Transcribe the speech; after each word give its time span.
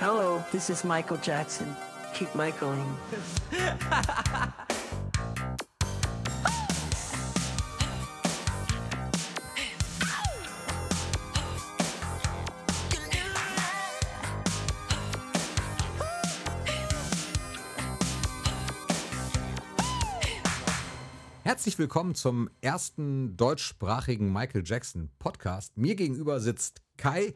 Hello, 0.00 0.44
this 0.52 0.70
is 0.70 0.84
Michael 0.84 1.18
Jackson. 1.20 1.66
Keep 2.14 2.32
Michaeling. 2.36 2.86
Herzlich 21.42 21.76
willkommen 21.80 22.14
zum 22.14 22.48
ersten 22.60 23.36
deutschsprachigen 23.36 24.32
Michael 24.32 24.62
Jackson 24.64 25.10
Podcast. 25.18 25.76
Mir 25.76 25.96
gegenüber 25.96 26.38
sitzt 26.38 26.82
Kai, 26.96 27.34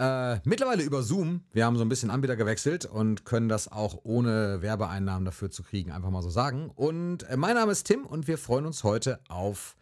äh, 0.00 0.40
mittlerweile 0.44 0.82
über 0.82 1.02
Zoom. 1.02 1.44
Wir 1.52 1.66
haben 1.66 1.76
so 1.76 1.84
ein 1.84 1.88
bisschen 1.90 2.10
Anbieter 2.10 2.36
gewechselt 2.36 2.86
und 2.86 3.26
können 3.26 3.50
das 3.50 3.70
auch 3.70 4.00
ohne 4.02 4.62
Werbeeinnahmen 4.62 5.26
dafür 5.26 5.50
zu 5.50 5.62
kriegen, 5.62 5.92
einfach 5.92 6.10
mal 6.10 6.22
so 6.22 6.30
sagen. 6.30 6.70
Und 6.70 7.24
äh, 7.24 7.36
mein 7.36 7.54
Name 7.54 7.70
ist 7.70 7.84
Tim 7.84 8.06
und 8.06 8.26
wir 8.26 8.38
freuen 8.38 8.64
uns 8.64 8.82
heute 8.82 9.20
auf 9.28 9.76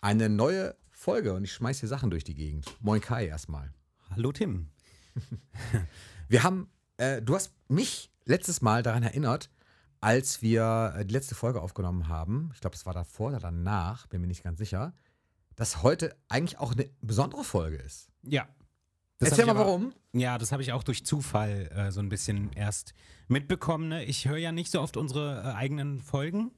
eine 0.00 0.28
neue 0.28 0.74
Folge 0.90 1.34
und 1.34 1.44
ich 1.44 1.52
schmeiß 1.52 1.78
hier 1.78 1.88
Sachen 1.88 2.10
durch 2.10 2.24
die 2.24 2.34
Gegend. 2.34 2.66
Moin 2.80 3.00
Kai 3.00 3.26
erstmal. 3.26 3.72
Hallo 4.10 4.32
Tim. 4.32 4.70
Wir 6.28 6.42
haben, 6.42 6.68
äh, 6.96 7.22
du 7.22 7.34
hast 7.34 7.52
mich 7.68 8.12
letztes 8.24 8.62
Mal 8.62 8.82
daran 8.82 9.02
erinnert, 9.02 9.50
als 10.00 10.42
wir 10.42 10.94
äh, 10.96 11.04
die 11.04 11.12
letzte 11.12 11.34
Folge 11.34 11.60
aufgenommen 11.60 12.08
haben, 12.08 12.50
ich 12.54 12.60
glaube, 12.60 12.76
es 12.76 12.86
war 12.86 12.94
davor 12.94 13.30
oder 13.30 13.40
danach, 13.40 14.06
bin 14.06 14.20
mir 14.20 14.28
nicht 14.28 14.44
ganz 14.44 14.58
sicher, 14.58 14.94
dass 15.56 15.82
heute 15.82 16.16
eigentlich 16.28 16.58
auch 16.58 16.72
eine 16.72 16.88
besondere 17.02 17.44
Folge 17.44 17.76
ist. 17.76 18.10
Ja. 18.22 18.48
Erzähl 19.20 19.46
hab 19.46 19.54
mal 19.54 19.60
aber- 19.60 19.68
warum. 19.68 19.92
Ja, 20.12 20.38
das 20.38 20.52
habe 20.52 20.62
ich 20.62 20.72
auch 20.72 20.82
durch 20.82 21.04
Zufall 21.04 21.70
äh, 21.74 21.90
so 21.92 22.00
ein 22.00 22.08
bisschen 22.08 22.52
erst 22.54 22.94
mitbekommen. 23.28 23.88
Ne? 23.88 24.04
Ich 24.04 24.26
höre 24.26 24.38
ja 24.38 24.52
nicht 24.52 24.70
so 24.70 24.80
oft 24.80 24.96
unsere 24.96 25.42
äh, 25.42 25.54
eigenen 25.54 26.00
Folgen. 26.00 26.50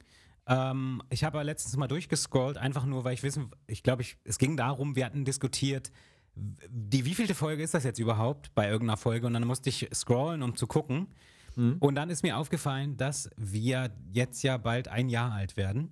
Ähm, 0.47 1.01
ich 1.09 1.23
habe 1.23 1.41
letztens 1.43 1.77
mal 1.77 1.87
durchgescrollt, 1.87 2.57
einfach 2.57 2.85
nur, 2.85 3.03
weil 3.03 3.13
ich 3.13 3.23
wissen, 3.23 3.51
ich 3.67 3.83
glaube, 3.83 4.01
ich, 4.01 4.17
es 4.23 4.37
ging 4.37 4.57
darum, 4.57 4.95
wir 4.95 5.05
hatten 5.05 5.25
diskutiert, 5.25 5.91
die 6.35 7.05
wievielte 7.05 7.35
Folge 7.35 7.63
ist 7.63 7.73
das 7.73 7.83
jetzt 7.83 7.99
überhaupt 7.99 8.53
bei 8.55 8.67
irgendeiner 8.67 8.97
Folge 8.97 9.27
und 9.27 9.33
dann 9.33 9.45
musste 9.45 9.69
ich 9.69 9.89
scrollen, 9.93 10.41
um 10.41 10.55
zu 10.55 10.65
gucken. 10.67 11.07
Mhm. 11.55 11.77
Und 11.79 11.95
dann 11.95 12.09
ist 12.09 12.23
mir 12.23 12.37
aufgefallen, 12.37 12.97
dass 12.97 13.29
wir 13.37 13.91
jetzt 14.11 14.41
ja 14.41 14.57
bald 14.57 14.87
ein 14.87 15.09
Jahr 15.09 15.31
alt 15.31 15.57
werden. 15.57 15.91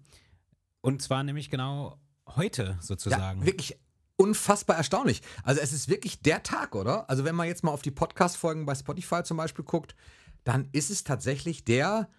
Und 0.82 1.02
zwar 1.02 1.24
nämlich 1.24 1.50
genau 1.52 2.00
heute 2.28 2.78
sozusagen. 2.82 3.42
Ja, 3.42 3.46
wirklich 3.46 3.78
unfassbar 4.22 4.78
erstaunlich. 4.78 5.22
Also 5.44 5.62
es 5.62 5.74
ist 5.74 5.90
wirklich 5.90 6.22
der 6.22 6.44
Tag, 6.44 6.76
oder? 6.76 7.10
Also 7.10 7.26
wenn 7.26 7.36
man 7.36 7.48
jetzt 7.48 7.64
mal 7.64 7.72
auf 7.72 7.82
die 7.82 7.92
Podcast-Folgen 7.92 8.66
bei 8.66 8.76
Spotify 8.76 9.24
zum 9.24 9.38
Beispiel 9.38 9.66
guckt, 9.66 9.96
dann 10.44 10.70
ist 10.72 10.90
es 10.90 11.04
tatsächlich 11.04 11.64
der, 11.64 12.10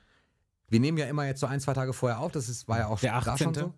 wir 0.68 0.80
nehmen 0.80 0.98
ja 0.98 1.06
immer 1.06 1.26
jetzt 1.26 1.40
so 1.40 1.46
ein, 1.46 1.60
zwei 1.60 1.74
Tage 1.74 1.92
vorher 1.92 2.20
auf, 2.20 2.32
das 2.32 2.48
ist, 2.48 2.68
war 2.68 2.78
ja 2.78 2.86
auch 2.88 3.00
Der 3.00 3.12
da 3.20 3.36
schon 3.38 3.48
18.. 3.48 3.54
so. 3.54 3.74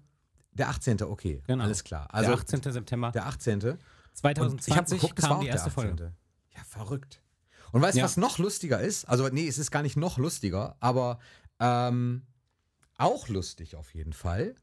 Der 0.53 0.69
18. 0.69 1.03
Okay, 1.03 1.43
Genau. 1.47 1.65
alles 1.65 1.83
klar. 1.85 2.07
Also 2.15 2.31
der 2.31 2.39
18. 2.39 2.73
September. 2.73 3.11
Der 3.11 3.27
18. 3.27 3.55
Und 3.55 3.79
2020 4.15 4.69
ich 4.69 4.77
habe 4.77 4.91
geguckt, 4.91 5.19
das 5.19 5.23
war 5.25 5.29
kam 5.31 5.37
auch 5.39 5.41
die 5.41 5.47
der 5.47 5.55
erste 5.55 5.71
18. 5.71 5.83
Folge. 5.85 6.13
Ja, 6.55 6.63
verrückt. 6.65 7.21
Und 7.73 7.83
weißt 7.83 7.95
du, 7.97 7.99
Ja. 7.99 8.05
was 8.05 8.17
noch 8.17 8.39
lustiger 8.39 8.81
ist? 8.81 9.05
Also, 9.07 9.29
nee, 9.29 9.49
es 9.49 9.59
ist 9.59 9.71
gar 9.73 9.83
nicht 9.83 9.97
noch 9.97 10.17
lustiger, 10.19 10.77
aber 10.79 11.19
ähm, 11.59 12.23
auch 12.97 13.27
lustig 13.29 13.75
auf 13.75 13.93
jeden 13.95 14.13
Fall 14.13 14.55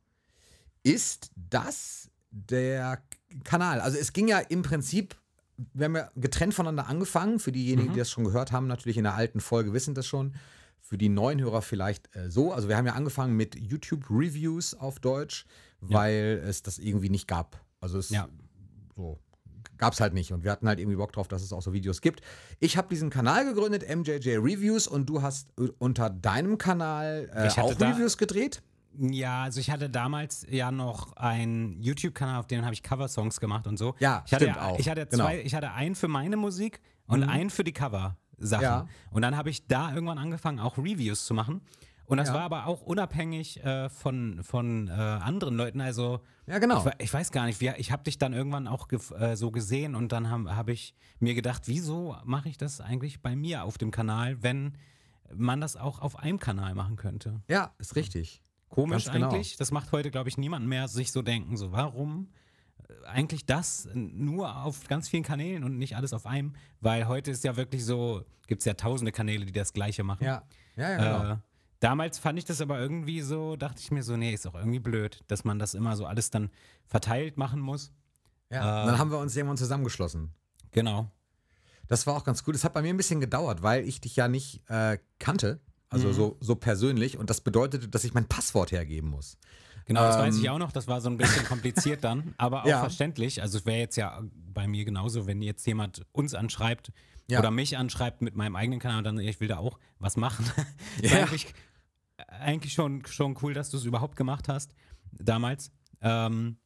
ist 0.83 1.31
das 1.35 2.09
der 2.31 3.01
Kanal. 3.43 3.79
Also, 3.81 3.97
es 3.97 4.13
ging 4.13 4.27
ja 4.27 4.39
im 4.39 4.61
Prinzip, 4.63 5.15
wir 5.73 5.85
haben 5.85 5.95
ja 5.95 6.09
getrennt 6.15 6.53
voneinander 6.53 6.87
angefangen. 6.87 7.39
Für 7.39 7.51
diejenigen, 7.51 7.89
Mhm. 7.89 7.93
die 7.93 7.99
das 7.99 8.09
schon 8.09 8.23
gehört 8.23 8.51
haben, 8.51 8.67
natürlich 8.67 8.97
in 8.97 9.03
der 9.03 9.15
alten 9.15 9.39
Folge 9.39 9.73
wissen 9.73 9.93
das 9.93 10.07
schon. 10.07 10.33
Für 10.81 10.97
die 10.97 11.09
neuen 11.09 11.39
Hörer 11.39 11.61
vielleicht 11.61 12.13
äh, 12.15 12.29
so. 12.31 12.51
Also, 12.51 12.67
wir 12.67 12.77
haben 12.77 12.85
ja 12.87 12.93
angefangen 12.93 13.35
mit 13.37 13.55
YouTube-Reviews 13.55 14.73
auf 14.73 14.99
Deutsch, 14.99 15.45
weil 15.81 16.41
es 16.45 16.63
das 16.63 16.79
irgendwie 16.79 17.09
nicht 17.09 17.27
gab. 17.27 17.59
Also, 17.79 17.97
es 17.97 18.09
Ja. 18.09 18.27
so 18.95 19.19
gab 19.77 19.93
es 19.93 19.99
halt 19.99 20.13
nicht 20.13 20.31
und 20.31 20.43
wir 20.43 20.51
hatten 20.51 20.67
halt 20.67 20.79
irgendwie 20.79 20.97
Bock 20.97 21.11
drauf, 21.11 21.27
dass 21.27 21.41
es 21.41 21.51
auch 21.51 21.61
so 21.63 21.73
Videos 21.73 22.01
gibt. 22.01 22.21
Ich 22.59 22.77
habe 22.77 22.87
diesen 22.89 23.09
Kanal 23.09 23.45
gegründet, 23.45 23.83
MJJ 23.89 24.35
Reviews 24.37 24.87
und 24.87 25.07
du 25.09 25.23
hast 25.23 25.49
äh, 25.59 25.69
unter 25.79 26.11
deinem 26.11 26.59
Kanal 26.59 27.29
äh, 27.33 27.59
auch 27.59 27.79
Reviews 27.79 28.17
gedreht. 28.19 28.61
Ja, 28.97 29.43
also 29.43 29.59
ich 29.59 29.71
hatte 29.71 29.89
damals 29.89 30.45
ja 30.49 30.71
noch 30.71 31.15
einen 31.15 31.81
YouTube-Kanal, 31.81 32.39
auf 32.39 32.47
dem 32.47 32.63
habe 32.63 32.73
ich 32.73 32.83
Coversongs 32.83 33.39
gemacht 33.39 33.67
und 33.67 33.77
so. 33.77 33.95
Ja, 33.99 34.23
ich 34.25 34.33
hatte, 34.33 34.45
stimmt 34.45 34.59
auch. 34.59 34.79
Ich 34.79 34.89
hatte 34.89 35.05
Genau. 35.05 35.23
zwei, 35.25 35.41
ich 35.41 35.55
hatte 35.55 35.71
einen 35.71 35.95
für 35.95 36.07
meine 36.07 36.35
Musik 36.37 36.81
und 37.07 37.23
einen 37.23 37.49
für 37.49 37.63
die 37.63 37.71
Cover-Sachen. 37.73 38.63
Ja. 38.63 38.87
Und 39.11 39.21
dann 39.21 39.37
habe 39.37 39.49
ich 39.49 39.67
da 39.67 39.93
irgendwann 39.93 40.17
angefangen, 40.17 40.59
auch 40.59 40.77
Reviews 40.77 41.25
zu 41.25 41.33
machen. 41.33 41.61
Und 42.05 42.17
das 42.17 42.27
Ja. 42.29 42.33
war 42.33 42.41
aber 42.41 42.67
auch 42.67 42.81
unabhängig 42.81 43.63
äh, 43.63 43.87
von, 43.89 44.43
von 44.43 44.89
äh, 44.89 44.91
anderen 44.91 45.55
Leuten. 45.55 45.79
Also 45.79 46.19
Ja, 46.45 46.59
genau. 46.59 46.85
ich, 46.85 47.05
ich 47.05 47.13
weiß 47.13 47.31
gar 47.31 47.45
nicht, 47.45 47.61
wie, 47.61 47.69
ich 47.77 47.93
habe 47.93 48.03
dich 48.03 48.17
dann 48.17 48.33
irgendwann 48.33 48.67
auch 48.67 48.89
äh, 49.17 49.35
so 49.37 49.51
gesehen 49.51 49.95
und 49.95 50.11
dann 50.11 50.29
habe 50.29 50.53
hab 50.55 50.67
ich 50.67 50.93
mir 51.19 51.33
gedacht, 51.35 51.63
wieso 51.67 52.17
mache 52.25 52.49
ich 52.49 52.57
das 52.57 52.81
eigentlich 52.81 53.21
bei 53.21 53.37
mir 53.37 53.63
auf 53.63 53.77
dem 53.77 53.91
Kanal, 53.91 54.43
wenn 54.43 54.77
man 55.33 55.61
das 55.61 55.77
auch 55.77 55.99
auf 55.99 56.17
einem 56.19 56.39
Kanal 56.39 56.75
machen 56.75 56.97
könnte? 56.97 57.41
Ja, 57.47 57.73
ist 57.77 57.95
richtig. 57.95 58.41
Komisch 58.71 59.11
genau. 59.11 59.29
eigentlich. 59.29 59.57
Das 59.57 59.71
macht 59.71 59.91
heute, 59.91 60.09
glaube 60.11 60.29
ich, 60.29 60.37
niemand 60.37 60.65
mehr 60.65 60.87
sich 60.87 61.11
so 61.11 61.21
denken, 61.21 61.57
so 61.57 61.71
warum 61.71 62.29
äh, 62.87 63.05
eigentlich 63.05 63.45
das 63.45 63.89
nur 63.93 64.63
auf 64.63 64.87
ganz 64.87 65.09
vielen 65.09 65.23
Kanälen 65.23 65.63
und 65.63 65.77
nicht 65.77 65.95
alles 65.95 66.13
auf 66.13 66.25
einem? 66.25 66.53
Weil 66.79 67.07
heute 67.07 67.31
ist 67.31 67.43
ja 67.43 67.57
wirklich 67.57 67.85
so, 67.85 68.23
gibt 68.47 68.61
es 68.61 68.65
ja 68.65 68.73
tausende 68.73 69.11
Kanäle, 69.11 69.45
die 69.45 69.51
das 69.51 69.73
Gleiche 69.73 70.03
machen. 70.03 70.23
Ja, 70.23 70.43
ja, 70.77 70.89
ja 70.89 70.97
genau. 70.97 71.33
Äh, 71.33 71.37
damals 71.81 72.17
fand 72.17 72.39
ich 72.39 72.45
das 72.45 72.61
aber 72.61 72.79
irgendwie 72.79 73.21
so, 73.21 73.57
dachte 73.57 73.81
ich 73.81 73.91
mir 73.91 74.03
so, 74.03 74.15
nee, 74.15 74.33
ist 74.33 74.47
auch 74.47 74.55
irgendwie 74.55 74.79
blöd, 74.79 75.21
dass 75.27 75.43
man 75.43 75.59
das 75.59 75.73
immer 75.73 75.97
so 75.97 76.05
alles 76.05 76.31
dann 76.31 76.49
verteilt 76.85 77.37
machen 77.37 77.59
muss. 77.59 77.91
ja. 78.49 78.81
Und 78.81 78.87
dann 78.87 78.97
haben 78.97 79.11
wir 79.11 79.19
uns 79.19 79.35
irgendwann 79.35 79.57
zusammengeschlossen. 79.57 80.33
Genau. 80.71 81.11
Das 81.89 82.07
war 82.07 82.15
auch 82.15 82.23
ganz 82.23 82.45
gut. 82.45 82.55
Es 82.55 82.63
hat 82.63 82.73
bei 82.73 82.81
mir 82.81 82.93
ein 82.93 82.97
bisschen 82.97 83.19
gedauert, 83.19 83.63
weil 83.63 83.85
ich 83.85 83.99
dich 83.99 84.15
ja 84.15 84.29
nicht 84.29 84.61
äh, 84.69 84.97
kannte. 85.19 85.59
Also 85.91 86.11
so, 86.13 86.37
so 86.39 86.55
persönlich. 86.55 87.17
Und 87.17 87.29
das 87.29 87.41
bedeutete, 87.41 87.87
dass 87.87 88.03
ich 88.03 88.13
mein 88.13 88.25
Passwort 88.27 88.71
hergeben 88.71 89.09
muss. 89.09 89.37
Genau, 89.85 90.01
das 90.01 90.17
weiß 90.17 90.35
Ähm. 90.35 90.41
ich 90.41 90.49
auch 90.49 90.57
noch. 90.57 90.71
Das 90.71 90.87
war 90.87 91.01
so 91.01 91.09
ein 91.09 91.17
bisschen 91.17 91.45
kompliziert 91.45 92.03
dann, 92.03 92.33
aber 92.37 92.63
auch 92.63 92.67
Ja. 92.67 92.79
verständlich. 92.79 93.41
Also 93.41 93.57
es 93.57 93.65
wäre 93.65 93.79
jetzt 93.79 93.97
ja 93.97 94.21
bei 94.33 94.67
mir 94.67 94.85
genauso, 94.85 95.27
wenn 95.27 95.41
jetzt 95.41 95.65
jemand 95.67 96.05
uns 96.13 96.33
anschreibt 96.33 96.91
Ja. 97.29 97.39
oder 97.39 97.51
mich 97.51 97.77
anschreibt 97.77 98.21
mit 98.21 98.35
meinem 98.35 98.55
eigenen 98.55 98.79
Kanal, 98.79 99.03
dann 99.03 99.19
ich 99.19 99.39
will 99.39 99.47
da 99.49 99.57
auch 99.57 99.79
was 99.99 100.17
machen. 100.17 100.45
Ja. 101.01 101.11
eigentlich, 101.23 101.53
eigentlich 102.27 102.73
schon, 102.73 103.05
schon 103.05 103.37
cool, 103.41 103.53
dass 103.53 103.69
du 103.69 103.77
es 103.77 103.83
überhaupt 103.85 104.15
gemacht 104.15 104.47
hast 104.47 104.73
damals. 105.11 105.71
Ähm, 106.01 106.57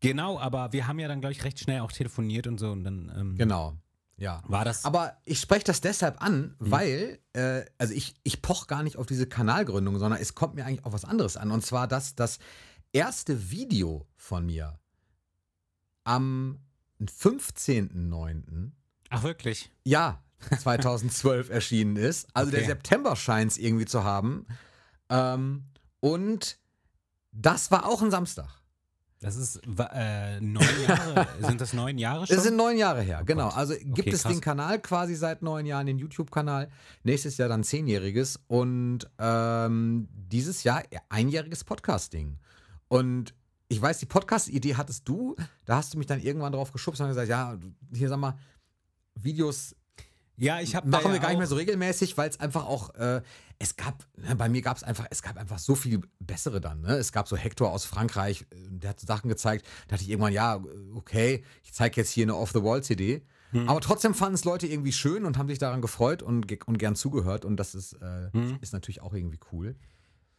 genau, 0.00 0.38
aber 0.38 0.72
wir 0.72 0.86
haben 0.86 0.98
ja 0.98 1.08
dann, 1.08 1.20
glaube 1.20 1.32
ich, 1.32 1.44
recht 1.44 1.60
schnell 1.60 1.80
auch 1.80 1.92
telefoniert 1.92 2.46
und 2.46 2.58
so 2.58 2.70
und 2.72 2.84
dann 2.84 3.12
ähm, 3.16 3.36
Genau. 3.36 3.74
Ja. 4.16 4.42
war 4.46 4.64
das. 4.64 4.84
Aber 4.84 5.16
ich 5.24 5.40
spreche 5.40 5.64
das 5.64 5.80
deshalb 5.80 6.22
an, 6.22 6.54
weil, 6.58 7.18
äh, 7.32 7.64
also 7.78 7.94
ich, 7.94 8.14
ich 8.22 8.42
poch 8.42 8.66
gar 8.68 8.82
nicht 8.82 8.96
auf 8.96 9.06
diese 9.06 9.26
Kanalgründung, 9.26 9.98
sondern 9.98 10.20
es 10.20 10.34
kommt 10.34 10.54
mir 10.54 10.64
eigentlich 10.64 10.84
auf 10.84 10.92
was 10.92 11.04
anderes 11.04 11.36
an. 11.36 11.50
Und 11.50 11.64
zwar, 11.66 11.88
dass 11.88 12.14
das 12.14 12.38
erste 12.92 13.50
Video 13.50 14.06
von 14.16 14.46
mir 14.46 14.78
am 16.04 16.60
15.09. 17.02 18.70
Ach 19.10 19.22
wirklich? 19.22 19.70
Ja, 19.84 20.22
2012 20.60 21.48
erschienen 21.50 21.96
ist. 21.96 22.28
Also 22.34 22.50
der 22.50 22.60
Okay. 22.60 22.68
September 22.68 23.16
scheint 23.16 23.52
es 23.52 23.58
irgendwie 23.58 23.86
zu 23.86 24.04
haben. 24.04 24.46
Ähm, 25.08 25.64
und 26.00 26.58
das 27.32 27.70
war 27.70 27.86
auch 27.86 28.02
ein 28.02 28.10
Samstag. 28.10 28.48
Das 29.24 29.36
ist 29.36 29.60
äh, 29.66 30.38
neun 30.40 30.66
Jahre. 30.86 31.26
sind 31.40 31.58
das 31.58 31.72
neun 31.72 31.96
Jahre 31.96 32.26
schon? 32.26 32.36
Das 32.36 32.44
sind 32.44 32.56
neun 32.56 32.76
Jahre 32.76 33.00
her, 33.00 33.22
genau. 33.24 33.48
Gott. 33.48 33.56
Also 33.56 33.74
gibt 33.74 34.00
Okay, 34.00 34.10
es 34.10 34.22
krass. 34.22 34.32
den 34.32 34.40
Kanal 34.42 34.80
quasi 34.80 35.14
seit 35.14 35.40
neun 35.40 35.64
Jahren, 35.64 35.86
den 35.86 35.98
YouTube-Kanal. 35.98 36.68
Nächstes 37.04 37.38
Jahr 37.38 37.48
dann 37.48 37.64
zehnjähriges 37.64 38.38
und 38.48 39.10
ähm, 39.18 40.08
dieses 40.12 40.62
Jahr 40.62 40.82
einjähriges 41.08 41.64
Podcasting. 41.64 42.36
Und 42.88 43.34
ich 43.68 43.80
weiß, 43.80 43.98
die 43.98 44.06
Podcast-Idee 44.06 44.76
hattest 44.76 45.08
du, 45.08 45.36
da 45.64 45.76
hast 45.76 45.94
du 45.94 45.98
mich 45.98 46.06
dann 46.06 46.20
irgendwann 46.20 46.52
drauf 46.52 46.70
geschubst 46.70 47.00
und 47.00 47.08
gesagt, 47.08 47.28
ja, 47.28 47.56
hier 47.94 48.10
sag 48.10 48.18
mal, 48.18 48.36
Videos 49.14 49.74
ja, 50.36 50.60
ich 50.60 50.74
habe 50.74 50.88
machen 50.88 51.06
wir 51.06 51.14
ja 51.16 51.18
gar 51.22 51.28
nicht 51.28 51.38
mehr 51.38 51.46
so 51.46 51.56
regelmäßig, 51.56 52.16
weil 52.16 52.28
es 52.28 52.40
einfach 52.40 52.64
auch, 52.66 52.94
äh, 52.94 53.22
es 53.58 53.76
gab, 53.76 54.04
ne, 54.16 54.34
bei 54.34 54.48
mir 54.48 54.62
gab 54.62 54.76
es 54.76 54.82
einfach, 54.82 55.06
es 55.10 55.22
gab 55.22 55.36
einfach 55.36 55.58
so 55.58 55.74
viel 55.74 56.00
bessere 56.18 56.60
dann. 56.60 56.80
Ne? 56.80 56.96
Es 56.96 57.12
gab 57.12 57.28
so 57.28 57.36
Hector 57.36 57.70
aus 57.70 57.84
Frankreich, 57.84 58.42
äh, 58.50 58.56
der 58.70 58.90
hat 58.90 59.00
so 59.00 59.06
Sachen 59.06 59.28
gezeigt, 59.28 59.66
da 59.86 59.92
dachte 59.92 60.02
ich 60.04 60.10
irgendwann, 60.10 60.32
ja, 60.32 60.60
okay, 60.94 61.44
ich 61.62 61.72
zeige 61.72 62.00
jetzt 62.00 62.10
hier 62.10 62.24
eine 62.24 62.36
Off-the-Wall-CD. 62.36 63.22
Hm. 63.52 63.68
Aber 63.68 63.80
trotzdem 63.80 64.14
fanden 64.14 64.34
es 64.34 64.44
Leute 64.44 64.66
irgendwie 64.66 64.92
schön 64.92 65.24
und 65.24 65.38
haben 65.38 65.48
sich 65.48 65.58
daran 65.58 65.80
gefreut 65.80 66.22
und, 66.22 66.50
und 66.66 66.78
gern 66.78 66.96
zugehört. 66.96 67.44
Und 67.44 67.56
das 67.56 67.74
ist, 67.76 67.92
äh, 67.94 68.30
Hm. 68.32 68.58
ist 68.60 68.72
natürlich 68.72 69.02
auch 69.02 69.14
irgendwie 69.14 69.38
cool. 69.52 69.76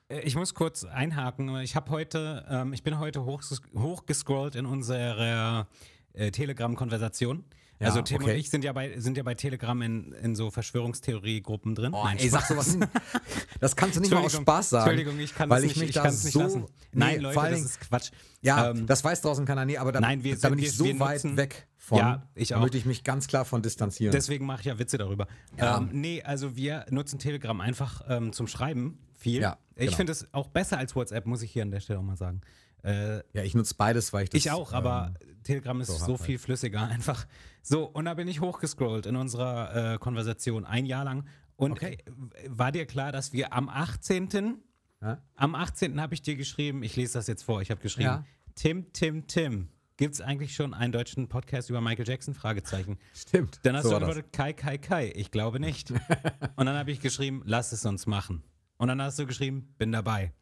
Äh, 0.10 0.20
Ich 0.22 0.36
muss 0.36 0.54
kurz 0.54 0.84
einhaken. 0.84 1.56
Ich 1.62 1.78
habe 1.78 1.90
heute, 1.92 2.46
ähm, 2.50 2.74
ich 2.74 2.84
bin 2.84 3.00
heute 3.00 3.24
hoch, 3.24 3.42
hochgescrollt 3.78 4.56
in 4.56 4.66
unserer 4.66 5.68
äh, 6.12 6.32
Telegram-Konversation 6.32 7.46
Ja, 7.80 7.88
also 7.88 8.02
Tim 8.02 8.22
okay. 8.22 8.32
und 8.32 8.38
ich 8.40 8.50
sind 8.50 8.64
ja 8.64 8.72
bei, 8.72 8.98
sind 9.00 9.18
ja 9.18 9.24
bei 9.24 9.34
Telegram 9.36 9.82
in, 9.82 10.14
in 10.14 10.36
so 10.36 10.50
Verschwörungstheorie-Gruppen 10.50 11.76
drin. 11.76 11.94
Oh, 11.94 12.04
Nein, 12.06 12.18
ey, 12.20 12.30
sag 12.30 12.46
sowas. 12.46 12.78
Das 13.60 13.76
kannst 13.76 13.96
du 13.98 14.02
nicht 14.02 14.12
mal 14.14 14.24
aus 14.24 14.34
Spaß 14.34 14.70
sagen. 14.70 14.90
Entschuldigung, 14.90 15.20
ich 15.20 15.34
kann 15.36 15.52
ich 15.52 15.64
nicht, 15.76 15.82
ich 15.90 15.92
da 15.96 16.04
kann's 16.04 16.24
nicht 16.24 16.34
so, 16.34 16.40
lassen. 16.42 16.62
Nee, 16.62 16.68
Nein, 16.94 17.22
Leute, 17.22 17.34
vor 17.34 17.44
allen 17.44 17.52
das 17.54 17.62
Dingen, 17.62 17.72
ist 17.72 17.82
Quatsch. 17.82 18.12
Ja, 18.42 18.70
Ähm, 18.72 18.86
das 18.86 19.04
weiß 19.04 19.22
draußen 19.22 19.46
keiner. 19.46 19.66
Nee, 19.66 19.78
aber 19.78 19.92
da, 19.92 20.00
Nein, 20.00 20.24
wir 20.24 20.38
da 20.38 20.50
bin 20.50 20.60
sind- 20.60 20.68
ich 20.68 20.74
wir- 20.74 20.78
so 20.78 20.86
wir 20.86 21.00
weit 21.00 21.24
nutzen- 21.24 21.38
weg 21.38 21.68
von. 21.78 21.98
Ja, 22.00 22.30
ich 22.36 22.50
Da 22.50 22.58
auch. 22.58 22.62
möchte 22.62 22.78
ich 22.78 22.86
mich 22.86 23.04
ganz 23.04 23.28
klar 23.28 23.44
von 23.46 23.62
distanzieren. 23.62 24.12
Deswegen 24.12 24.46
mache 24.46 24.62
ich 24.62 24.66
ja 24.68 24.80
Witze 24.80 24.98
darüber. 24.98 25.28
Ja. 25.58 25.78
Ähm, 25.78 25.90
nee, 25.92 26.22
also 26.24 26.56
wir 26.56 26.86
nutzen 26.90 27.20
Telegram 27.20 27.60
einfach 27.62 28.04
ähm, 28.08 28.32
zum 28.34 28.48
Schreiben 28.48 29.00
viel. 29.18 29.42
Ja, 29.42 29.58
ich 29.76 29.86
genau. 29.88 29.98
finde 29.98 30.12
es 30.14 30.34
auch 30.34 30.48
besser 30.48 30.78
als 30.78 30.96
WhatsApp, 30.96 31.26
muss 31.26 31.42
ich 31.42 31.52
hier 31.52 31.64
an 31.64 31.72
der 31.72 31.80
Stelle 31.82 32.00
auch 32.00 32.04
mal 32.04 32.18
sagen. 32.18 32.42
Äh, 32.84 33.18
ja, 33.34 33.44
ich 33.44 33.56
nutze 33.56 33.74
beides, 33.76 34.14
weil 34.14 34.24
ich 34.26 34.30
das. 34.30 34.38
ich 34.40 34.52
auch, 34.52 34.72
aber 34.74 35.14
ähm, 35.22 35.35
Telegram 35.46 35.80
ist 35.80 35.88
so 35.88 36.06
so, 36.06 36.18
viel 36.18 36.38
flüssiger 36.38 36.82
einfach. 36.88 37.26
So, 37.62 37.86
und 37.86 38.06
da 38.06 38.14
bin 38.14 38.28
ich 38.28 38.42
hochgescrollt 38.42 39.06
in 39.06 39.16
unserer 39.16 39.94
äh, 39.94 39.98
Konversation 39.98 40.66
ein 40.66 40.86
Jahr 40.86 41.06
lang. 41.06 41.26
Und 41.56 41.72
Okay. 41.74 41.98
äh, 42.06 42.12
war 42.50 42.74
dir 42.74 42.86
klar, 42.86 43.14
dass 43.14 43.32
wir 43.32 43.54
am 43.54 43.70
18. 43.70 44.58
Ja? 45.02 45.22
Am 45.36 45.56
18. 45.56 46.02
habe 46.02 46.14
ich 46.14 46.22
dir 46.22 46.36
geschrieben, 46.36 46.84
ich 46.84 46.96
lese 46.98 47.14
das 47.14 47.28
jetzt 47.28 47.44
vor, 47.44 47.62
ich 47.62 47.72
habe 47.72 47.80
geschrieben, 47.82 48.08
Ja. 48.10 48.26
Tim, 48.56 48.92
Tim, 48.94 49.28
Tim, 49.28 49.70
gibt 49.98 50.16
es 50.16 50.22
eigentlich 50.22 50.54
schon 50.56 50.74
einen 50.74 50.92
deutschen 50.92 51.28
Podcast 51.30 51.70
über 51.70 51.80
Michael 51.82 52.08
Jackson? 52.08 52.34
Fragezeichen. 52.34 52.98
Stimmt. 53.14 53.60
Dann 53.64 53.76
hast 53.76 53.84
so 53.84 53.90
du 53.92 53.96
geantwortet, 54.00 54.34
Kai, 54.34 54.54
Kai, 54.54 54.78
Kai. 54.78 55.12
Ich 55.16 55.32
glaube 55.32 55.60
nicht. 55.60 55.92
und 56.56 56.66
dann 56.66 56.76
habe 56.76 56.92
ich 56.92 57.00
geschrieben, 57.00 57.42
lass 57.46 57.72
es 57.72 57.86
uns 57.86 58.06
machen. 58.06 58.44
Und 58.78 58.88
dann 58.90 59.02
hast 59.02 59.18
du 59.20 59.26
geschrieben, 59.26 59.74
bin 59.78 59.92
dabei. 59.92 60.34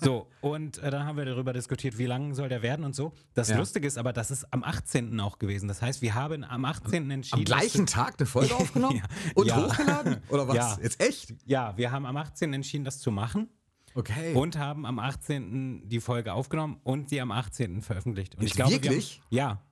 So, 0.00 0.28
und 0.40 0.78
äh, 0.78 0.90
dann 0.90 1.04
haben 1.06 1.16
wir 1.18 1.24
darüber 1.26 1.52
diskutiert, 1.52 1.98
wie 1.98 2.06
lang 2.06 2.34
soll 2.34 2.48
der 2.48 2.62
werden 2.62 2.84
und 2.84 2.94
so. 2.94 3.12
Das 3.34 3.48
Ja. 3.50 3.58
Lustige 3.58 3.86
ist 3.86 3.98
aber, 3.98 4.12
das 4.12 4.30
ist 4.30 4.50
am 4.52 4.64
18. 4.64 5.20
auch 5.20 5.38
gewesen. 5.38 5.68
Das 5.68 5.82
heißt, 5.82 6.00
wir 6.00 6.14
haben 6.14 6.42
am 6.44 6.64
18. 6.64 7.10
entschieden. 7.10 7.38
Am 7.40 7.44
gleichen 7.44 7.86
Tag 7.86 8.14
eine 8.18 8.26
Folge 8.26 8.54
aufgenommen 8.56 8.96
Ja. 8.96 9.02
und 9.34 9.46
Ja. 9.46 9.56
hochgeladen? 9.68 10.16
Oder 10.30 10.48
was? 10.48 10.78
Jetzt 10.82 11.02
echt? 11.02 11.34
Ja, 11.44 11.76
wir 11.76 11.92
haben 11.92 12.06
am 12.06 12.16
18. 12.16 12.52
entschieden, 12.54 12.84
das 12.84 12.98
zu 12.98 13.10
machen 13.10 13.48
Okay. 13.94 14.32
und 14.34 14.58
haben 14.58 14.86
am 14.86 14.98
18. 14.98 15.88
die 15.88 16.00
Folge 16.00 16.32
aufgenommen 16.32 16.80
und 16.82 17.10
sie 17.10 17.20
am 17.20 17.30
18. 17.30 17.82
veröffentlicht. 17.82 18.34
Und 18.36 18.42
Jetzt 18.42 18.50
ich 18.52 18.56
glaube, 18.56 18.72
wirklich? 18.72 19.20
Wir 19.30 19.44
haben, 19.44 19.56
ja. 19.58 19.62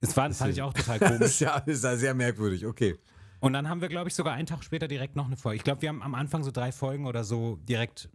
Das 0.00 0.16
war, 0.16 0.30
fand 0.32 0.52
ich 0.52 0.62
auch 0.62 0.72
total 0.72 0.98
das 1.00 1.08
komisch. 1.10 1.26
ist 1.26 1.40
ja, 1.40 1.58
das 1.58 1.76
ist 1.78 1.84
ja 1.84 1.96
sehr 1.96 2.14
merkwürdig. 2.14 2.64
Okay. 2.64 2.96
Und 3.40 3.52
dann 3.52 3.68
haben 3.68 3.80
wir, 3.80 3.88
glaube 3.88 4.08
ich, 4.08 4.14
sogar 4.14 4.34
einen 4.34 4.46
Tag 4.46 4.62
später 4.64 4.88
direkt 4.88 5.16
noch 5.16 5.26
eine 5.26 5.36
Folge. 5.36 5.56
Ich 5.56 5.64
glaube, 5.64 5.82
wir 5.82 5.88
haben 5.88 6.02
am 6.02 6.14
Anfang 6.14 6.42
so 6.44 6.50
drei 6.50 6.72
Folgen 6.72 7.06
oder 7.06 7.24
so 7.24 7.56
direkt 7.68 8.08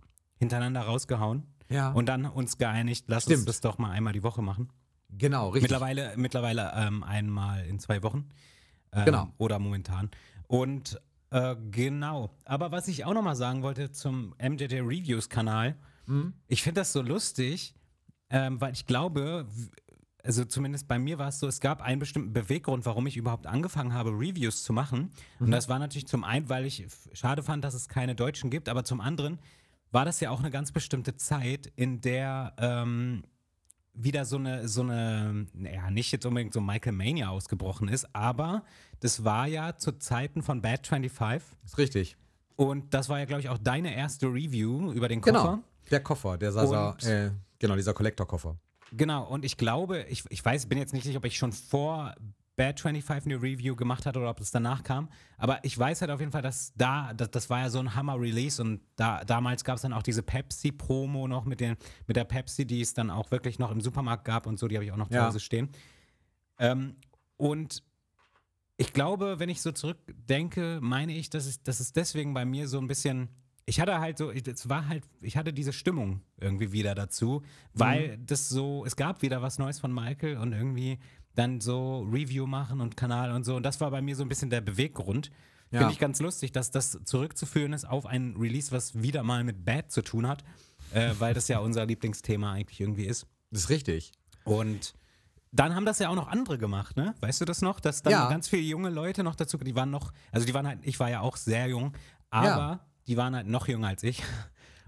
hintereinander 0.43 0.81
rausgehauen 0.81 1.43
Ja. 1.69 1.91
und 1.91 2.07
dann 2.07 2.25
uns 2.25 2.57
geeinigt, 2.57 3.05
lass 3.07 3.25
uns 3.25 3.33
Stimmt. 3.35 3.49
das 3.49 3.61
doch 3.61 3.77
mal 3.77 3.91
einmal 3.91 4.13
die 4.13 4.23
Woche 4.23 4.41
machen. 4.41 4.69
genau, 5.09 5.49
richtig. 5.49 5.63
Mittlerweile, 5.71 6.13
mittlerweile 6.17 6.71
ähm, 6.75 7.03
einmal 7.03 7.65
in 7.65 7.79
zwei 7.79 8.01
Wochen. 8.03 8.29
Ähm, 8.91 9.05
Genau. 9.05 9.27
Oder 9.37 9.57
momentan. 9.59 10.09
Und 10.47 10.99
äh, 11.31 11.55
genau. 11.71 12.29
Aber 12.45 12.71
was 12.71 12.87
ich 12.87 13.05
auch 13.05 13.13
noch 13.13 13.23
mal 13.23 13.35
sagen 13.35 13.63
wollte 13.63 13.91
zum 13.91 14.35
MJJ 14.41 14.81
Reviews 14.81 15.29
Kanal, 15.29 15.75
Mhm. 16.05 16.33
ich 16.47 16.61
finde 16.63 16.81
das 16.81 16.91
so 16.93 17.01
lustig, 17.01 17.73
ähm, 18.29 18.59
weil 18.59 18.73
ich 18.73 18.85
glaube, 18.85 19.47
also 20.23 20.43
zumindest 20.45 20.87
bei 20.87 20.99
mir 20.99 21.17
war 21.17 21.29
es 21.29 21.39
so, 21.39 21.47
es 21.47 21.59
gab 21.59 21.81
einen 21.81 21.99
bestimmten 21.99 22.33
Beweggrund, 22.33 22.85
warum 22.85 23.07
ich 23.07 23.15
überhaupt 23.17 23.47
angefangen 23.47 23.93
habe, 23.93 24.09
Reviews 24.11 24.63
zu 24.63 24.73
machen. 24.73 25.11
Und 25.39 25.51
das 25.51 25.69
war 25.69 25.79
natürlich 25.79 26.07
zum 26.07 26.23
einen, 26.23 26.49
weil 26.49 26.65
ich 26.65 26.85
schade 27.13 27.41
fand, 27.43 27.63
dass 27.63 27.73
es 27.73 27.87
keine 27.87 28.15
Deutschen 28.15 28.49
gibt, 28.49 28.67
aber 28.69 28.83
zum 28.83 28.99
anderen 29.01 29.39
war 29.93 30.05
das 30.05 30.19
ja 30.19 30.31
auch 30.31 30.39
eine 30.39 30.49
ganz 30.49 30.71
bestimmte 30.71 31.15
Zeit, 31.15 31.71
in 31.75 32.01
der 32.01 32.53
ähm, 32.57 33.23
wieder 33.93 34.25
so 34.25 34.37
eine, 34.37 34.67
so 34.67 34.81
eine, 34.81 35.45
ja, 35.53 35.91
nicht 35.91 36.11
jetzt 36.11 36.25
unbedingt 36.25 36.53
so 36.53 36.61
Michael 36.61 36.93
Mania 36.93 37.29
ausgebrochen 37.29 37.87
ist, 37.87 38.13
aber 38.15 38.63
das 38.99 39.23
war 39.23 39.47
ja 39.47 39.77
zu 39.77 39.91
Zeiten 39.99 40.41
von 40.41 40.61
Bad 40.61 40.87
25 40.87 41.57
Ist 41.63 41.77
richtig. 41.77 42.17
und 42.55 42.93
das 42.93 43.07
war 43.07 43.19
ja, 43.19 43.25
glaube 43.25 43.41
ich, 43.41 43.49
auch 43.49 43.59
deine 43.59 43.95
erste 43.95 44.25
Review 44.27 44.91
über 44.93 45.07
den 45.07 45.21
Koffer. 45.21 45.41
Genau. 45.41 45.63
Der 45.91 45.99
Koffer, 46.01 46.37
der 46.37 46.51
Sasa, 46.51 46.97
äh, 47.03 47.29
genau, 47.59 47.75
dieser 47.75 47.93
Kollektorkoffer. 47.93 48.57
Genau, 48.93 49.27
und 49.27 49.45
ich 49.45 49.57
glaube, 49.57 50.05
ich, 50.09 50.23
ich 50.29 50.43
weiß, 50.43 50.67
bin 50.67 50.79
jetzt 50.79 50.93
nicht 50.93 51.03
sicher, 51.03 51.17
ob 51.17 51.25
ich 51.25 51.37
schon 51.37 51.51
vor 51.51 52.15
Bad 52.55 52.79
25 52.79 53.31
eine 53.33 53.41
Review 53.41 53.75
gemacht 53.75 54.05
hatte 54.05 54.19
oder 54.19 54.29
ob 54.29 54.37
das 54.37 54.51
danach 54.51 54.83
kam, 54.83 55.09
aber 55.37 55.59
ich 55.63 55.77
weiß 55.77 56.01
halt 56.01 56.11
auf 56.11 56.19
jeden 56.19 56.31
Fall, 56.31 56.41
dass 56.43 56.73
da, 56.75 57.13
das, 57.13 57.31
das 57.31 57.49
war 57.49 57.61
ja 57.61 57.69
so 57.69 57.79
ein 57.79 57.95
Hammer-Release 57.95 58.61
und 58.61 58.81
da, 58.95 59.23
damals 59.25 59.63
gab 59.63 59.77
es 59.77 59.81
dann 59.81 59.93
auch 59.93 60.03
diese 60.03 60.21
Pepsi-Promo 60.21 61.27
noch 61.27 61.45
mit, 61.45 61.59
den, 61.59 61.75
mit 62.05 62.15
der 62.15 62.25
Pepsi, 62.25 62.65
die 62.65 62.81
es 62.81 62.93
dann 62.93 63.09
auch 63.09 63.31
wirklich 63.31 63.57
noch 63.57 63.71
im 63.71 63.81
Supermarkt 63.81 64.25
gab 64.25 64.45
und 64.45 64.59
so, 64.59 64.67
die 64.67 64.75
habe 64.75 64.85
ich 64.85 64.91
auch 64.91 64.97
noch 64.97 65.09
zu 65.09 65.15
Ja. 65.15 65.27
Hause 65.27 65.39
stehen. 65.39 65.69
Ähm, 66.59 66.95
und 67.37 67.83
ich 68.77 68.93
glaube, 68.93 69.39
wenn 69.39 69.49
ich 69.49 69.61
so 69.61 69.71
zurückdenke, 69.71 70.79
meine 70.81 71.13
ich, 71.13 71.29
dass 71.29 71.45
es, 71.45 71.63
dass 71.63 71.79
es 71.79 71.93
deswegen 71.93 72.33
bei 72.33 72.45
mir 72.45 72.67
so 72.67 72.79
ein 72.79 72.87
bisschen. 72.87 73.29
Ich 73.65 73.79
hatte 73.79 73.99
halt 73.99 74.17
so, 74.17 74.29
es 74.29 74.67
war 74.67 74.89
halt, 74.89 75.03
ich 75.21 75.37
hatte 75.37 75.53
diese 75.53 75.71
Stimmung 75.71 76.21
irgendwie 76.37 76.71
wieder 76.73 76.95
dazu, 76.95 77.43
weil 77.73 78.17
Mhm. 78.17 78.25
das 78.25 78.49
so, 78.49 78.83
es 78.85 78.95
gab 78.97 79.21
wieder 79.21 79.41
was 79.41 79.57
Neues 79.57 79.79
von 79.79 79.93
Michael 79.93 80.37
und 80.37 80.51
irgendwie 80.53 80.99
dann 81.35 81.61
so 81.61 82.01
Review 82.11 82.45
machen 82.47 82.81
und 82.81 82.95
Kanal 82.97 83.31
und 83.31 83.43
so. 83.43 83.55
Und 83.55 83.63
das 83.63 83.81
war 83.81 83.89
bei 83.91 84.01
mir 84.01 84.15
so 84.15 84.23
ein 84.23 84.29
bisschen 84.29 84.49
der 84.49 84.61
Beweggrund. 84.61 85.31
Ja. 85.71 85.79
Finde 85.79 85.93
ich 85.93 85.99
ganz 85.99 86.19
lustig, 86.19 86.51
dass 86.51 86.69
das 86.69 86.99
zurückzuführen 87.03 87.73
ist 87.73 87.85
auf 87.85 88.05
ein 88.05 88.35
Release, 88.37 88.71
was 88.71 89.01
wieder 89.01 89.23
mal 89.23 89.43
mit 89.43 89.65
Bad 89.65 89.91
zu 89.91 90.03
tun 90.03 90.27
hat, 90.27 90.43
äh, 90.93 91.11
weil 91.17 91.33
das 91.33 91.47
ja 91.47 91.59
unser 91.59 91.85
Lieblingsthema 91.87 92.51
eigentlich 92.53 92.79
irgendwie 92.79 93.05
ist. 93.05 93.25
Das 93.49 93.61
ist 93.63 93.69
richtig. 93.69 94.11
Und 94.43 94.93
dann 95.51 95.73
haben 95.75 95.85
das 95.85 95.99
ja 95.99 96.09
auch 96.09 96.15
noch 96.15 96.27
andere 96.27 96.57
gemacht, 96.59 96.95
ne? 96.97 97.15
Weißt 97.21 97.41
du 97.41 97.45
das 97.45 97.61
noch? 97.61 97.79
Dass 97.79 98.03
dann 98.03 98.11
Ja. 98.11 98.29
ganz 98.29 98.47
viele 98.49 98.63
junge 98.63 98.89
Leute 98.89 99.23
noch 99.23 99.35
dazu, 99.35 99.57
die 99.57 99.75
waren 99.75 99.89
noch, 99.91 100.11
also 100.31 100.45
die 100.45 100.53
waren 100.53 100.67
halt, 100.67 100.79
ich 100.83 100.99
war 100.99 101.09
ja 101.09 101.21
auch 101.21 101.37
sehr 101.37 101.67
jung, 101.67 101.93
aber 102.29 102.47
Ja. 102.47 102.79
die 103.07 103.17
waren 103.17 103.35
halt 103.35 103.47
noch 103.47 103.67
jünger 103.67 103.87
als 103.87 104.03
ich. 104.03 104.21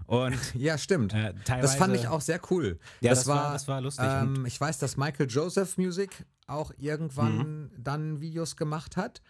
Und 0.06 0.36
Ja, 0.54 0.78
stimmt. 0.78 1.12
Äh, 1.14 1.34
das 1.46 1.74
fand 1.76 1.94
ich 1.94 2.06
auch 2.08 2.20
sehr 2.20 2.40
cool. 2.50 2.78
Ja, 3.00 3.10
das 3.10 3.26
war- 3.26 3.52
das 3.52 3.66
war 3.68 3.80
lustig. 3.80 4.04
Ähm, 4.08 4.46
ich 4.46 4.60
weiß, 4.60 4.78
dass 4.78 4.96
Michael 4.96 5.26
Joseph 5.28 5.76
Music 5.78 6.24
auch 6.46 6.70
irgendwann 6.78 7.38
Mhm. 7.38 7.70
dann 7.78 8.20
Videos 8.20 8.56
gemacht 8.56 8.96
hat. 8.96 9.20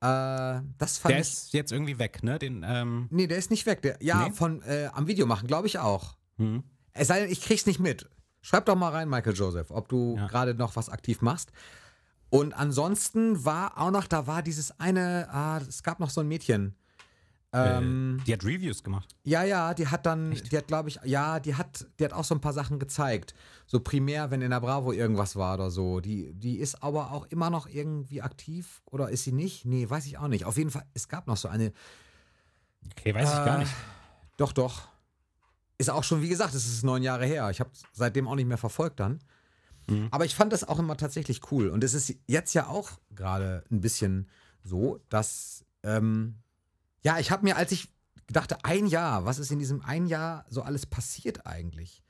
Äh, 0.00 0.60
das 0.78 0.98
fand 0.98 1.12
der 1.14 1.20
ich. 1.20 1.28
ist 1.28 1.52
jetzt 1.52 1.72
irgendwie 1.72 1.98
weg, 1.98 2.22
ne? 2.22 2.38
Den, 2.38 2.64
ähm, 2.66 3.06
Nee, 3.10 3.26
der 3.26 3.38
ist 3.38 3.50
nicht 3.50 3.64
weg. 3.66 3.82
Der, 3.82 3.96
ja, 4.02 4.26
Nee? 4.28 4.32
von 4.34 4.62
äh, 4.62 4.90
am 4.92 5.06
Video 5.06 5.26
machen, 5.26 5.46
glaube 5.46 5.66
ich 5.68 5.78
auch. 5.78 6.16
hm. 6.38 6.62
Es 6.92 7.08
sei 7.08 7.20
denn, 7.20 7.30
ich 7.30 7.42
krieg's 7.42 7.66
nicht 7.66 7.78
mit. 7.78 8.08
Schreib 8.42 8.64
doch 8.66 8.74
mal 8.76 8.90
rein, 8.90 9.08
Michael 9.08 9.34
Joseph, 9.34 9.70
ob 9.70 9.88
du 9.88 10.16
Ja. 10.16 10.26
gerade 10.28 10.54
noch 10.54 10.76
was 10.76 10.88
aktiv 10.88 11.20
machst. 11.22 11.50
Und 12.30 12.52
ansonsten 12.54 13.44
war 13.44 13.78
auch 13.80 13.90
noch, 13.90 14.06
da 14.06 14.26
war 14.26 14.42
dieses 14.42 14.78
eine, 14.80 15.28
ah, 15.30 15.58
es 15.58 15.82
gab 15.82 16.00
noch 16.00 16.10
so 16.10 16.20
ein 16.22 16.28
Mädchen. 16.28 16.74
Ähm, 17.56 18.18
äh, 18.20 18.24
die 18.24 18.32
hat 18.32 18.44
Reviews 18.44 18.82
gemacht. 18.82 19.14
ja, 19.24 19.42
ja, 19.44 19.72
die 19.74 19.86
hat 19.88 20.04
dann, 20.06 20.30
die 20.32 20.56
hat, 20.56 20.66
glaube 20.68 20.88
ich, 20.88 20.98
ja, 21.04 21.40
die 21.40 21.54
hat, 21.54 21.86
die 21.98 22.04
hat 22.04 22.12
auch 22.12 22.24
so 22.24 22.34
ein 22.34 22.40
paar 22.40 22.52
Sachen 22.52 22.78
gezeigt. 22.78 23.34
So 23.66 23.80
primär, 23.80 24.30
wenn 24.30 24.42
in 24.42 24.50
der 24.50 24.60
Bravo 24.60 24.92
irgendwas 24.92 25.36
war 25.36 25.54
oder 25.54 25.70
so. 25.70 26.00
Die, 26.00 26.32
die 26.34 26.58
ist 26.58 26.82
aber 26.82 27.12
auch 27.12 27.26
immer 27.26 27.50
noch 27.50 27.66
irgendwie 27.68 28.22
aktiv 28.22 28.82
oder 28.86 29.10
ist 29.10 29.24
sie 29.24 29.32
nicht? 29.32 29.64
Nee, 29.64 29.88
weiß 29.88 30.06
ich 30.06 30.18
auch 30.18 30.28
nicht. 30.28 30.44
Auf 30.44 30.56
jeden 30.56 30.70
Fall, 30.70 30.84
es 30.94 31.08
gab 31.08 31.26
noch 31.26 31.36
so 31.36 31.48
eine, 31.48 31.72
Okay, 32.92 33.14
weiß 33.14 33.28
ich 33.28 33.34
gar 33.44 33.56
Äh, 33.56 33.60
nicht. 33.60 33.72
Doch, 34.36 34.52
doch. 34.52 34.88
Ist 35.78 35.90
auch 35.90 36.04
schon, 36.04 36.22
wie 36.22 36.28
gesagt, 36.28 36.54
es 36.54 36.66
ist 36.66 36.84
neun 36.84 37.02
Jahre 37.02 37.26
her. 37.26 37.50
Ich 37.50 37.60
habe 37.60 37.70
seitdem 37.92 38.28
auch 38.28 38.34
nicht 38.36 38.46
mehr 38.46 38.58
verfolgt 38.58 39.00
dann. 39.00 39.18
Mhm. 39.88 40.08
Aber 40.10 40.24
ich 40.24 40.34
fand 40.34 40.52
das 40.52 40.64
auch 40.66 40.78
immer 40.78 40.96
tatsächlich 40.96 41.50
cool. 41.50 41.68
Und 41.68 41.84
es 41.84 41.94
ist 41.94 42.14
jetzt 42.26 42.54
ja 42.54 42.66
auch 42.68 42.90
gerade 43.14 43.64
ein 43.70 43.80
bisschen 43.80 44.28
so, 44.62 45.00
dass, 45.08 45.64
ähm, 45.82 46.36
ja, 47.06 47.20
ich 47.20 47.30
habe 47.30 47.44
mir, 47.44 47.56
als 47.56 47.70
ich 47.70 47.88
dachte, 48.26 48.64
ein 48.64 48.86
Jahr, 48.86 49.24
was 49.24 49.38
ist 49.38 49.52
in 49.52 49.60
diesem 49.60 49.80
ein 49.82 50.08
Jahr 50.08 50.44
so 50.48 50.62
alles 50.62 50.86
passiert 50.86 51.46
eigentlich? 51.46 52.02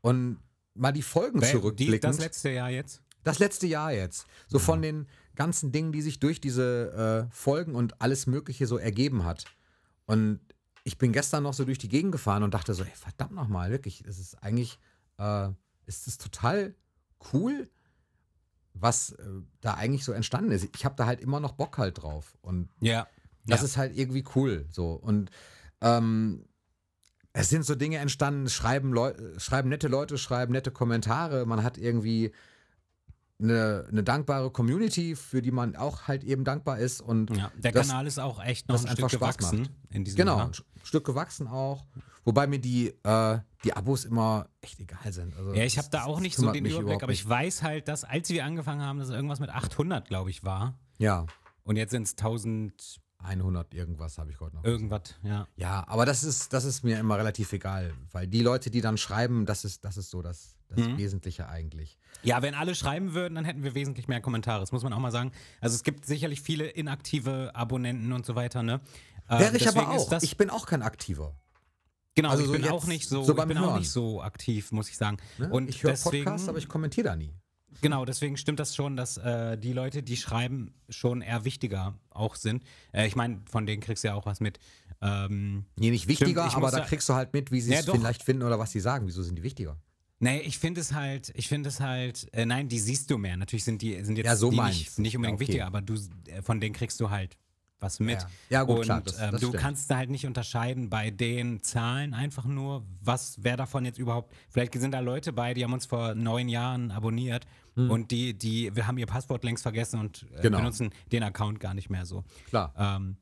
Und 0.00 0.40
mal 0.74 0.90
die 0.90 1.02
Folgen 1.02 1.40
Die, 1.40 1.46
zurückblickend. 1.46 2.02
das 2.02 2.18
letzte 2.18 2.50
Jahr 2.50 2.68
jetzt. 2.68 3.02
Das 3.22 3.38
letzte 3.38 3.68
Jahr 3.68 3.92
jetzt. 3.92 4.26
So 4.48 4.58
von 4.58 4.82
den 4.82 5.06
ganzen 5.36 5.70
Dingen, 5.70 5.92
die 5.92 6.02
sich 6.02 6.18
durch 6.18 6.40
diese 6.40 7.28
äh, 7.30 7.32
Folgen 7.32 7.76
und 7.76 8.02
alles 8.02 8.26
Mögliche 8.26 8.66
so 8.66 8.78
ergeben 8.78 9.24
hat. 9.24 9.44
Und 10.06 10.40
ich 10.82 10.98
bin 10.98 11.12
gestern 11.12 11.44
noch 11.44 11.54
so 11.54 11.64
durch 11.64 11.78
die 11.78 11.88
Gegend 11.88 12.10
gefahren 12.10 12.42
und 12.42 12.52
dachte 12.52 12.74
so, 12.74 12.84
hey, 12.84 12.96
verdammt 12.96 13.34
nochmal, 13.34 13.70
wirklich, 13.70 14.04
es 14.08 14.18
ist 14.18 14.42
eigentlich, 14.42 14.80
äh, 15.18 15.50
ist 15.86 16.08
es 16.08 16.18
total 16.18 16.74
cool, 17.32 17.70
was 18.74 19.12
äh, 19.12 19.24
da 19.60 19.74
eigentlich 19.74 20.04
so 20.04 20.10
entstanden 20.10 20.50
ist. 20.50 20.68
Ich 20.74 20.84
habe 20.84 20.96
da 20.96 21.06
halt 21.06 21.20
immer 21.20 21.38
noch 21.38 21.52
Bock 21.52 21.78
halt 21.78 22.02
drauf. 22.02 22.36
Und 22.42 22.70
Ja. 22.80 23.06
Das 23.46 23.60
ja. 23.60 23.66
ist 23.66 23.76
halt 23.76 23.96
irgendwie 23.96 24.24
cool. 24.34 24.66
So. 24.70 24.92
Und 24.92 25.30
ähm, 25.80 26.44
es 27.32 27.48
sind 27.48 27.64
so 27.64 27.74
Dinge 27.74 27.98
entstanden, 27.98 28.48
schreiben, 28.48 28.92
Leu 28.92 29.12
schreiben 29.38 29.68
nette 29.68 29.88
Leute, 29.88 30.18
schreiben 30.18 30.52
nette 30.52 30.70
Kommentare. 30.70 31.46
Man 31.46 31.62
hat 31.62 31.78
irgendwie 31.78 32.32
eine, 33.40 33.86
eine 33.90 34.04
dankbare 34.04 34.50
Community, 34.50 35.16
für 35.16 35.42
die 35.42 35.50
man 35.50 35.74
auch 35.76 36.02
halt 36.08 36.24
eben 36.24 36.44
dankbar 36.44 36.78
ist. 36.78 37.00
Und 37.00 37.36
ja. 37.36 37.50
Der 37.56 37.72
das- 37.72 37.88
Kanal 37.88 38.06
ist 38.06 38.18
auch 38.18 38.42
echt 38.42 38.68
noch 38.68 38.76
ein 38.76 38.88
einfach 38.88 39.08
Stück 39.08 39.20
Spaß 39.20 39.36
gewachsen 39.38 39.60
macht. 39.62 39.70
in 39.90 40.04
diesem 40.04 40.18
genau, 40.18 40.38
Jahr. 40.38 40.48
ein 40.48 40.52
Stück 40.84 41.04
gewachsen 41.04 41.48
auch. 41.48 41.86
Wobei 42.24 42.46
mir 42.46 42.60
die, 42.60 42.94
äh, 43.02 43.38
die 43.64 43.74
Abos 43.74 44.04
immer 44.04 44.48
echt 44.60 44.78
egal 44.78 45.12
sind. 45.12 45.36
Also 45.36 45.54
Ja, 45.54 45.64
ich 45.64 45.76
habe 45.78 45.88
da 45.90 46.04
auch 46.04 46.20
nicht 46.20 46.36
so 46.36 46.52
den 46.52 46.66
Überblick, 46.66 47.02
aber 47.02 47.12
ich 47.12 47.28
weiß 47.28 47.62
halt, 47.62 47.88
dass 47.88 48.04
als 48.04 48.28
wir 48.28 48.44
angefangen 48.44 48.82
haben, 48.82 48.98
dass 48.98 49.08
es 49.08 49.14
irgendwas 49.14 49.40
mit 49.40 49.50
800, 49.50 50.06
glaube 50.06 50.30
ich, 50.30 50.44
war. 50.44 50.78
Ja. 50.98 51.26
Und 51.64 51.76
jetzt 51.76 51.90
sind 51.90 52.04
es 52.04 52.12
1000 52.12 53.00
100 53.22 53.74
irgendwas 53.74 54.18
habe 54.18 54.30
ich 54.30 54.40
heute 54.40 54.56
noch. 54.56 54.64
irgendwas, 54.64 55.14
ja. 55.22 55.46
Ja, 55.56 55.84
aber 55.86 56.04
das 56.06 56.24
ist, 56.24 56.52
das 56.52 56.64
ist 56.64 56.82
mir 56.84 56.98
immer 56.98 57.16
relativ 57.18 57.52
egal, 57.52 57.92
weil 58.10 58.26
die 58.26 58.42
Leute, 58.42 58.70
die 58.70 58.80
dann 58.80 58.96
schreiben, 58.98 59.46
das 59.46 59.64
ist, 59.64 59.84
das 59.84 59.96
ist 59.96 60.10
so 60.10 60.22
das, 60.22 60.56
das 60.68 60.78
Mhm. 60.86 60.96
Wesentliche 60.98 61.48
eigentlich. 61.48 61.98
Ja, 62.22 62.40
wenn 62.42 62.54
alle 62.54 62.74
schreiben 62.74 63.12
würden, 63.14 63.34
dann 63.34 63.44
hätten 63.44 63.62
wir 63.62 63.74
wesentlich 63.74 64.08
mehr 64.08 64.20
Kommentare. 64.20 64.60
Das 64.60 64.72
muss 64.72 64.82
man 64.82 64.92
auch 64.92 64.98
mal 64.98 65.10
sagen. 65.12 65.32
Also 65.60 65.74
es 65.76 65.82
gibt 65.82 66.06
sicherlich 66.06 66.40
viele 66.40 66.66
inaktive 66.66 67.54
Abonnenten 67.54 68.12
und 68.12 68.24
so 68.24 68.34
weiter, 68.34 68.62
ne? 68.62 68.80
Äh, 69.28 69.38
Wäre 69.38 69.56
ich 69.56 69.68
aber 69.68 69.88
auch. 69.90 70.10
Ich 70.22 70.36
bin 70.36 70.48
auch 70.50 70.66
kein 70.66 70.82
Aktiver. 70.82 71.36
genau, 72.14 72.30
also 72.30 72.42
ich 72.42 72.46
so 72.48 72.52
bin 72.54 72.68
auch 72.68 72.86
nicht 72.86 73.08
so, 73.08 73.22
so 73.22 73.36
ich 73.36 73.44
bin 73.44 73.58
auch 73.58 73.78
nicht 73.78 73.90
so 73.90 74.22
aktiv, 74.22 74.72
muss 74.72 74.88
ich 74.88 74.96
sagen. 74.96 75.18
Ne? 75.38 75.48
Und 75.50 75.68
ich 75.68 75.82
höre 75.82 75.94
Podcasts, 75.94 76.48
aber 76.48 76.58
ich 76.58 76.68
kommentiere 76.68 77.08
da 77.08 77.16
nie. 77.16 77.34
Genau, 77.80 78.04
deswegen 78.04 78.36
stimmt 78.36 78.60
das 78.60 78.76
schon, 78.76 78.96
dass 78.96 79.16
äh, 79.16 79.56
die 79.58 79.72
Leute, 79.72 80.02
die 80.02 80.16
schreiben, 80.16 80.74
schon 80.88 81.22
eher 81.22 81.44
wichtiger 81.44 81.94
auch 82.10 82.34
sind. 82.36 82.62
Äh, 82.92 83.06
ich 83.06 83.16
meine, 83.16 83.40
von 83.50 83.66
denen 83.66 83.80
kriegst 83.82 84.04
du 84.04 84.08
ja 84.08 84.14
auch 84.14 84.26
was 84.26 84.40
mit. 84.40 84.58
Ähm, 85.00 85.64
Nee, 85.76 85.90
nicht 85.90 86.06
wichtiger, 86.08 86.46
ich 86.46 86.54
aber 86.54 86.70
da 86.70 86.80
kriegst 86.80 87.08
du 87.08 87.14
halt 87.14 87.32
mit, 87.32 87.50
wie 87.50 87.60
sie 87.60 87.72
Ja, 87.72 87.80
es 87.80 87.86
doch. 87.86 87.94
vielleicht 87.96 88.22
finden 88.22 88.42
oder 88.44 88.58
was 88.58 88.70
sie 88.72 88.80
sagen. 88.80 89.06
Wieso 89.06 89.22
sind 89.22 89.36
die 89.36 89.42
wichtiger? 89.42 89.76
nee, 90.20 90.38
ich 90.42 90.58
finde 90.58 90.80
es 90.80 90.92
halt, 90.92 91.32
ich 91.34 91.48
finde 91.48 91.68
es 91.68 91.80
halt, 91.80 92.28
äh, 92.32 92.46
nein, 92.46 92.68
die 92.68 92.78
siehst 92.78 93.10
du 93.10 93.18
mehr. 93.18 93.36
Natürlich 93.36 93.64
sind 93.64 93.82
die, 93.82 94.04
sind 94.04 94.16
jetzt 94.16 94.26
Ja, 94.26 94.36
so 94.36 94.50
die 94.50 94.60
nicht, 94.60 94.96
nicht 95.00 95.16
unbedingt 95.16 95.40
Ja, 95.40 95.44
okay. 95.44 95.48
wichtiger, 95.48 95.66
aber 95.66 95.82
du, 95.82 95.94
äh, 96.28 96.42
von 96.42 96.60
denen 96.60 96.74
kriegst 96.74 97.00
du 97.00 97.10
halt 97.10 97.36
was 97.82 98.00
mit. 98.00 98.20
Ja. 98.20 98.28
Ja, 98.50 98.62
gut, 98.62 98.76
Und 98.78 98.82
klar, 98.84 99.00
das- 99.02 99.18
ähm, 99.20 99.32
das 99.32 99.40
du 99.40 99.48
stimmt. 99.48 99.62
kannst 99.62 99.90
da 99.90 99.96
halt 99.98 100.10
nicht 100.10 100.26
unterscheiden 100.26 100.88
bei 100.88 101.10
den 101.10 101.62
Zahlen 101.62 102.14
einfach 102.14 102.44
nur, 102.44 102.86
was, 103.02 103.36
wer 103.42 103.56
davon 103.56 103.84
jetzt 103.84 103.98
überhaupt, 103.98 104.32
vielleicht 104.48 104.72
sind 104.74 104.92
da 104.92 105.00
Leute 105.00 105.32
bei, 105.32 105.52
die 105.54 105.64
haben 105.64 105.72
uns 105.72 105.86
vor 105.86 106.14
neun 106.14 106.48
Jahren 106.48 106.90
abonniert 106.90 107.46
und 107.74 108.10
die, 108.10 108.34
die, 108.36 108.74
wir 108.76 108.86
haben 108.86 108.98
ihr 108.98 109.06
Passwort 109.06 109.44
längst 109.44 109.62
vergessen 109.62 109.98
und 110.00 110.22
äh, 110.24 110.36
Hm. 110.36 110.42
Genau. 110.42 110.58
benutzen 110.58 110.90
den 111.10 111.22
Account 111.22 111.58
gar 111.60 111.74
nicht 111.74 111.88
mehr 111.90 112.04
so. 112.06 112.22
Klar. 112.48 112.72
Ähm, 112.76 113.16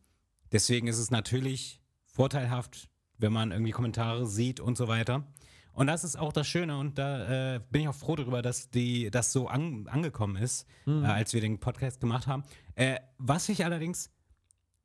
deswegen 0.52 0.86
ist 0.88 0.98
es 0.98 1.10
natürlich 1.10 1.80
vorteilhaft, 2.04 2.88
wenn 3.18 3.32
man 3.32 3.52
irgendwie 3.52 3.70
Kommentare 3.72 4.26
sieht 4.26 4.60
und 4.60 4.76
so 4.76 4.88
weiter. 4.88 5.24
Und 5.72 5.86
das 5.86 6.02
ist 6.02 6.18
auch 6.18 6.32
das 6.32 6.48
Schöne 6.48 6.76
und 6.78 6.98
da 6.98 7.54
äh, 7.54 7.60
bin 7.70 7.82
ich 7.82 7.88
auch 7.88 7.94
froh 7.94 8.16
darüber, 8.16 8.42
dass 8.42 8.70
die, 8.70 9.08
das 9.10 9.32
so 9.32 9.46
an, 9.46 9.86
angekommen 9.88 10.34
ist, 10.36 10.66
Mhm. 10.84 11.04
äh, 11.04 11.06
als 11.06 11.32
wir 11.32 11.40
den 11.40 11.60
Podcast 11.60 12.00
gemacht 12.00 12.26
haben. 12.26 12.42
Äh, 12.74 12.96
was 13.18 13.48
ich 13.48 13.64
allerdings, 13.64 14.10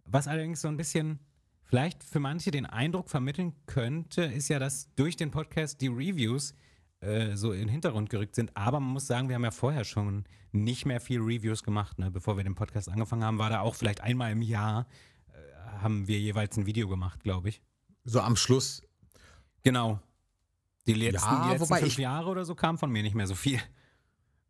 was 0.06 0.28
allerdings 0.28 0.62
so 0.62 0.68
ein 0.68 0.78
bisschen 0.78 1.20
vielleicht 1.64 2.04
für 2.04 2.20
manche 2.20 2.52
den 2.52 2.66
Eindruck 2.66 3.10
vermitteln 3.10 3.54
könnte, 3.66 4.22
ist 4.24 4.48
ja, 4.50 4.60
dass 4.60 4.94
durch 4.96 5.18
den 5.18 5.32
Podcast 5.32 5.82
die 5.82 5.88
Reviews 5.88 6.54
äh, 7.02 7.36
so 7.36 7.52
in 7.52 7.60
den 7.62 7.70
Hintergrund 7.70 8.10
gerückt 8.10 8.36
sind. 8.36 8.56
Aber 8.56 8.80
man 8.80 8.94
muss 8.94 9.08
sagen, 9.08 9.28
wir 9.30 9.36
haben 9.36 9.44
ja 9.44 9.52
vorher 9.52 9.84
schon 9.84 10.26
nicht 10.52 10.86
mehr 10.86 11.02
viel 11.02 11.20
Reviews 11.22 11.64
gemacht. 11.64 11.98
Ne? 12.00 12.12
Bevor 12.12 12.38
wir 12.38 12.44
den 12.44 12.56
Podcast 12.56 12.88
angefangen 12.90 13.24
haben, 13.24 13.40
war 13.40 13.50
da 13.50 13.60
auch 13.62 13.76
vielleicht 13.76 14.02
einmal 14.02 14.32
im 14.32 14.42
Jahr, 14.42 14.88
äh, 15.34 15.82
haben 15.82 16.08
wir 16.08 16.20
jeweils 16.20 16.56
ein 16.58 16.66
Video 16.66 16.88
gemacht, 16.88 17.22
glaube 17.24 17.50
ich. 17.50 17.62
So 18.06 18.22
am 18.22 18.36
Schluss. 18.36 18.82
Genau. 19.64 20.00
Die 20.88 20.94
letzten, 20.94 21.28
Ja, 21.28 21.44
die 21.46 21.50
letzten 21.50 21.62
wobei 21.68 21.80
fünf 21.80 21.94
ich- 21.94 21.98
Jahre 21.98 22.30
oder 22.30 22.46
so 22.46 22.54
kam 22.54 22.78
von 22.78 22.92
mir 22.92 23.02
nicht 23.02 23.16
mehr 23.16 23.26
so 23.28 23.34
viel. 23.36 23.60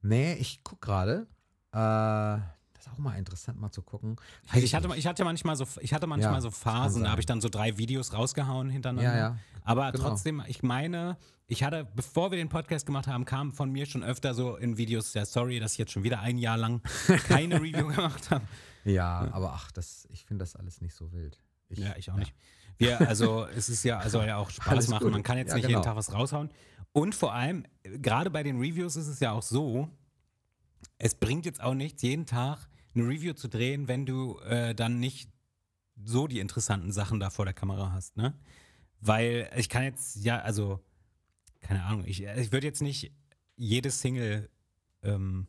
Nee, 0.01 0.33
ich 0.33 0.63
guck 0.63 0.81
gerade. 0.81 1.27
Äh, 1.71 2.39
ist 2.85 2.91
auch 2.93 2.97
mal 2.97 3.17
interessant, 3.17 3.59
mal 3.59 3.71
zu 3.71 3.81
gucken. 3.81 4.15
Weiß 4.45 4.53
Also 4.53 4.65
ich 4.65 4.75
hatte, 4.75 4.87
nicht. 4.87 4.97
ich 4.97 5.07
hatte 5.07 5.23
manchmal 5.23 5.55
so, 5.55 5.65
ich 5.81 5.93
hatte 5.93 6.07
manchmal 6.07 6.33
Ja, 6.35 6.41
so 6.41 6.51
Phasen, 6.51 7.03
da 7.03 7.11
habe 7.11 7.21
ich 7.21 7.25
dann 7.25 7.41
so 7.41 7.49
drei 7.49 7.77
Videos 7.77 8.13
rausgehauen 8.13 8.69
hintereinander. 8.69 9.11
Ja, 9.11 9.17
ja. 9.17 9.37
Aber 9.63 9.91
Genau. 9.91 10.09
trotzdem, 10.09 10.43
ich 10.47 10.61
meine, 10.63 11.17
ich 11.47 11.63
hatte, 11.63 11.87
bevor 11.95 12.31
wir 12.31 12.37
den 12.37 12.49
Podcast 12.49 12.85
gemacht 12.85 13.07
haben, 13.07 13.25
kam 13.25 13.53
von 13.53 13.71
mir 13.71 13.85
schon 13.85 14.03
öfter 14.03 14.33
so 14.33 14.55
in 14.55 14.77
Videos, 14.77 15.13
ja, 15.13 15.25
sorry, 15.25 15.59
dass 15.59 15.73
ich 15.73 15.77
jetzt 15.79 15.91
schon 15.91 16.03
wieder 16.03 16.19
ein 16.19 16.37
Jahr 16.37 16.57
lang 16.57 16.81
keine 17.27 17.55
Review 17.61 17.87
gemacht 17.87 18.29
habe. 18.31 18.45
Ja, 18.83 19.27
aber 19.31 19.53
ach, 19.53 19.71
das, 19.71 20.07
ich 20.11 20.25
finde 20.25 20.43
das 20.43 20.55
alles 20.55 20.81
nicht 20.81 20.93
so 20.93 21.11
wild. 21.11 21.39
Ich, 21.69 21.79
Ja, 21.79 21.95
ich 21.97 22.11
auch 22.11 22.15
nicht. 22.17 22.33
Wir, 22.77 22.99
also 23.07 23.45
es 23.55 23.69
ist 23.69 23.83
ja, 23.83 24.07
soll 24.09 24.27
ja 24.27 24.37
auch 24.37 24.49
Spaß 24.51 24.67
Alles 24.67 24.87
machen. 24.89 25.03
gut. 25.05 25.11
Man 25.13 25.23
kann 25.23 25.37
jetzt 25.37 25.53
nicht 25.53 25.65
genau. 25.65 25.79
jeden 25.79 25.83
Tag 25.83 25.95
was 25.95 26.13
raushauen. 26.13 26.49
Und 26.91 27.15
vor 27.15 27.33
allem, 27.33 27.65
äh, 27.83 27.97
gerade 27.99 28.29
bei 28.29 28.43
den 28.43 28.57
Reviews 28.59 28.95
ist 28.95 29.07
es 29.07 29.19
ja 29.19 29.31
auch 29.31 29.41
so, 29.43 29.89
es 30.97 31.15
bringt 31.15 31.45
jetzt 31.45 31.61
auch 31.61 31.73
nichts, 31.73 32.01
jeden 32.03 32.25
Tag 32.25 32.67
eine 32.95 33.07
Review 33.07 33.33
zu 33.33 33.47
drehen, 33.47 33.87
wenn 33.87 34.05
du 34.05 34.39
äh, 34.39 34.73
dann 34.75 34.99
nicht 34.99 35.29
so 36.03 36.27
die 36.27 36.39
interessanten 36.39 36.91
Sachen 36.91 37.19
da 37.19 37.29
vor 37.29 37.45
der 37.45 37.53
Kamera 37.53 37.91
hast, 37.91 38.17
ne? 38.17 38.33
Weil 39.01 39.49
ich 39.55 39.69
kann 39.69 39.83
jetzt, 39.83 40.17
ja, 40.23 40.39
also, 40.39 40.79
keine 41.61 41.83
Ahnung, 41.83 42.03
ich, 42.05 42.23
ich 42.23 42.51
würde 42.51 42.67
jetzt 42.67 42.81
nicht 42.81 43.11
jede 43.55 43.91
Single, 43.91 44.49
ähm, 45.03 45.47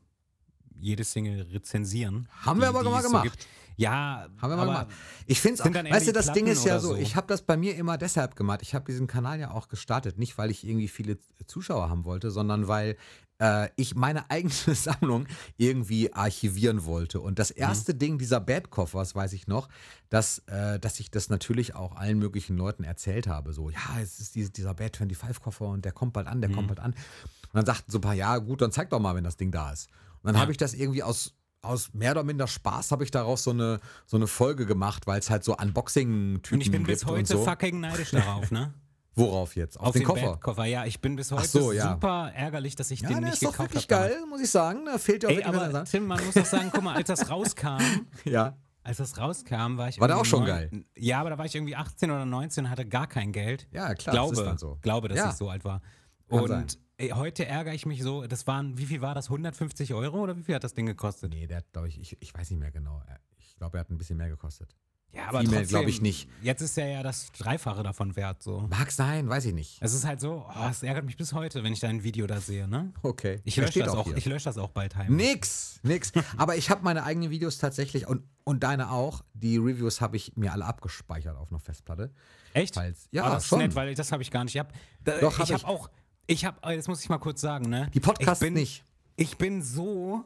jede 0.78 1.04
Single 1.04 1.42
rezensieren. 1.52 2.28
Haben 2.30 2.60
wir 2.60 2.66
die- 2.66 2.68
aber 2.68 2.82
die 2.84 2.90
mal 2.90 3.02
so 3.02 3.08
gemacht. 3.08 3.24
gibt. 3.24 3.46
Ja, 3.78 4.28
Haben 4.38 4.50
wir 4.52 4.56
mal 4.56 4.64
gemacht. 4.66 4.86
Ich 5.26 5.40
finde 5.40 5.54
es 5.54 5.60
auch, 5.60 5.66
weißt 5.72 6.08
du, 6.08 6.12
das 6.12 6.26
Ding 6.32 6.44
Platten 6.44 6.48
ist 6.48 6.64
ja 6.64 6.80
so, 6.80 6.88
so. 6.88 6.96
ich 6.96 7.14
habe 7.14 7.26
das 7.26 7.42
bei 7.42 7.56
mir 7.58 7.76
immer 7.76 7.98
deshalb 7.98 8.34
gemacht. 8.34 8.62
Ich 8.62 8.74
habe 8.74 8.84
diesen 8.86 9.06
Kanal 9.06 9.38
ja 9.38 9.50
auch 9.50 9.68
gestartet, 9.68 10.18
nicht 10.18 10.38
weil 10.38 10.50
ich 10.50 10.66
irgendwie 10.66 10.88
viele 10.88 11.18
Zuschauer 11.46 11.90
haben 11.90 12.04
wollte, 12.04 12.30
sondern 12.30 12.68
weil 12.68 12.96
äh, 13.38 13.68
ich 13.76 13.94
meine 13.94 14.30
eigene 14.30 14.52
Sammlung 14.74 15.26
irgendwie 15.56 16.12
archivieren 16.12 16.84
wollte. 16.84 17.20
Und 17.20 17.38
das 17.38 17.50
erste 17.50 17.94
Ding 17.94 18.18
dieser 18.18 18.40
Bad-Koffers, 18.40 19.14
weiß 19.14 19.32
ich 19.32 19.46
noch, 19.46 19.68
dass, 20.08 20.38
äh, 20.46 20.78
dass 20.78 21.00
ich 21.00 21.10
das 21.10 21.28
natürlich 21.28 21.74
auch 21.74 21.96
allen 21.96 22.18
möglichen 22.18 22.56
Leuten 22.56 22.84
erzählt 22.84 23.26
habe. 23.26 23.52
So, 23.52 23.70
ja, 23.70 24.00
es 24.02 24.18
ist 24.20 24.34
diese, 24.34 24.50
dieser 24.50 24.74
Bad 24.74 24.96
25-Koffer 24.96 25.66
und 25.66 25.84
der 25.84 25.92
kommt 25.92 26.12
bald 26.12 26.26
an, 26.26 26.40
der 26.40 26.50
kommt 26.50 26.68
bald 26.68 26.80
an. 26.80 26.92
Und 26.92 27.54
dann 27.54 27.66
sagten 27.66 27.90
so 27.90 27.98
ein 27.98 28.02
paar, 28.02 28.14
ja, 28.14 28.38
gut, 28.38 28.60
dann 28.62 28.72
zeig 28.72 28.90
doch 28.90 29.00
mal, 29.00 29.14
wenn 29.14 29.24
das 29.24 29.36
Ding 29.36 29.50
da 29.52 29.72
ist. 29.72 29.88
Und 30.22 30.28
dann 30.28 30.34
Ja. 30.36 30.40
habe 30.42 30.52
ich 30.52 30.58
das 30.58 30.74
irgendwie 30.74 31.02
aus 31.02 31.34
aus 31.62 31.92
mehr 31.94 32.12
oder 32.12 32.22
minder 32.22 32.46
Spaß 32.46 32.92
habe 32.92 33.02
ich 33.02 33.10
daraus 33.10 33.42
so 33.42 33.50
eine, 33.50 33.80
so 34.06 34.16
eine 34.16 34.28
Folge 34.28 34.66
gemacht, 34.66 35.08
weil 35.08 35.18
es 35.18 35.30
halt 35.30 35.42
so 35.42 35.56
Unboxing-Typen 35.56 36.54
Und 36.54 36.60
ich 36.60 36.70
bin 36.70 36.84
gibt 36.84 37.00
bis 37.00 37.06
heute 37.06 37.26
so. 37.38 37.44
fucking 37.44 37.80
neidisch 37.80 38.12
darauf, 38.12 38.52
ne? 38.52 38.72
Worauf 39.16 39.56
jetzt? 39.56 39.78
Auf, 39.80 39.86
Auf 39.86 39.92
den, 39.94 40.00
den 40.02 40.06
Koffer. 40.06 40.30
Bad-Koffer, 40.32 40.64
ja. 40.66 40.84
Ich 40.84 41.00
bin 41.00 41.16
bis 41.16 41.32
heute 41.32 41.48
so, 41.48 41.72
ja. 41.72 41.92
super 41.94 42.32
ärgerlich, 42.34 42.76
dass 42.76 42.90
ich 42.90 43.00
Ja, 43.00 43.08
den 43.08 43.16
der 43.22 43.30
nicht 43.30 43.34
ist 43.34 43.44
doch 43.44 43.52
gekauft 43.52 43.74
wirklich 43.74 43.90
habe. 43.90 44.08
geil, 44.10 44.26
muss 44.28 44.40
ich 44.42 44.50
sagen. 44.50 44.84
Da 44.84 44.98
fehlt 44.98 45.22
ja 45.22 45.28
auch 45.30 45.32
Ey, 45.32 45.42
aber 45.42 45.72
was. 45.72 45.90
Tim, 45.90 46.06
man 46.06 46.24
muss 46.24 46.34
doch 46.34 46.44
sagen, 46.44 46.70
guck 46.72 46.82
mal, 46.82 46.94
als 46.96 47.08
das 47.08 47.30
rauskam, 47.30 47.78
Ja. 48.24 48.56
als 48.82 48.98
das 48.98 49.16
rauskam, 49.18 49.78
war 49.78 49.88
ich 49.88 49.98
War 50.00 50.08
der 50.08 50.18
auch 50.18 50.24
schon 50.26 50.40
neun- 50.40 50.48
geil? 50.48 50.84
Ja, 50.96 51.20
aber 51.20 51.30
da 51.30 51.38
war 51.38 51.46
ich 51.46 51.54
irgendwie 51.54 51.74
18 51.76 52.10
oder 52.10 52.26
19 52.26 52.64
und 52.66 52.70
hatte 52.70 52.84
gar 52.86 53.06
kein 53.06 53.32
Geld. 53.32 53.66
Ja, 53.72 53.94
klar, 53.94 54.14
glaube, 54.14 54.30
das 54.32 54.38
ist 54.40 54.46
dann 54.46 54.58
so. 54.58 54.78
glaube, 54.82 55.08
dass 55.08 55.16
Ja. 55.18 55.30
ich 55.30 55.36
so 55.36 55.48
alt 55.48 55.64
war. 55.64 55.80
Kann 56.28 56.40
und 56.40 56.48
sein. 56.48 56.66
ey, 56.98 57.08
heute 57.10 57.46
ärgere 57.46 57.72
ich 57.72 57.86
mich 57.86 58.02
so, 58.02 58.26
das 58.26 58.46
waren, 58.46 58.76
wie 58.76 58.84
viel 58.86 59.00
war 59.00 59.14
das? 59.14 59.26
150 59.30 59.94
Euro 59.94 60.18
oder 60.20 60.36
wie 60.36 60.42
viel 60.42 60.54
hat 60.56 60.64
das 60.64 60.74
Ding 60.74 60.84
gekostet? 60.86 61.30
Nee, 61.32 61.46
der 61.46 61.58
hat, 61.58 61.72
glaube 61.72 61.88
ich, 61.88 61.98
ich, 62.00 62.16
ich 62.20 62.34
weiß 62.34 62.50
nicht 62.50 62.58
mehr 62.60 62.70
genau. 62.72 63.02
Ich 63.38 63.56
glaube, 63.56 63.78
er 63.78 63.80
hat 63.80 63.90
ein 63.90 63.96
bisschen 63.96 64.18
mehr 64.18 64.28
gekostet. 64.28 64.74
Ja, 65.12 65.28
aber 65.28 65.40
Viel 65.40 65.48
mehr 65.48 65.60
trotzdem, 65.60 65.78
glaub 65.78 65.88
ich 65.88 66.02
nicht. 66.02 66.28
Jetzt 66.42 66.60
ist 66.60 66.76
er 66.76 66.88
ja 66.88 67.02
das 67.02 67.32
Dreifache 67.32 67.82
davon 67.82 68.16
wert, 68.16 68.42
so. 68.42 68.66
Mag 68.68 68.90
sein, 68.90 69.28
weiß 69.30 69.46
ich 69.46 69.54
nicht. 69.54 69.78
Es 69.80 69.94
ist 69.94 70.04
halt 70.04 70.20
so, 70.20 70.44
oh, 70.46 70.68
es 70.70 70.82
ärgert 70.82 71.06
mich 71.06 71.16
bis 71.16 71.32
heute, 71.32 71.64
wenn 71.64 71.72
ich 71.72 71.80
dein 71.80 72.02
Video 72.02 72.26
da 72.26 72.38
sehe, 72.38 72.68
ne? 72.68 72.92
Okay. 73.02 73.40
Ich 73.44 73.56
lösche 73.56 73.78
das, 73.80 73.88
auch, 73.94 74.04
hier. 74.04 74.16
ich 74.18 74.26
lösche 74.26 74.44
das 74.44 74.58
auch 74.58 74.68
bald 74.70 74.94
heim. 74.94 75.16
Nix, 75.16 75.80
nix. 75.82 76.12
Aber 76.36 76.56
ich 76.56 76.68
habe 76.68 76.82
meine 76.84 77.04
eigenen 77.04 77.30
Videos 77.30 77.56
tatsächlich 77.56 78.06
und, 78.06 78.24
und 78.44 78.62
deine 78.62 78.90
auch. 78.90 79.24
Die 79.32 79.56
Reviews 79.56 80.02
habe 80.02 80.16
ich 80.18 80.36
mir 80.36 80.52
alle 80.52 80.66
abgespeichert 80.66 81.36
auf 81.38 81.50
einer 81.50 81.60
Festplatte. 81.60 82.12
Echt? 82.52 82.74
Falls- 82.74 83.08
ja, 83.10 83.24
Ah, 83.24 83.30
das 83.34 83.46
schon. 83.46 83.60
ist 83.60 83.68
nett, 83.68 83.74
weil 83.74 83.94
das 83.94 84.12
habe 84.12 84.22
ich 84.22 84.30
gar 84.30 84.44
nicht. 84.44 84.54
Ich 84.54 84.58
hab, 84.58 84.72
da, 85.02 85.18
Doch, 85.18 85.38
hab 85.38 85.44
ich 85.46 85.52
habe 85.52 85.60
ich. 85.62 85.66
auch, 85.66 85.90
ich 86.26 86.44
habe, 86.44 86.72
jetzt 86.74 86.88
muss 86.88 87.02
ich 87.02 87.08
mal 87.08 87.18
kurz 87.18 87.40
sagen, 87.40 87.70
ne? 87.70 87.90
Die 87.94 88.00
Podcasts 88.00 88.42
ich 88.42 88.46
bin, 88.48 88.54
nicht. 88.54 88.84
Ich 89.16 89.38
bin 89.38 89.62
so 89.62 90.24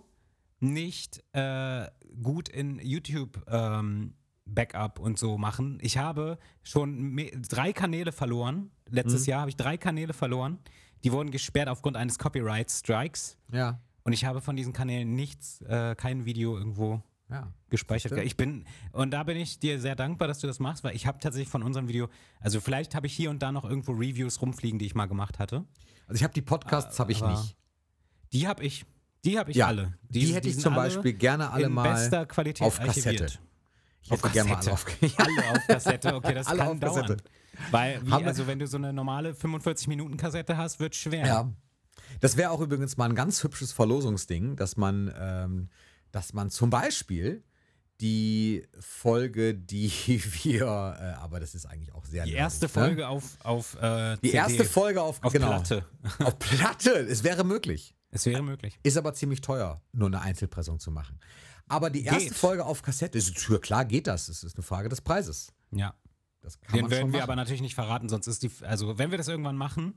nicht 0.59 1.23
äh, 1.33 1.87
gut 2.23 2.49
in 2.49 2.81
YouTube 2.81 3.41
ähm, 3.49 4.15
Backup 4.55 4.99
und 4.99 5.19
so 5.19 5.39
machen. 5.39 5.79
Ich 5.83 5.99
habe 5.99 6.39
schon 6.63 7.17
drei 7.49 7.73
Kanäle 7.73 8.13
verloren. 8.13 8.71
Letztes 8.89 9.23
Mhm. 9.27 9.31
Jahr 9.31 9.41
habe 9.43 9.51
ich 9.51 9.57
drei 9.57 9.77
Kanäle 9.77 10.13
verloren. 10.13 10.59
Die 11.05 11.13
wurden 11.13 11.31
gesperrt 11.31 11.69
aufgrund 11.69 11.97
eines 11.97 12.19
Copyright 12.19 12.71
Strikes. 12.71 13.39
Ja. 13.53 13.81
Und 14.03 14.13
ich 14.13 14.25
habe 14.25 14.41
von 14.41 14.57
diesen 14.57 14.73
Kanälen 14.73 15.15
nichts, 15.15 15.61
äh, 15.63 15.95
kein 15.95 16.25
Video 16.25 16.57
irgendwo 16.59 17.03
Ja. 17.31 17.53
gespeichert. 17.69 18.11
Siehste? 18.13 18.25
Ich 18.25 18.37
bin, 18.37 18.65
und 18.93 19.11
da 19.13 19.23
bin 19.23 19.37
ich 19.37 19.59
dir 19.61 19.79
sehr 19.81 19.95
dankbar, 19.95 20.27
dass 20.29 20.41
du 20.41 20.47
das 20.47 20.59
machst, 20.59 20.83
weil 20.85 20.97
ich 20.97 21.07
habe 21.07 21.19
tatsächlich 21.21 21.49
von 21.49 21.63
unserem 21.63 21.89
Video, 21.89 22.09
also 22.41 22.61
vielleicht 22.61 22.95
habe 22.95 23.07
ich 23.07 23.13
hier 23.15 23.31
und 23.31 23.41
da 23.41 23.53
noch 23.53 23.65
irgendwo 23.65 23.93
Reviews 23.93 24.41
rumfliegen, 24.43 24.79
die 24.79 24.87
ich 24.87 24.95
mal 24.95 25.07
gemacht 25.07 25.39
hatte. 25.39 25.65
Also 26.07 26.17
ich 26.19 26.25
habe 26.25 26.35
die 26.35 26.43
Podcasts 26.43 26.99
habe 26.99 27.13
ich 27.13 27.23
nicht. 27.23 27.57
Die 28.33 28.49
habe 28.49 28.65
ich, 28.65 28.85
die 29.25 29.39
habe 29.39 29.51
ich 29.53 29.57
Ja, 29.59 29.67
alle. 29.69 29.95
Die, 30.09 30.35
hätte 30.35 30.49
ich 30.49 30.59
zum 30.59 30.73
alle 30.75 30.83
Beispiel 30.89 31.13
gerne 31.13 31.51
alle 31.51 31.67
in 31.67 31.73
mal 31.73 31.93
bester 31.93 32.27
Qualität 32.27 32.67
auf 32.67 32.79
Kassette. 32.81 33.09
archiviert. 33.11 33.41
Ich 34.03 34.11
hätte 34.11 34.29
gerne 34.31 34.51
mal 34.51 34.59
alle 34.59 34.73
auf 34.73 34.87
Alle 35.17 35.51
auf 35.51 35.67
Kassette, 35.67 36.15
okay, 36.15 36.35
das 36.35 36.47
Alle 36.49 36.59
kann 36.59 36.69
auf 36.69 36.81
dauern. 36.81 37.03
Kassette. 37.03 37.17
Weil, 37.71 38.07
wie, 38.07 38.13
also 38.13 38.47
wenn 38.47 38.59
du 38.59 38.67
so 38.67 38.77
eine 38.77 38.93
normale 38.93 39.33
45-Minuten-Kassette 39.33 40.57
hast, 40.57 40.81
wird 40.81 40.95
schwer. 40.95 41.27
Ja. 41.27 41.53
Das 42.21 42.37
wäre 42.37 42.51
auch 42.51 42.61
übrigens 42.61 42.97
mal 42.97 43.09
ein 43.09 43.15
ganz 43.15 43.43
hübsches 43.43 43.73
Verlosungsding, 43.73 44.57
dass 44.57 44.77
man, 44.77 45.13
ähm, 45.19 45.69
dass 46.13 46.33
man 46.33 46.51
zum 46.51 46.71
Beispiel 46.71 47.45
die 48.01 48.67
Folge, 48.79 49.55
die 49.55 49.91
wir, 50.45 50.65
äh, 50.65 51.23
aber 51.23 51.41
das 51.41 51.55
ist 51.55 51.67
eigentlich 51.67 51.93
auch 51.95 52.05
sehr 52.05 52.25
Die 52.25 52.31
nerdig, 52.31 52.43
erste 52.43 52.65
ne? 52.67 52.69
Folge 52.71 53.09
auf, 53.09 53.37
auf 53.43 53.77
äh, 53.81 54.17
Die 54.17 54.29
CD, 54.29 54.37
erste 54.37 54.65
Folge 54.65 55.03
auf, 55.03 55.23
auf 55.23 55.33
genau, 55.33 55.49
Platte. 55.49 55.85
Auf 56.21 56.39
Platte, 56.39 56.93
es 56.93 57.25
wäre 57.25 57.45
möglich. 57.45 57.95
Es 58.13 58.27
wäre 58.27 58.43
möglich. 58.43 58.79
Ist 58.83 58.97
aber 58.97 59.15
ziemlich 59.15 59.41
teuer, 59.41 59.81
nur 59.93 60.09
eine 60.09 60.21
Einzelpressung 60.21 60.81
zu 60.81 60.91
machen. 60.91 61.21
Aber 61.71 61.91
die 61.91 62.05
erste 62.05 62.25
Geht. 62.25 62.35
Folge 62.35 62.65
auf 62.65 62.83
Kassette, 62.83 63.17
ist, 63.17 63.35
klar 63.63 63.85
geht 63.85 64.07
das. 64.07 64.29
Es 64.29 64.43
ist 64.45 64.57
eine 64.57 64.63
Frage 64.63 64.89
des 64.89 65.01
Preises. 65.01 65.53
Ja. 65.71 65.95
Das 66.43 66.61
kann 66.61 66.75
Den 66.75 66.83
man 66.83 66.91
werden 66.91 67.01
schon 67.03 67.13
wir 67.13 67.21
machen. 67.21 67.31
aber 67.31 67.37
natürlich 67.37 67.61
nicht 67.61 67.75
verraten, 67.75 68.09
sonst 68.09 68.27
ist 68.27 68.43
die. 68.43 68.51
Also, 68.63 68.99
wenn 68.99 69.11
wir 69.11 69.19
das 69.19 69.29
irgendwann 69.29 69.57
machen, 69.57 69.95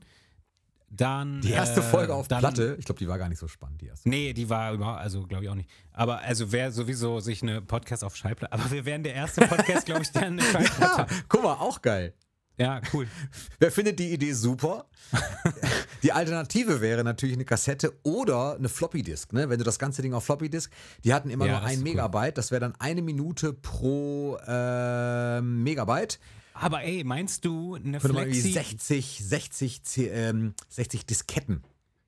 dann. 0.90 1.40
die 1.40 1.50
erste 1.50 1.80
äh, 1.80 1.82
Folge 1.82 2.14
auf 2.14 2.28
dann, 2.28 2.40
Platte, 2.40 2.76
ich 2.78 2.84
glaube, 2.84 2.98
die 2.98 3.08
war 3.08 3.18
gar 3.18 3.28
nicht 3.28 3.38
so 3.38 3.48
spannend, 3.48 3.80
die 3.80 3.86
erste. 3.86 4.08
Nee, 4.08 4.32
die 4.32 4.48
war 4.48 4.72
überhaupt, 4.72 5.00
also 5.00 5.26
glaube 5.26 5.44
ich 5.44 5.50
auch 5.50 5.54
nicht. 5.54 5.68
Aber 5.92 6.20
also 6.20 6.52
wer 6.52 6.70
sowieso 6.70 7.20
sich 7.20 7.42
eine 7.42 7.62
Podcast 7.62 8.04
auf 8.04 8.14
Schallplatte, 8.16 8.52
aber 8.52 8.70
wir 8.70 8.84
wären 8.84 9.02
der 9.02 9.14
erste 9.14 9.46
Podcast, 9.46 9.86
glaube 9.86 10.02
ich, 10.02 10.10
der 10.12 10.26
eine 10.26 10.42
Schallplatte 10.52 11.12
Ja, 11.12 11.18
guck 11.28 11.42
mal, 11.42 11.54
auch 11.54 11.82
geil. 11.82 12.14
Ja, 12.56 12.80
cool. 12.92 13.08
Wer 13.58 13.72
findet 13.72 13.98
die 13.98 14.12
Idee 14.12 14.32
super? 14.32 14.86
die 16.04 16.12
Alternative 16.12 16.80
wäre 16.80 17.02
natürlich 17.02 17.34
eine 17.34 17.44
Kassette 17.44 17.92
oder 18.04 18.54
eine 18.56 18.68
Floppy 18.68 19.02
Disk. 19.02 19.32
Ne? 19.32 19.48
Wenn 19.48 19.58
du 19.58 19.64
das 19.64 19.78
ganze 19.78 20.02
Ding 20.02 20.14
auf 20.14 20.24
Floppy 20.24 20.48
Disk, 20.48 20.70
die 21.02 21.12
hatten 21.12 21.30
immer 21.30 21.46
Ja, 21.46 21.52
nur 21.58 21.62
ein 21.62 21.72
ist 21.74 21.78
cool. 21.78 21.84
Megabyte, 21.84 22.38
das 22.38 22.50
wäre 22.52 22.60
dann 22.60 22.74
eine 22.78 23.02
Minute 23.02 23.52
pro 23.54 24.38
ähm, 24.46 25.62
Megabyte. 25.64 26.20
Aber 26.54 26.84
ey, 26.84 27.02
meinst 27.02 27.44
du 27.44 27.74
eine 27.74 27.98
Könnte 27.98 28.16
Flexi? 28.22 28.52
60, 28.52 29.18
60, 29.24 29.82
C- 29.82 30.06
ähm, 30.08 30.54
60 30.68 31.06
Disketten. 31.06 31.64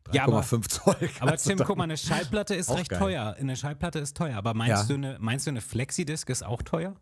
3,5 0.06 0.14
Ja, 0.14 0.24
aber- 0.26 0.42
Zoll. 0.68 1.10
Aber 1.18 1.36
Tim, 1.36 1.58
guck 1.58 1.76
mal, 1.76 1.82
eine 1.84 1.96
Schallplatte 1.96 2.54
ist 2.54 2.70
recht 2.70 2.90
geil. 2.90 3.00
teuer. 3.00 3.34
Eine 3.40 3.56
Schallplatte 3.56 3.98
ist 3.98 4.16
teuer. 4.16 4.36
Aber 4.36 4.54
meinst, 4.54 4.82
Ja. 4.82 4.84
du, 4.84 4.94
eine, 4.94 5.16
meinst 5.18 5.46
du, 5.46 5.50
eine 5.50 5.60
Flexi-Disc 5.60 6.30
ist 6.30 6.44
auch 6.44 6.62
teuer? 6.62 6.94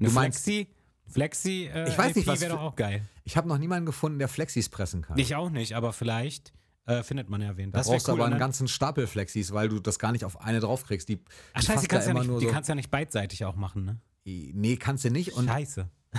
Eine 0.00 0.08
Du 0.08 0.14
meinst- 0.14 0.44
Flexi? 0.44 0.68
Flexi 1.08 1.70
äh, 1.72 1.88
Ich 1.88 1.96
weiß 1.98 2.14
nicht, 2.14 2.26
was 2.26 2.40
wäre 2.40 2.58
auch 2.60 2.76
geil. 2.76 3.02
Ich 3.24 3.36
habe 3.36 3.48
noch 3.48 3.58
niemanden 3.58 3.86
gefunden, 3.86 4.18
der 4.18 4.28
Flexis 4.28 4.68
pressen 4.68 5.02
kann. 5.02 5.18
Ich 5.18 5.34
auch 5.34 5.50
nicht, 5.50 5.74
aber 5.74 5.92
vielleicht 5.92 6.52
äh, 6.86 7.02
findet 7.02 7.28
man 7.28 7.40
ja 7.42 7.56
wen. 7.56 7.70
da 7.72 7.78
Das 7.78 7.88
brauchst 7.88 8.08
cool. 8.08 8.14
aber 8.14 8.24
einen 8.24 8.32
dann- 8.32 8.40
ganzen 8.40 8.68
Stapel 8.68 9.06
Flexis, 9.06 9.52
weil 9.52 9.68
du 9.68 9.80
das 9.80 9.98
gar 9.98 10.12
nicht 10.12 10.24
auf 10.24 10.40
eine 10.40 10.60
draufkriegst. 10.60 11.08
Die, 11.08 11.20
Ach 11.54 11.60
die 11.60 11.66
scheiße, 11.66 11.80
die 11.82 11.88
kannst, 11.88 12.06
ja 12.06 12.10
immer 12.12 12.20
nicht, 12.20 12.28
nur 12.30 12.40
die 12.40 12.46
so. 12.46 12.52
kannst 12.52 12.68
ja 12.68 12.74
nicht 12.74 12.90
beidseitig 12.90 13.44
auch 13.44 13.56
machen, 13.56 13.84
ne? 13.84 14.00
Nee, 14.24 14.76
kannst 14.76 15.04
du 15.04 15.10
nicht. 15.10 15.32
Und 15.32 15.46
scheiße. 15.48 15.88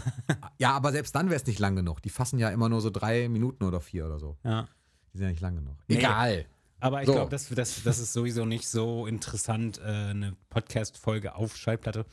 Ja, 0.59 0.71
aber 0.73 0.91
selbst 0.91 1.15
dann 1.15 1.27
wäre 1.29 1.39
es 1.39 1.45
nicht 1.47 1.59
lang 1.59 1.75
genug. 1.75 2.01
Die 2.01 2.09
fassen 2.09 2.37
ja 2.39 2.49
immer 2.49 2.69
nur 2.69 2.81
so 2.81 2.89
drei 2.89 3.29
Minuten 3.29 3.63
oder 3.63 3.79
vier 3.81 4.05
oder 4.05 4.19
so. 4.19 4.37
Ja. 4.43 4.67
Die 5.13 5.17
sind 5.17 5.25
ja 5.27 5.31
nicht 5.31 5.41
lang 5.41 5.55
genug. 5.55 5.75
Nee. 5.87 5.97
Egal. 5.97 6.45
Aber 6.79 7.01
ich 7.01 7.07
So. 7.07 7.13
glaube, 7.13 7.31
das, 7.31 7.49
das, 7.49 7.83
das 7.83 7.97
ist 7.99 8.13
sowieso 8.13 8.45
nicht 8.45 8.67
so 8.67 9.07
interessant, 9.07 9.79
äh, 9.79 9.83
eine 9.85 10.35
Podcast-Folge 10.49 11.33
auf 11.35 11.55
Schallplatte. 11.57 12.05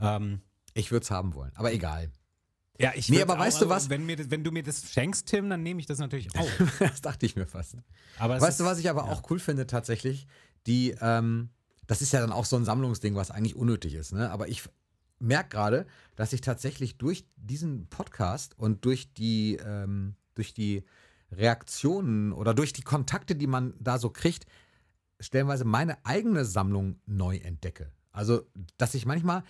Ähm, 0.00 0.40
Ich 0.74 0.90
würde 0.90 1.04
es 1.04 1.10
haben 1.10 1.34
wollen. 1.34 1.52
Aber 1.54 1.72
egal. 1.72 2.10
Ja, 2.78 2.92
ich 2.94 3.08
Nee, 3.08 3.22
aber 3.22 3.38
weißt 3.38 3.60
du 3.60 3.68
was? 3.68 3.90
Wenn, 3.90 4.06
mir, 4.06 4.30
wenn 4.30 4.44
du 4.44 4.52
mir 4.52 4.62
das 4.62 4.92
schenkst, 4.92 5.26
Tim, 5.26 5.50
dann 5.50 5.62
nehme 5.62 5.80
ich 5.80 5.86
das 5.86 5.98
natürlich 5.98 6.28
auch. 6.38 6.48
das 6.78 7.00
dachte 7.00 7.26
ich 7.26 7.34
mir 7.34 7.46
fast. 7.46 7.76
Aber 8.18 8.40
Weißt 8.40 8.60
du, 8.60 8.64
was 8.64 8.78
ich 8.78 8.88
aber 8.88 9.04
auch 9.04 9.28
cool 9.30 9.40
finde 9.40 9.66
tatsächlich? 9.66 10.26
Die, 10.66 10.94
ähm, 11.00 11.50
das 11.86 12.02
ist 12.02 12.12
ja 12.12 12.20
dann 12.20 12.32
auch 12.32 12.44
so 12.44 12.56
ein 12.56 12.64
Sammlungsding, 12.64 13.16
was 13.16 13.30
eigentlich 13.30 13.56
unnötig 13.56 13.94
ist. 13.94 14.12
Ne? 14.12 14.30
Aber 14.30 14.48
ich 14.48 14.62
merke 15.18 15.48
gerade, 15.50 15.86
dass 16.14 16.32
ich 16.32 16.40
tatsächlich 16.40 16.98
durch 16.98 17.26
diesen 17.36 17.88
Podcast 17.88 18.56
und 18.58 18.84
durch 18.84 19.12
die, 19.12 19.56
ähm, 19.56 20.14
durch 20.34 20.54
die 20.54 20.84
Reaktionen 21.32 22.32
oder 22.32 22.54
durch 22.54 22.72
die 22.72 22.82
Kontakte, 22.82 23.34
die 23.34 23.48
man 23.48 23.74
da 23.80 23.98
so 23.98 24.10
kriegt, 24.10 24.46
stellenweise 25.18 25.64
meine 25.64 26.04
eigene 26.06 26.44
Sammlung 26.44 27.00
neu 27.06 27.38
entdecke. 27.38 27.90
Also, 28.12 28.46
dass 28.76 28.94
ich 28.94 29.06
manchmal, 29.06 29.42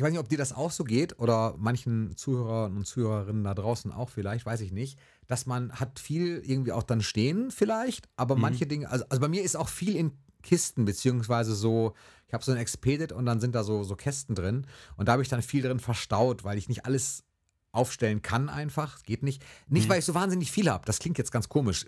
ich 0.00 0.04
weiß 0.04 0.12
nicht, 0.12 0.20
ob 0.20 0.30
dir 0.30 0.38
das 0.38 0.54
auch 0.54 0.70
so 0.70 0.82
geht 0.82 1.18
oder 1.18 1.56
manchen 1.58 2.16
Zuhörern 2.16 2.74
und 2.74 2.86
Zuhörerinnen 2.86 3.44
da 3.44 3.52
draußen 3.52 3.92
auch 3.92 4.08
vielleicht, 4.08 4.46
weiß 4.46 4.62
ich 4.62 4.72
nicht, 4.72 4.98
dass 5.26 5.44
man 5.44 5.72
hat 5.72 5.98
viel 5.98 6.38
irgendwie 6.42 6.72
auch 6.72 6.84
dann 6.84 7.02
stehen 7.02 7.50
vielleicht, 7.50 8.08
aber 8.16 8.34
Mhm. 8.34 8.40
manche 8.40 8.66
Dinge, 8.66 8.88
also, 8.88 9.04
also 9.10 9.20
bei 9.20 9.28
mir 9.28 9.42
ist 9.42 9.56
auch 9.58 9.68
viel 9.68 9.96
in 9.96 10.12
Kisten, 10.42 10.86
beziehungsweise 10.86 11.54
so, 11.54 11.92
ich 12.26 12.32
habe 12.32 12.42
so 12.42 12.50
ein 12.50 12.56
Expedit 12.56 13.12
und 13.12 13.26
dann 13.26 13.40
sind 13.40 13.54
da 13.54 13.62
so, 13.62 13.84
so 13.84 13.94
Kästen 13.94 14.34
drin 14.34 14.66
und 14.96 15.06
da 15.06 15.12
habe 15.12 15.22
ich 15.22 15.28
dann 15.28 15.42
viel 15.42 15.60
drin 15.60 15.80
verstaut, 15.80 16.44
weil 16.44 16.56
ich 16.56 16.70
nicht 16.70 16.86
alles 16.86 17.22
aufstellen 17.70 18.22
kann 18.22 18.48
einfach, 18.48 19.02
geht 19.02 19.22
nicht. 19.22 19.44
Nicht, 19.68 19.84
Mhm. 19.86 19.90
weil 19.90 19.98
ich 19.98 20.06
so 20.06 20.14
wahnsinnig 20.14 20.50
viel 20.50 20.70
habe, 20.70 20.86
das 20.86 20.98
klingt 20.98 21.18
jetzt 21.18 21.30
ganz 21.30 21.50
komisch, 21.50 21.84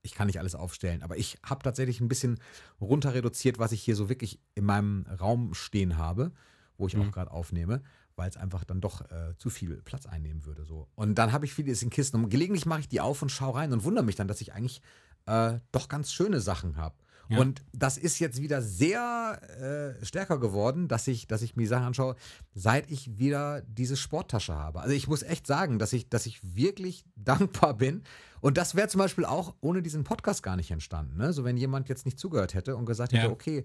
ich 0.00 0.14
kann 0.14 0.26
nicht 0.26 0.38
alles 0.38 0.54
aufstellen, 0.54 1.02
aber 1.02 1.18
ich 1.18 1.36
habe 1.44 1.62
tatsächlich 1.62 2.00
ein 2.00 2.08
bisschen 2.08 2.40
runter 2.80 3.12
reduziert, 3.12 3.58
was 3.58 3.72
ich 3.72 3.82
hier 3.82 3.94
so 3.94 4.08
wirklich 4.08 4.40
in 4.54 4.64
meinem 4.64 5.04
Raum 5.20 5.52
stehen 5.52 5.98
habe, 5.98 6.32
wo 6.78 6.86
ich 6.86 6.96
Mhm. 6.96 7.02
auch 7.02 7.12
gerade 7.12 7.30
aufnehme, 7.30 7.82
weil 8.16 8.28
es 8.28 8.36
einfach 8.36 8.64
dann 8.64 8.80
doch 8.80 9.00
äh, 9.10 9.34
zu 9.38 9.50
viel 9.50 9.80
Platz 9.82 10.06
einnehmen 10.06 10.44
würde. 10.44 10.64
So. 10.64 10.88
Und 10.94 11.14
dann 11.16 11.32
habe 11.32 11.44
ich 11.46 11.54
vieles 11.54 11.82
in 11.82 11.90
Kisten 11.90 12.16
und 12.22 12.28
gelegentlich 12.30 12.66
mache 12.66 12.80
ich 12.80 12.88
die 12.88 13.00
auf 13.00 13.22
und 13.22 13.30
schaue 13.30 13.54
rein 13.56 13.72
und 13.72 13.84
wundere 13.84 14.04
mich 14.04 14.16
dann, 14.16 14.28
dass 14.28 14.40
ich 14.40 14.52
eigentlich 14.52 14.80
äh, 15.26 15.58
doch 15.70 15.88
ganz 15.88 16.12
schöne 16.12 16.40
Sachen 16.40 16.76
habe. 16.76 16.96
Ja. 17.28 17.38
Und 17.38 17.62
das 17.72 17.96
ist 17.96 18.18
jetzt 18.18 18.42
wieder 18.42 18.60
sehr 18.60 19.96
äh, 20.00 20.04
stärker 20.04 20.38
geworden, 20.38 20.88
dass 20.88 21.06
ich, 21.06 21.28
dass 21.28 21.40
ich 21.40 21.54
mir 21.56 21.62
die 21.62 21.68
Sachen 21.68 21.84
anschaue, 21.86 22.16
seit 22.52 22.90
ich 22.90 23.16
wieder 23.18 23.62
diese 23.62 23.96
Sporttasche 23.96 24.54
habe. 24.54 24.80
Also 24.80 24.92
ich 24.94 25.06
muss 25.08 25.22
echt 25.22 25.46
sagen, 25.46 25.78
dass 25.78 25.92
ich, 25.94 26.08
dass 26.10 26.26
ich 26.26 26.40
wirklich 26.42 27.04
dankbar 27.16 27.74
bin. 27.74 28.02
Und 28.40 28.58
das 28.58 28.74
wäre 28.74 28.88
zum 28.88 28.98
Beispiel 28.98 29.24
auch 29.24 29.54
ohne 29.60 29.80
diesen 29.82 30.04
Podcast 30.04 30.42
gar 30.42 30.56
nicht 30.56 30.70
entstanden. 30.72 31.16
Ne? 31.16 31.32
So 31.32 31.44
wenn 31.44 31.56
jemand 31.56 31.88
jetzt 31.88 32.04
nicht 32.04 32.18
zugehört 32.18 32.52
hätte 32.54 32.76
und 32.76 32.84
gesagt 32.84 33.12
hätte, 33.12 33.26
Ja. 33.26 33.30
okay, 33.32 33.64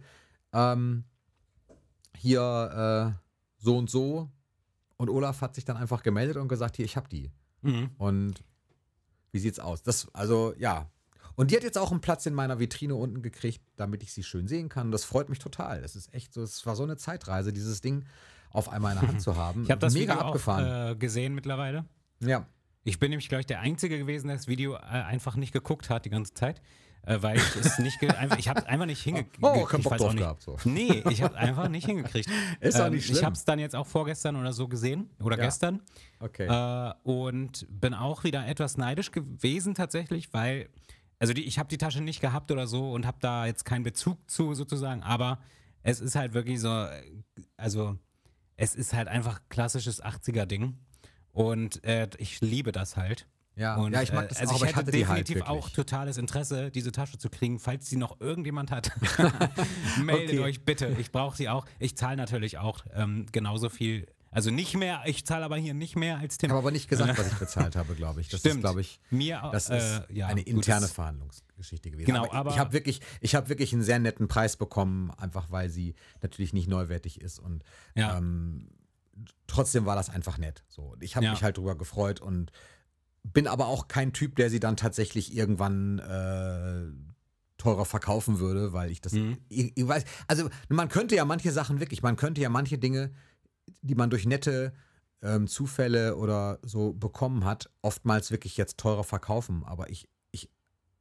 ähm, 0.54 1.04
hier 2.18 3.14
äh, 3.16 3.20
so 3.58 3.78
und 3.78 3.90
so. 3.90 4.30
Und 4.98 5.10
Olaf 5.10 5.42
hat 5.42 5.56
sich 5.56 5.66
dann 5.66 5.78
einfach 5.78 6.04
gemeldet 6.04 6.38
und 6.38 6.48
gesagt, 6.48 6.76
hier, 6.76 6.86
ich 6.86 6.98
habe 6.98 7.08
die. 7.10 7.32
Mhm. 7.62 7.92
Und 7.98 8.44
wie 9.32 9.40
sieht's 9.40 9.60
aus? 9.60 9.84
Das, 9.84 10.08
also, 10.14 10.54
ja. 10.58 10.90
Und 11.36 11.52
die 11.52 11.56
hat 11.56 11.64
jetzt 11.64 11.78
auch 11.78 11.92
einen 11.92 12.02
Platz 12.02 12.26
in 12.26 12.34
meiner 12.34 12.60
Vitrine 12.60 12.96
unten 12.96 13.22
gekriegt, 13.22 13.62
damit 13.76 14.02
ich 14.02 14.12
sie 14.12 14.24
schön 14.24 14.48
sehen 14.48 14.70
kann. 14.70 14.92
Das 14.92 15.04
freut 15.04 15.30
mich 15.30 15.38
total. 15.38 15.82
Das 15.82 15.96
ist 15.96 16.12
echt 16.14 16.34
so, 16.34 16.42
es 16.42 16.66
war 16.66 16.76
so 16.76 16.84
eine 16.84 16.98
Zeitreise, 16.98 17.54
dieses 17.54 17.82
Ding 17.82 18.06
auf 18.50 18.70
einmal 18.70 18.96
in 18.96 19.02
der 19.02 19.10
Hand 19.10 19.22
zu 19.22 19.36
haben. 19.38 19.64
Ich 19.64 19.72
habe 19.72 19.80
das 19.80 19.94
Mega 19.94 20.16
Video 20.16 20.28
abgefahren. 20.28 20.66
auch 20.66 20.92
äh, 20.92 20.96
gesehen 20.96 21.36
mittlerweile. 21.36 21.86
ja. 22.20 22.48
Ich 22.84 23.00
bin 23.00 23.10
nämlich, 23.10 23.28
glaube 23.28 23.42
ich, 23.42 23.46
der 23.46 23.60
Einzige 23.60 23.98
gewesen, 23.98 24.28
der 24.28 24.38
das 24.38 24.48
Video 24.48 24.76
äh, 24.76 24.78
einfach 24.78 25.36
nicht 25.36 25.52
geguckt 25.52 25.90
hat 25.90 26.06
die 26.06 26.10
ganze 26.10 26.34
Zeit. 26.34 26.62
Äh, 27.08 27.22
weil 27.24 27.38
ich 27.38 27.56
es 27.56 27.80
nicht, 27.80 28.04
einfach, 28.04 28.38
ich 28.38 28.50
habe 28.50 28.68
einfach 28.68 28.86
nicht 28.86 29.02
hingekriegt. 29.02 29.40
Oh, 29.42 29.54
ich 29.56 29.84
Bock 29.84 29.98
drauf 29.98 30.02
auch 30.02 30.14
nicht. 30.14 30.18
gehabt, 30.20 30.42
so. 30.42 30.58
Nee, 30.66 31.04
ich 31.10 31.22
habe 31.22 31.36
einfach 31.38 31.70
nicht 31.70 31.86
hingekriegt. 31.86 32.30
Ist 32.60 32.80
auch 32.82 32.88
Ähm, 32.88 32.94
nicht 32.96 33.06
schlimm. 33.06 33.18
Ich 33.18 33.24
habe 33.24 33.34
es 33.34 33.46
dann 33.46 33.60
jetzt 33.60 33.76
auch 33.78 33.88
vorgestern 33.88 34.36
oder 34.36 34.52
so 34.52 34.68
gesehen 34.68 35.10
oder 35.22 35.38
Ja. 35.38 35.46
gestern 35.46 35.82
Okay. 36.20 36.48
äh, 36.48 36.94
und 37.04 37.66
bin 37.70 37.94
auch 37.94 38.26
wieder 38.26 38.46
etwas 38.46 38.76
neidisch 38.76 39.12
gewesen 39.12 39.74
tatsächlich, 39.74 40.34
weil 40.34 40.70
also 41.20 41.34
die, 41.34 41.46
ich 41.46 41.58
habe 41.60 41.70
die 41.70 41.78
Tasche 41.78 42.02
nicht 42.02 42.20
gehabt 42.20 42.52
oder 42.52 42.68
so 42.68 42.92
und 42.92 43.06
habe 43.08 43.18
da 43.22 43.46
jetzt 43.46 43.64
keinen 43.64 43.84
Bezug 43.84 44.30
zu 44.30 44.54
sozusagen, 44.54 45.02
aber 45.02 45.40
es 45.84 46.02
ist 46.02 46.16
halt 46.16 46.34
wirklich 46.34 46.60
so, 46.60 46.68
äh, 46.70 47.02
also 47.56 47.98
es 48.58 48.76
ist 48.76 48.94
halt 48.94 49.08
einfach 49.08 49.40
klassisches 49.48 50.04
80er-Ding 50.04 50.78
und 51.32 51.84
äh, 51.86 52.10
ich 52.18 52.42
liebe 52.42 52.74
das 52.74 52.98
halt. 52.98 53.28
Ja. 53.58 53.76
Und, 53.76 53.92
ja, 53.94 54.02
ich 54.02 54.14
mag 54.14 54.26
äh, 54.26 54.28
das 54.30 54.38
also 54.40 54.54
auch, 54.56 54.64
ich 54.64 54.76
aber 54.76 54.86
hätte 54.88 54.98
ich 54.98 55.08
halt 55.08 55.18
definitiv 55.28 55.36
wirklich. 55.48 55.50
auch 55.64 55.70
totales 55.70 56.18
Interesse, 56.18 56.72
diese 56.72 56.92
Tasche 56.92 57.18
zu 57.18 57.30
kriegen, 57.30 57.60
falls 57.60 57.90
sie 57.90 57.98
noch 57.98 58.20
irgendjemand 58.22 58.72
hat. 58.72 58.92
Meldet 60.02 60.30
Okay. 60.30 60.40
euch 60.40 60.64
bitte. 60.64 60.96
Ich 61.00 61.12
brauche 61.12 61.36
sie 61.36 61.50
auch. 61.50 61.66
Ich 61.80 61.98
zahle 61.98 62.18
natürlich 62.18 62.58
auch 62.58 62.86
ähm, 62.94 63.26
genauso 63.32 63.70
viel. 63.70 64.08
Also 64.30 64.52
nicht 64.52 64.76
mehr, 64.76 65.02
ich 65.06 65.26
zahle 65.26 65.46
aber 65.46 65.56
hier 65.58 65.74
nicht 65.74 65.96
mehr 65.96 66.18
als 66.18 66.38
Tim. 66.38 66.48
Ich 66.48 66.52
habe 66.52 66.60
aber 66.60 66.72
nicht 66.72 66.90
gesagt, 66.90 67.18
was 67.18 67.28
ich 67.32 67.34
bezahlt 67.40 67.76
habe, 67.76 67.96
glaube 67.96 68.22
ich. 68.22 68.28
Das 68.28 68.42
ist, 68.42 68.48
Stimmt. 68.50 68.62
glaube 68.62 68.82
ich, 68.82 69.00
Mir 69.10 69.42
das 69.52 69.70
äh, 69.70 69.78
ist 69.78 70.02
ja, 70.10 70.28
eine 70.28 70.44
gut, 70.44 70.54
interne 70.54 70.82
das- 70.82 70.92
Verhandlungsgeschichte 70.92 71.90
gewesen. 71.90 72.06
Genau, 72.06 72.26
aber, 72.26 72.34
aber- 72.34 72.52
ich 72.52 72.60
habe 72.60 72.74
wirklich, 72.74 73.02
ich 73.22 73.36
habe 73.36 73.50
wirklich 73.50 73.74
einen 73.74 73.84
sehr 73.84 74.00
netten 74.00 74.28
Preis 74.28 74.58
bekommen, 74.58 75.12
einfach 75.18 75.50
weil 75.50 75.70
sie 75.70 75.96
natürlich 76.22 76.54
nicht 76.54 76.68
neuwertig 76.68 77.22
ist 77.22 77.40
und 77.40 77.64
Ja. 77.96 78.18
ähm, 78.18 78.68
trotzdem 79.48 79.86
war 79.86 79.96
das 79.96 80.10
einfach 80.10 80.38
nett. 80.38 80.64
So, 80.68 80.96
ich 81.00 81.16
habe 81.16 81.26
Ja. 81.26 81.32
mich 81.32 81.42
halt 81.42 81.58
drüber 81.58 81.76
gefreut 81.76 82.20
und 82.22 82.52
bin 83.34 83.48
aber 83.48 83.68
auch 83.68 83.88
kein 83.88 84.14
Typ, 84.14 84.36
der 84.36 84.50
sie 84.50 84.60
dann 84.60 84.78
tatsächlich 84.78 85.36
irgendwann 85.36 86.00
äh, 86.00 86.92
teurer 87.58 87.86
verkaufen 87.86 88.40
würde, 88.40 88.74
weil 88.74 88.92
ich 88.92 89.02
das, 89.02 89.14
Mhm. 89.14 89.38
ich, 89.50 89.72
ich 89.76 89.88
weiß, 89.88 90.04
also 90.28 90.50
man 90.70 90.90
könnte 90.90 91.16
ja 91.16 91.26
manche 91.26 91.52
Sachen 91.52 91.80
wirklich, 91.80 92.02
man 92.04 92.16
könnte 92.16 92.42
ja 92.42 92.50
manche 92.50 92.78
Dinge, 92.78 93.12
die 93.82 93.96
man 93.96 94.10
durch 94.10 94.26
nette 94.26 94.74
ähm, 95.22 95.48
Zufälle 95.48 96.16
oder 96.16 96.60
so 96.62 96.94
bekommen 96.94 97.44
hat, 97.46 97.70
oftmals 97.82 98.30
wirklich 98.32 98.56
jetzt 98.58 98.78
teurer 98.78 99.04
verkaufen. 99.04 99.64
Aber 99.66 99.90
ich, 99.90 100.08
ich 100.32 100.50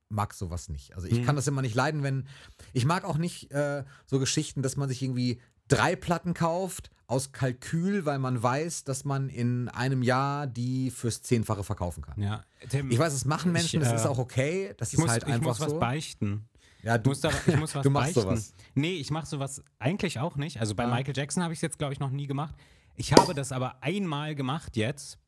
mag 0.09 0.33
sowas 0.33 0.69
nicht. 0.71 0.95
Also 0.97 1.07
ich 1.07 1.19
Mhm. 1.21 1.25
kann 1.25 1.37
das 1.37 1.47
immer 1.47 1.61
nicht 1.63 1.75
leiden, 1.75 2.03
wenn. 2.03 2.27
Ich 2.73 2.87
mag 2.87 3.05
auch 3.05 3.19
nicht 3.19 3.53
äh, 3.53 3.85
so 4.07 4.19
Geschichten, 4.19 4.63
dass 4.63 4.77
man 4.77 4.89
sich 4.89 5.03
irgendwie 5.03 5.41
drei 5.69 5.95
Platten 5.97 6.33
kauft 6.33 6.91
aus 7.09 7.33
Kalkül, 7.33 8.05
weil 8.05 8.19
man 8.19 8.43
weiß, 8.43 8.85
dass 8.85 9.05
man 9.05 9.29
in 9.29 9.69
einem 9.69 10.03
Jahr 10.03 10.47
die 10.47 10.91
fürs 10.91 11.23
Zehnfache 11.23 11.63
verkaufen 11.65 12.03
kann. 12.03 12.21
Ja, 12.21 12.43
Tim, 12.69 12.91
Ich 12.91 12.99
weiß, 12.99 13.13
es 13.13 13.25
machen 13.25 13.53
Menschen, 13.53 13.81
das 13.81 13.93
äh, 13.93 13.97
ist 13.97 14.07
auch 14.07 14.19
okay. 14.19 14.75
Das 14.77 14.89
ich 14.89 14.95
ist 14.95 15.01
muss, 15.01 15.11
halt 15.11 15.23
ich 15.23 15.29
einfach 15.33 15.47
muss 15.47 15.61
was 15.61 15.71
so. 15.71 15.79
beichten. 15.79 16.49
Ja, 16.83 16.97
Ich 16.97 17.05
muss, 17.05 17.21
da, 17.21 17.31
ich 17.47 17.57
muss 17.57 17.75
was 17.75 17.83
Du 17.83 17.91
machst 17.91 18.15
beichten. 18.15 18.21
sowas. 18.31 18.53
Nee, 18.75 18.95
ich 18.95 19.11
mache 19.11 19.27
sowas 19.27 19.63
eigentlich 19.79 20.19
auch 20.19 20.37
nicht. 20.37 20.61
Also 20.61 20.75
bei 20.75 20.85
Ah. 20.85 20.95
Michael 20.95 21.17
Jackson 21.17 21.43
habe 21.43 21.53
ich 21.53 21.59
es 21.59 21.63
jetzt, 21.63 21.79
glaube 21.79 21.93
ich, 21.93 22.01
noch 22.01 22.11
nie 22.11 22.27
gemacht. 22.27 22.55
Ich 22.97 23.13
habe 23.13 23.35
das 23.35 23.53
aber 23.53 23.83
einmal 23.83 24.35
gemacht 24.35 24.77
jetzt. 24.77 25.19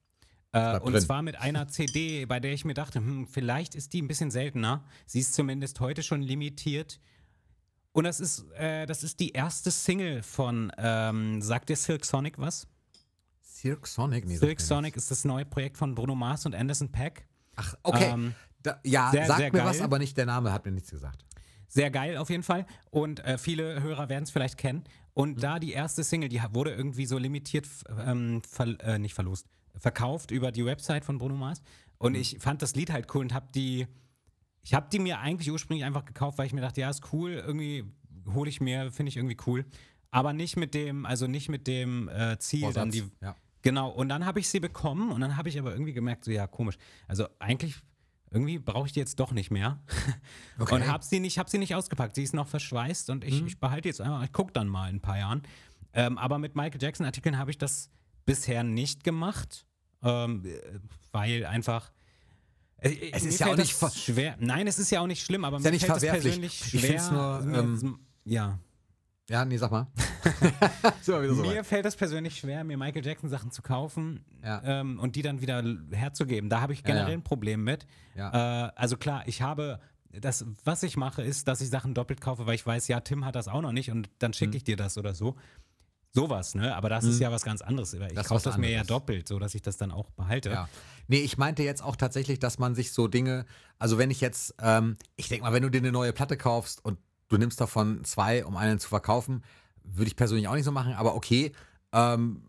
Äh, 0.53 0.79
und 0.81 0.93
drin. 0.95 1.03
zwar 1.03 1.23
mit 1.23 1.39
einer 1.41 1.69
CD, 1.69 2.25
bei 2.27 2.41
der 2.41 2.53
ich 2.55 2.65
mir 2.65 2.75
dachte, 2.75 2.99
hm, 3.01 3.27
vielleicht 3.27 3.75
ist 3.75 3.93
die 3.93 4.01
ein 4.03 4.09
bisschen 4.09 4.31
seltener. 4.31 4.85
Sie 5.07 5.21
ist 5.21 5.35
zumindest 5.35 5.79
heute 5.81 6.03
schon 6.03 6.23
limitiert. 6.23 7.01
Und 7.93 8.05
das 8.05 8.21
ist, 8.21 8.45
äh, 8.53 8.87
das 8.87 9.03
ist 9.03 9.19
die 9.21 9.31
erste 9.31 9.71
Single 9.71 10.23
von, 10.23 10.71
ähm, 10.79 11.41
sagt 11.43 11.69
dir 11.69 11.77
Silk 11.77 12.05
Sonic 12.05 12.39
was? 12.39 12.67
Cirque 13.43 13.89
Sonic? 13.89 14.25
Nee, 14.27 14.37
Silk 14.37 14.61
Sonic 14.61 14.97
ist 14.97 15.11
das 15.11 15.25
neue 15.25 15.45
Projekt 15.45 15.79
von 15.79 15.95
Bruno 15.95 16.15
Mars 16.15 16.47
und 16.47 16.55
Anderson 16.55 16.91
Pack. 16.93 17.27
Ach, 17.57 17.75
okay. 17.83 18.11
Ähm, 18.13 18.35
da, 18.63 18.79
ja, 18.85 19.11
sehr, 19.11 19.27
sagt 19.27 19.41
sehr 19.41 19.53
mir 19.53 19.65
was, 19.65 19.79
geil. 19.79 19.85
aber 19.85 19.99
nicht 19.99 20.17
der 20.17 20.27
Name 20.27 20.53
hat 20.53 20.65
mir 20.65 20.71
nichts 20.73 20.91
gesagt. 20.91 21.25
Sehr 21.67 21.91
geil 21.91 22.17
auf 22.19 22.31
jeden 22.31 22.45
Fall. 22.45 22.67
Und 22.91 23.21
äh, 23.25 23.37
viele 23.37 23.83
Hörer 23.83 24.09
werden 24.09 24.25
es 24.25 24.31
vielleicht 24.31 24.59
kennen. 24.59 24.85
Und 25.13 25.37
Mhm. 25.37 25.41
da 25.41 25.59
die 25.59 25.73
erste 25.73 26.05
Single, 26.05 26.29
die 26.29 26.41
wurde 26.53 26.73
irgendwie 26.73 27.05
so 27.07 27.19
limitiert, 27.19 27.67
ähm, 28.07 28.43
ver 28.49 28.79
äh, 28.81 28.99
nicht 29.01 29.15
verlost, 29.15 29.47
verkauft 29.77 30.31
über 30.31 30.53
die 30.53 30.65
Website 30.65 31.05
von 31.05 31.19
Bruno 31.19 31.35
Mars. 31.35 31.61
Und 31.99 32.13
Mhm. 32.13 32.21
ich 32.21 32.37
fand 32.39 32.63
das 32.63 32.77
Lied 32.77 32.91
halt 32.93 33.13
cool 33.15 33.23
und 33.23 33.35
habe 33.35 33.49
die, 33.55 33.89
ich 34.69 34.75
habe 34.75 34.87
die 34.93 34.99
mir 34.99 35.19
eigentlich 35.19 35.51
ursprünglich 35.51 35.87
einfach 35.87 36.05
gekauft, 36.05 36.37
weil 36.37 36.47
ich 36.47 36.53
mir 36.53 36.61
dachte, 36.61 36.83
ja, 36.83 36.91
ist 36.91 37.11
cool, 37.15 37.33
irgendwie 37.33 37.87
hole 38.35 38.51
ich 38.51 38.61
mir, 38.61 38.93
finde 38.93 39.09
ich 39.09 39.17
irgendwie 39.17 39.39
cool. 39.47 39.65
Aber 40.11 40.35
nicht 40.35 40.59
mit 40.59 40.75
dem, 40.75 41.07
also 41.07 41.27
nicht 41.27 41.49
mit 41.49 41.67
dem 41.67 42.11
äh, 42.11 42.39
Ziel, 42.39 42.71
dann 42.75 42.91
die, 42.91 43.11
ja. 43.23 43.35
Genau, 43.63 43.89
und 43.89 44.11
dann 44.11 44.27
habe 44.27 44.41
ich 44.41 44.49
sie 44.51 44.61
bekommen 44.61 45.11
und 45.11 45.23
dann 45.23 45.39
habe 45.39 45.49
ich 45.49 45.59
aber 45.59 45.73
irgendwie 45.73 45.95
gemerkt, 45.95 46.27
so 46.27 46.33
ja, 46.33 46.47
komisch. 46.47 46.77
Also 47.07 47.29
eigentlich, 47.39 47.77
irgendwie 48.31 48.59
brauche 48.59 48.87
ich 48.87 48.93
die 48.93 49.01
jetzt 49.01 49.19
doch 49.19 49.33
nicht 49.33 49.51
mehr. 49.51 49.81
Okay. 50.59 50.75
Und 50.75 50.87
habe 50.87 51.03
sie, 51.03 51.21
nicht, 51.21 51.39
hab 51.39 51.49
sie 51.49 51.57
nicht 51.57 51.75
ausgepackt. 51.75 52.17
Sie 52.17 52.25
ist 52.25 52.35
noch 52.35 52.49
verschweißt 52.49 53.09
und 53.09 53.25
ich, 53.25 53.43
ich 53.47 53.59
behalte 53.59 53.89
jetzt 53.89 54.03
einfach, 54.03 54.23
ich 54.23 54.33
gucke 54.33 54.53
dann 54.53 54.69
mal 54.69 54.91
in 54.91 54.97
ein 54.97 55.01
paar 55.01 55.17
Jahren. 55.17 55.45
Ähm, 55.95 56.19
aber 56.19 56.39
mit 56.39 56.57
Michael 56.57 56.83
Jackson-Artikeln 56.83 57.39
habe 57.39 57.51
ich 57.51 57.57
das 57.57 57.91
bisher 58.27 58.65
nicht 58.65 59.03
gemacht, 59.03 59.65
ähm, 60.03 60.45
äh, 60.45 60.61
weil 61.13 61.47
einfach. 61.47 61.91
Es 62.81 63.23
mir 63.25 63.29
ist 63.31 63.41
ja 63.41 63.47
auch 63.49 63.57
nicht 63.57 63.83
das 63.83 63.97
schwer. 64.03 64.37
Nein, 64.39 64.67
es 64.67 64.79
ist 64.79 64.91
ja 64.91 65.01
auch 65.01 65.07
nicht 65.07 65.25
schlimm, 65.25 65.45
aber 65.45 65.57
Ist 65.57 65.63
mir 65.65 65.69
ja 65.69 65.73
nicht 65.73 65.85
fällt 65.87 65.97
das 65.97 66.05
verwerflich. 66.05 66.33
persönlich 66.35 66.61
Ich 66.75 66.81
schwer. 66.81 66.91
find's 66.91 67.11
nur, 67.11 67.41
mir- 67.43 67.59
ähm, 67.59 67.99
ja. 68.25 68.59
Ja, 69.31 69.45
nee, 69.45 69.57
sag 69.59 69.71
mal. 69.71 69.87
so, 71.03 71.19
Mir 71.19 71.65
fällt 71.65 71.85
es 71.87 71.97
persönlich 71.97 72.39
schwer, 72.39 72.65
mir 72.65 72.77
Michael 72.79 73.05
Jackson 73.05 73.29
Sachen 73.29 73.51
zu 73.51 73.61
kaufen 73.63 74.25
Ja. 74.43 74.63
ähm, 74.65 74.99
und 74.99 75.17
die 75.17 75.23
dann 75.23 75.41
wieder 75.41 75.63
herzugeben. 75.91 76.49
Da 76.49 76.61
habe 76.61 76.73
ich 76.73 76.83
generell 76.85 77.09
ja. 77.13 77.19
ein 77.19 77.23
Problem 77.25 77.63
mit. 77.65 77.87
Äh, 78.15 78.21
also 78.23 78.97
klar, 78.97 79.25
ich 79.27 79.43
habe 79.43 79.81
das, 80.11 80.47
was 80.65 80.83
ich 80.83 80.97
mache, 80.97 81.23
ist, 81.23 81.47
dass 81.49 81.61
ich 81.61 81.69
Sachen 81.69 81.93
doppelt 81.95 82.21
kaufe, 82.21 82.47
weil 82.47 82.55
ich 82.55 82.67
weiß, 82.67 82.89
ja, 82.89 83.01
Tim 83.01 83.25
hat 83.27 83.35
das 83.35 83.49
auch 83.49 83.61
noch 83.61 83.73
nicht 83.73 83.91
und 83.91 84.09
dann 84.19 84.31
Mhm. 84.31 84.35
schicke 84.35 84.57
ich 84.57 84.65
dir 84.65 84.77
das 84.77 84.97
oder 84.97 85.15
so. 85.15 85.37
Sowas, 86.15 86.55
ne? 86.55 86.75
Aber 86.75 86.89
das 86.89 87.05
ist 87.05 87.21
ja 87.21 87.31
was 87.31 87.43
ganz 87.43 87.61
anderes. 87.61 87.93
Ich 87.93 88.01
Das 88.15 88.29
kaufe 88.29 88.45
das 88.45 88.57
mir 88.57 88.71
ja 88.71 88.83
doppelt, 88.83 89.29
so 89.29 89.39
dass 89.39 89.55
ich 89.55 89.63
das 89.63 89.77
dann 89.77 89.91
auch 89.91 90.11
behalte. 90.11 90.51
Ja. 90.51 90.69
Nee, 91.07 91.21
ich 91.21 91.39
meinte 91.39 91.63
jetzt 91.63 91.83
auch 91.83 91.97
tatsächlich, 91.97 92.39
dass 92.39 92.59
man 92.59 92.75
sich 92.75 92.93
so 92.93 93.09
Dinge, 93.09 93.45
also 93.79 93.99
wenn 93.99 94.11
ich 94.11 94.21
jetzt, 94.21 94.55
ähm, 94.61 94.97
ich 95.17 95.29
denke 95.29 95.45
mal, 95.45 95.53
wenn 95.53 95.63
du 95.63 95.71
dir 95.71 95.79
eine 95.79 95.93
neue 95.93 96.13
Platte 96.13 96.37
kaufst 96.37 96.85
und 96.85 96.99
du 97.29 97.37
nimmst 97.37 97.61
davon 97.61 98.05
zwei, 98.05 98.45
um 98.45 98.57
einen 98.57 98.79
zu 98.79 98.89
verkaufen, 98.89 99.45
würde 99.85 100.09
ich 100.09 100.17
persönlich 100.17 100.49
auch 100.49 100.55
nicht 100.55 100.65
so 100.65 100.73
machen, 100.73 100.95
aber 100.95 101.15
okay, 101.15 101.53
ähm, 101.93 102.49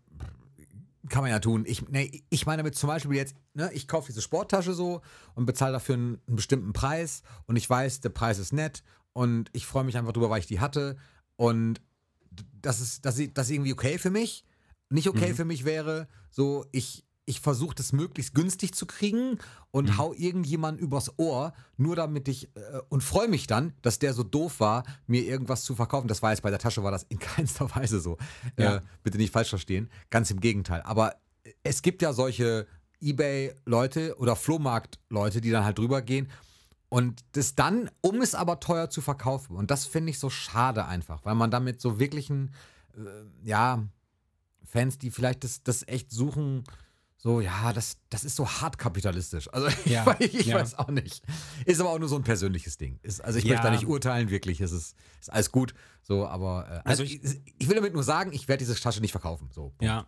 kann 1.08 1.22
man 1.22 1.30
ja 1.30 1.38
tun. 1.38 1.64
Ich, 1.66 1.88
nee, 1.88 2.22
ich 2.28 2.46
meine 2.46 2.58
damit 2.58 2.76
zum 2.76 2.88
Beispiel 2.88 3.16
jetzt, 3.16 3.34
ne, 3.54 3.70
ich 3.72 3.88
kaufe 3.88 4.08
diese 4.08 4.22
Sporttasche 4.22 4.74
so 4.74 5.00
und 5.34 5.46
bezahle 5.46 5.72
dafür 5.72 5.94
einen, 5.94 6.20
einen 6.26 6.36
bestimmten 6.36 6.72
Preis 6.72 7.22
und 7.46 7.56
ich 7.56 7.68
weiß, 7.68 8.00
der 8.00 8.10
Preis 8.10 8.38
ist 8.38 8.52
nett 8.52 8.82
und 9.12 9.50
ich 9.52 9.66
freue 9.66 9.84
mich 9.84 9.96
einfach 9.96 10.12
drüber, 10.12 10.30
weil 10.30 10.40
ich 10.40 10.46
die 10.46 10.60
hatte 10.60 10.96
und 11.36 11.80
das 12.62 12.80
ist, 12.80 13.04
das 13.04 13.18
ist, 13.18 13.36
das 13.36 13.50
irgendwie 13.50 13.72
okay 13.72 13.98
für 13.98 14.10
mich. 14.10 14.44
Nicht 14.90 15.08
okay 15.08 15.34
für 15.34 15.44
mich 15.44 15.64
wäre, 15.64 16.08
so 16.30 16.66
ich, 16.72 17.04
ich 17.24 17.40
versuche 17.40 17.76
das 17.76 17.92
möglichst 17.92 18.34
günstig 18.34 18.74
zu 18.74 18.86
kriegen 18.86 19.38
und 19.70 19.98
hau 19.98 20.12
irgendjemand 20.14 20.80
übers 20.80 21.16
Ohr, 21.16 21.52
nur 21.76 21.94
damit 21.94 22.26
ich 22.26 22.48
äh, 22.56 22.80
und 22.88 23.02
freue 23.02 23.28
mich 23.28 23.46
dann, 23.46 23.72
dass 23.82 24.00
der 24.00 24.14
so 24.14 24.24
doof 24.24 24.58
war, 24.58 24.82
mir 25.06 25.22
irgendwas 25.22 25.62
zu 25.62 25.76
verkaufen. 25.76 26.08
Das 26.08 26.22
war 26.22 26.30
jetzt 26.30 26.42
bei 26.42 26.50
der 26.50 26.58
Tasche, 26.58 26.82
war 26.82 26.90
das 26.90 27.04
in 27.04 27.18
keinster 27.20 27.70
Weise 27.76 28.00
so. 28.00 28.18
Ja. 28.58 28.76
Äh, 28.76 28.80
bitte 29.04 29.18
nicht 29.18 29.32
falsch 29.32 29.50
verstehen. 29.50 29.88
Ganz 30.10 30.30
im 30.32 30.40
Gegenteil. 30.40 30.82
Aber 30.82 31.14
es 31.62 31.82
gibt 31.82 32.02
ja 32.02 32.12
solche 32.12 32.66
Ebay-Leute 33.00 34.16
oder 34.18 34.34
Flohmarkt-Leute, 34.34 35.40
die 35.40 35.50
dann 35.50 35.64
halt 35.64 35.78
drüber 35.78 36.02
gehen 36.02 36.28
und 36.90 37.24
das 37.32 37.54
dann, 37.54 37.90
um 38.02 38.20
es 38.20 38.34
aber 38.34 38.60
teuer 38.60 38.90
zu 38.90 39.00
verkaufen. 39.00 39.56
Und 39.56 39.70
das 39.70 39.86
finde 39.86 40.10
ich 40.10 40.18
so 40.18 40.28
schade 40.28 40.84
einfach, 40.84 41.24
weil 41.24 41.34
man 41.34 41.50
damit 41.50 41.80
so 41.80 41.98
wirklichen, 41.98 42.52
äh, 42.94 43.00
ja, 43.48 43.82
Fans, 44.64 44.98
die 44.98 45.10
vielleicht 45.10 45.42
das, 45.44 45.62
das 45.62 45.88
echt 45.88 46.10
suchen, 46.10 46.64
so, 47.16 47.40
ja, 47.40 47.72
das, 47.74 47.98
das 48.08 48.24
ist 48.24 48.36
so 48.36 48.48
hart 48.48 48.78
kapitalistisch. 48.78 49.48
Also 49.52 49.68
ich, 49.84 49.86
Ja, 49.92 50.06
weiß, 50.06 50.20
ich 50.20 50.46
ja. 50.46 50.56
weiß 50.56 50.74
auch 50.78 50.88
nicht. 50.88 51.22
Ist 51.66 51.80
aber 51.80 51.90
auch 51.90 51.98
nur 51.98 52.08
so 52.08 52.16
ein 52.16 52.22
persönliches 52.24 52.78
Ding. 52.78 52.98
Ist, 53.02 53.20
also 53.20 53.38
ich 53.38 53.44
Ja. 53.44 53.50
möchte 53.52 53.64
da 53.66 53.70
nicht 53.72 53.86
urteilen, 53.86 54.30
wirklich. 54.30 54.60
Es 54.60 54.72
ist, 54.72 54.96
ist 55.20 55.30
alles 55.30 55.52
gut. 55.52 55.74
So, 56.02 56.26
aber 56.26 56.64
äh, 56.66 56.70
also 56.88 57.02
Also 57.02 57.04
ich, 57.04 57.20
ich 57.58 57.68
will 57.68 57.74
damit 57.76 57.92
nur 57.94 58.02
sagen, 58.04 58.32
ich 58.32 58.48
werde 58.48 58.64
diese 58.64 58.74
Tasche 58.74 59.00
nicht 59.00 59.12
verkaufen. 59.12 59.48
So. 59.52 59.72
Ja. 59.80 60.06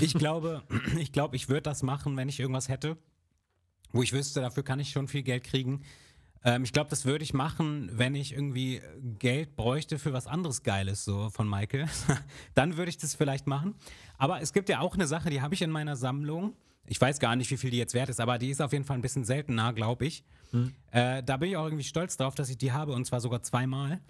Ich 0.00 0.12
glaube, 0.14 0.62
ich 0.98 1.12
glaube, 1.12 1.34
ich 1.34 1.48
würde 1.48 1.62
das 1.62 1.82
machen, 1.82 2.16
wenn 2.16 2.28
ich 2.28 2.38
irgendwas 2.40 2.68
hätte, 2.68 2.98
wo 3.92 4.02
ich 4.02 4.12
wüsste, 4.12 4.40
dafür 4.40 4.62
kann 4.62 4.78
ich 4.80 4.90
schon 4.90 5.08
viel 5.08 5.22
Geld 5.22 5.44
kriegen. 5.44 5.82
Ähm, 6.44 6.64
ich 6.64 6.72
glaube, 6.72 6.90
das 6.90 7.04
würde 7.04 7.22
ich 7.24 7.34
machen, 7.34 7.90
wenn 7.92 8.14
ich 8.14 8.32
irgendwie 8.32 8.80
Geld 9.18 9.56
bräuchte 9.56 9.98
für 9.98 10.12
was 10.12 10.26
anderes 10.26 10.62
Geiles, 10.62 11.04
so 11.04 11.30
von 11.30 11.48
Michael. 11.48 11.86
Dann 12.54 12.76
würde 12.76 12.90
ich 12.90 12.98
das 12.98 13.14
vielleicht 13.14 13.46
machen. 13.46 13.74
Aber 14.18 14.40
es 14.40 14.52
gibt 14.52 14.68
ja 14.68 14.80
auch 14.80 14.94
eine 14.94 15.06
Sache, 15.06 15.30
die 15.30 15.40
habe 15.42 15.54
ich 15.54 15.62
in 15.62 15.70
meiner 15.70 15.96
Sammlung. 15.96 16.54
Ich 16.86 17.00
weiß 17.00 17.20
gar 17.20 17.36
nicht, 17.36 17.50
wie 17.50 17.56
viel 17.56 17.70
die 17.70 17.78
jetzt 17.78 17.94
wert 17.94 18.08
ist, 18.08 18.20
aber 18.20 18.38
die 18.38 18.50
ist 18.50 18.60
auf 18.60 18.72
jeden 18.72 18.84
Fall 18.84 18.98
ein 18.98 19.02
bisschen 19.02 19.24
seltener, 19.24 19.72
glaube 19.72 20.06
ich. 20.06 20.24
Äh, 20.90 21.22
da 21.22 21.36
bin 21.36 21.50
ich 21.50 21.56
auch 21.56 21.66
irgendwie 21.66 21.84
stolz 21.84 22.16
drauf, 22.16 22.34
dass 22.34 22.48
ich 22.48 22.58
die 22.58 22.72
habe 22.72 22.92
und 22.92 23.04
zwar 23.04 23.20
sogar 23.20 23.42
zweimal. 23.42 24.00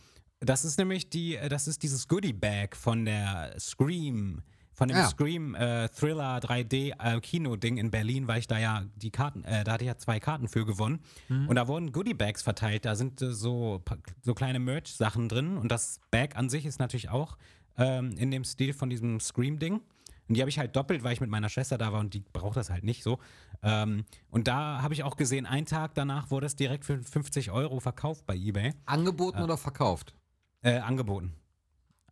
Das 0.41 0.65
ist 0.65 0.79
nämlich 0.79 1.11
die, 1.11 1.37
äh, 1.37 1.49
das 1.49 1.69
ist 1.69 1.83
dieses 1.83 2.09
Goodie 2.09 2.33
Bag 2.33 2.75
von 2.77 3.05
der 3.05 3.55
Scream, 3.59 4.43
von 4.81 4.89
dem 4.89 4.97
Ja. 4.97 5.09
Scream 5.09 5.55
äh, 5.55 5.91
Thriller 5.91 6.39
3D 6.39 6.95
äh, 6.99 7.21
Kino-Ding 7.21 7.77
in 7.77 7.91
Berlin, 7.91 8.27
weil 8.29 8.39
ich 8.39 8.47
da 8.47 8.59
ja 8.59 8.85
die 8.97 9.11
Karten, 9.11 9.45
äh, 9.45 9.63
da 9.63 9.73
hatte 9.73 9.85
ich 9.85 9.89
ja 9.89 9.99
zwei 9.99 10.21
Karten 10.21 10.49
für 10.49 10.65
gewonnen. 10.65 11.01
Und 11.29 11.55
da 11.55 11.69
wurden 11.69 11.93
Goodie 11.93 12.15
Bags 12.15 12.41
verteilt. 12.41 12.87
Da 12.87 12.95
sind 12.95 13.21
äh, 13.21 13.31
so, 13.35 13.83
so 14.23 14.33
kleine 14.33 14.59
Merch-Sachen 14.59 15.29
drin 15.29 15.59
und 15.59 15.71
das 15.71 16.01
Bag 16.11 16.35
an 16.37 16.49
sich 16.49 16.65
ist 16.65 16.79
natürlich 16.79 17.11
auch 17.11 17.37
ähm, 17.77 18.13
in 18.17 18.31
dem 18.31 18.43
Stil 18.45 18.73
von 18.73 18.89
diesem 18.89 19.21
Scream-Ding. 19.21 19.75
Und 19.75 20.35
die 20.35 20.41
habe 20.41 20.49
ich 20.49 20.59
halt 20.59 20.75
doppelt, 20.75 21.05
weil 21.05 21.13
ich 21.13 21.21
mit 21.21 21.29
meiner 21.29 21.51
Schwester 21.51 21.77
da 21.77 21.93
war 21.93 22.01
und 22.01 22.15
die 22.15 22.21
braucht 22.33 22.57
das 22.57 22.71
halt 22.71 22.83
nicht 22.83 23.03
so. 23.03 23.19
Ähm, 23.63 24.07
und 24.31 24.49
da 24.49 24.81
habe 24.81 24.95
ich 24.95 25.03
auch 25.03 25.17
gesehen, 25.17 25.45
einen 25.45 25.67
Tag 25.67 25.93
danach 25.95 26.31
wurde 26.31 26.47
es 26.47 26.57
direkt 26.57 26.87
für 26.87 27.01
50 27.03 27.51
Euro 27.51 27.81
verkauft 27.81 28.25
bei 28.25 28.35
eBay. 28.35 28.73
Angeboten 28.87 29.43
oder 29.43 29.59
verkauft? 29.59 30.15
Äh, 30.63 30.79
angeboten. 30.79 31.35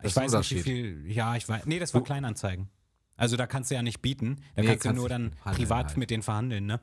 Das 0.01 0.11
ich 0.11 0.15
weiß 0.17 0.33
nicht, 0.33 0.51
wie 0.55 0.61
viel. 0.61 1.11
Ja, 1.11 1.35
ich 1.35 1.47
weiß. 1.47 1.65
Nee, 1.65 1.79
das 1.79 1.93
war 1.93 2.03
Kleinanzeigen. 2.03 2.69
Also 3.17 3.35
da 3.35 3.47
kannst 3.47 3.69
du 3.69 3.75
ja 3.75 3.81
nicht 3.81 4.01
bieten. 4.01 4.37
Da 4.55 4.61
Nee, 4.61 4.67
kannst 4.69 4.85
du 4.85 4.87
kannst 4.89 5.01
nur 5.01 5.09
nicht 5.19 5.35
dann 5.45 5.53
privat 5.55 5.87
halt. 5.87 5.97
mit 5.97 6.09
denen 6.09 6.23
verhandeln, 6.23 6.65
ne? 6.65 6.79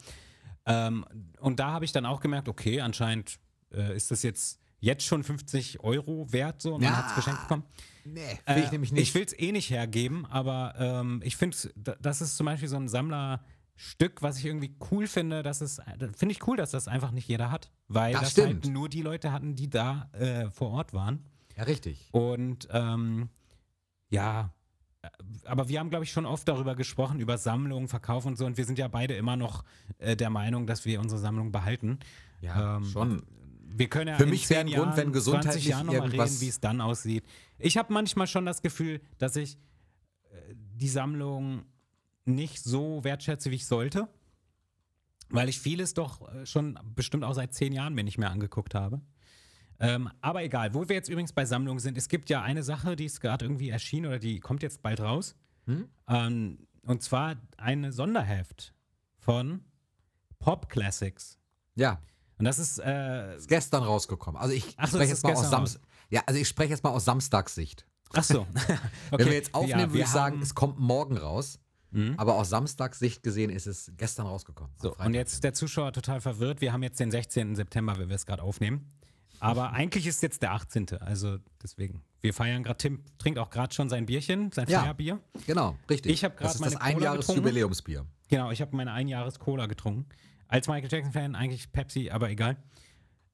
Ähm, 0.67 1.05
und 1.41 1.61
da 1.61 1.71
habe 1.71 1.85
ich 1.85 1.93
dann 1.93 2.05
auch 2.05 2.21
gemerkt, 2.21 2.49
okay, 2.49 2.81
anscheinend 2.81 3.39
äh, 3.73 3.97
ist 3.97 4.11
das 4.11 4.23
jetzt 4.23 4.61
jetzt 4.79 5.05
schon 5.05 5.25
50 5.25 5.81
Euro 5.81 6.31
wert 6.33 6.61
so 6.61 6.75
und 6.75 6.83
man 6.83 6.93
Ja. 6.93 6.99
hat 6.99 7.07
es 7.11 7.15
geschenkt 7.17 7.41
bekommen. 7.43 7.65
Nee, 8.05 8.21
will 8.47 8.59
ich 8.59 8.69
Äh, 8.69 8.71
nämlich 8.73 8.93
nicht. 8.93 9.03
Ich 9.03 9.15
will 9.15 9.25
es 9.25 9.37
eh 9.39 9.51
nicht 9.51 9.71
hergeben, 9.71 10.27
aber 10.27 10.75
ähm, 10.79 11.23
ich 11.25 11.37
finde, 11.37 11.57
das 12.01 12.21
ist 12.21 12.37
zum 12.37 12.45
Beispiel 12.47 12.69
so 12.69 12.77
ein 12.77 12.89
Sammlerstück, 12.89 14.21
was 14.23 14.39
ich 14.39 14.45
irgendwie 14.45 14.77
cool 14.91 15.07
finde. 15.07 15.43
Das 15.43 15.61
ist, 15.63 15.81
finde 16.17 16.33
ich 16.33 16.47
cool, 16.47 16.57
dass 16.57 16.73
das 16.73 16.89
einfach 16.89 17.11
nicht 17.11 17.27
jeder 17.29 17.51
hat, 17.51 17.71
weil 17.89 18.13
Das 18.13 18.35
das, 18.35 18.45
halt 18.45 18.67
nur 18.67 18.89
die 18.91 19.03
Leute 19.03 19.33
hatten, 19.33 19.55
die 19.55 19.71
da 19.71 20.11
äh, 20.13 20.51
vor 20.51 20.71
Ort 20.73 20.93
waren. 20.93 21.25
Ja, 21.57 21.63
richtig. 21.65 22.09
Und 22.13 22.69
ähm, 22.71 23.29
ja, 24.11 24.53
äh, 25.03 25.09
aber 25.45 25.69
wir 25.69 25.79
haben, 25.81 25.91
glaube 25.91 26.05
ich, 26.05 26.13
schon 26.13 26.27
oft 26.27 26.47
darüber 26.49 26.75
gesprochen, 26.77 27.21
über 27.21 27.39
Sammlungen, 27.39 27.89
Verkauf 27.89 28.27
und 28.27 28.37
so. 28.37 28.47
Und 28.47 28.57
wir 28.57 28.65
sind 28.65 28.79
ja 28.79 28.89
beide 28.89 29.15
immer 29.15 29.37
noch 29.37 29.65
äh, 29.99 30.17
der 30.17 30.31
Meinung, 30.31 30.67
dass 30.67 30.85
wir 30.85 31.01
unsere 31.01 31.21
Sammlung 31.21 31.53
behalten. 31.53 31.99
Ja, 32.41 32.77
Ähm, 32.77 32.85
schon. 32.85 33.23
Wir 33.79 33.89
können 33.89 34.09
ja 34.09 34.17
Für 34.17 34.27
mich 34.27 34.49
wäre 34.49 34.61
ein 34.61 34.69
10 34.69 34.77
Grund, 34.77 34.97
wenn 34.97 35.13
20 35.13 35.13
gesundheitlich 35.13 35.67
Jahren 35.67 35.87
nochmal 35.87 36.03
irgendwas- 36.09 36.31
reden, 36.31 36.41
wie 36.41 36.49
es 36.49 36.61
dann 36.61 36.81
aussieht. 36.81 37.25
Ich 37.59 37.77
habe 37.77 37.93
manchmal 37.93 38.27
schon 38.27 38.47
das 38.47 38.63
Gefühl, 38.63 39.01
dass 39.19 39.37
ich 39.37 39.57
äh, 40.31 40.55
die 40.55 40.89
Sammlung 40.89 41.65
nicht 42.25 42.63
so 42.63 43.05
wertschätze, 43.05 43.51
wie 43.51 43.57
ich 43.57 43.67
sollte. 43.67 44.09
Weil 45.29 45.49
ich 45.49 45.59
vieles 45.59 45.93
doch 45.95 46.33
äh, 46.33 46.47
schon 46.47 46.79
bestimmt 46.95 47.25
auch 47.25 47.35
seit 47.35 47.53
zehn 47.53 47.73
Jahren 47.73 47.95
mir 47.95 48.05
nicht 48.05 48.17
mehr 48.19 48.31
angeguckt 48.31 48.75
habe. 48.75 49.01
Ähm, 49.79 50.11
aber 50.21 50.43
egal, 50.43 50.75
wo 50.75 50.89
wir 50.89 50.97
jetzt 50.97 51.09
übrigens 51.09 51.33
bei 51.33 51.45
Sammlungen 51.45 51.81
sind, 51.81 51.99
es 51.99 52.09
gibt 52.09 52.31
ja 52.31 52.43
eine 52.43 52.63
Sache, 52.63 52.97
die 52.97 53.05
ist 53.05 53.21
gerade 53.21 53.45
irgendwie 53.45 53.71
erschienen 53.71 54.07
oder 54.07 54.19
die 54.19 54.41
kommt 54.41 54.63
jetzt 54.63 54.83
bald 54.83 55.01
raus. 55.01 55.37
Hm? 55.67 55.89
Ähm, 56.09 56.67
und 56.83 57.03
zwar 57.03 57.37
eine 57.57 57.93
Sonderheft 57.93 58.75
von 59.19 59.65
Pop 60.39 60.69
Classics. 60.69 61.39
Ja, 61.75 62.01
Und 62.39 62.45
das 62.45 62.59
ist, 62.59 62.79
äh, 62.79 63.37
ist 63.37 63.49
gestern 63.49 63.83
rausgekommen. 63.83 64.41
Also 64.41 64.55
ich 64.55 64.65
so, 64.65 64.87
spreche 64.87 65.11
jetzt 65.11 65.25
mal 65.25 65.35
aus 65.35 65.51
Samstag. 65.51 65.83
Ja, 66.11 66.23
also 66.27 66.41
ich 66.41 66.49
spreche 66.49 66.71
jetzt 66.71 66.85
mal 66.85 66.91
aus 66.91 67.05
Samstagssicht. 67.05 67.87
ach 68.13 68.23
so. 68.23 68.41
okay. 68.61 68.79
Wenn 69.11 69.27
wir 69.27 69.35
jetzt 69.35 69.55
aufnehmen, 69.55 69.81
Ja, 69.81 69.89
würde 69.89 69.99
ich 70.01 70.09
sagen, 70.09 70.41
es 70.41 70.55
kommt 70.55 70.79
morgen 70.79 71.17
raus. 71.17 71.59
Aber 72.19 72.35
aus 72.35 72.51
Samstagssicht 72.51 73.23
gesehen 73.23 73.49
ist 73.49 73.67
es 73.67 73.91
gestern 73.97 74.27
rausgekommen. 74.27 74.71
So, 74.83 74.95
und 74.97 75.15
jetzt 75.15 75.33
ist 75.33 75.45
der 75.45 75.55
Zuschauer 75.55 75.95
total 75.95 76.21
verwirrt. 76.21 76.61
Wir 76.61 76.75
haben 76.75 76.83
jetzt 76.83 77.01
den 77.01 77.11
16. 77.11 77.57
September, 77.57 77.97
wenn 77.97 78.11
wir 78.11 78.17
es 78.17 78.27
gerade 78.27 78.43
aufnehmen. 78.43 78.93
Aber 79.41 79.73
eigentlich 79.73 80.07
ist 80.07 80.23
jetzt 80.23 80.43
der 80.43 80.53
18. 80.53 80.87
Also 81.01 81.39
deswegen. 81.63 82.03
Wir 82.21 82.33
feiern 82.35 82.63
gerade, 82.65 82.79
Tim 82.79 83.03
trinkt 83.19 83.39
auch 83.39 83.51
gerade 83.51 83.73
schon 83.75 83.89
sein 83.89 84.07
Bierchen, 84.07 84.51
sein 84.53 84.67
Ja. 84.69 84.81
Feierbier. 84.83 85.21
Genau, 85.47 85.77
richtig. 85.89 86.13
Ich 86.13 86.25
hab 86.25 86.37
grad 86.37 86.47
Das 86.47 86.55
ist 86.57 86.61
meine 86.61 86.73
das 86.73 86.81
Einjahres-Jubiläumsbier. 86.83 88.07
Genau, 88.29 88.51
ich 88.51 88.61
habe 88.61 88.75
meine 88.77 88.93
Einjahres-Cola 88.93 89.67
getrunken. 89.67 90.07
Als 90.49 90.69
Michael 90.69 90.89
Jackson-Fan 90.91 91.35
eigentlich 91.35 91.71
Pepsi, 91.73 92.11
aber 92.11 92.31
egal. 92.31 92.57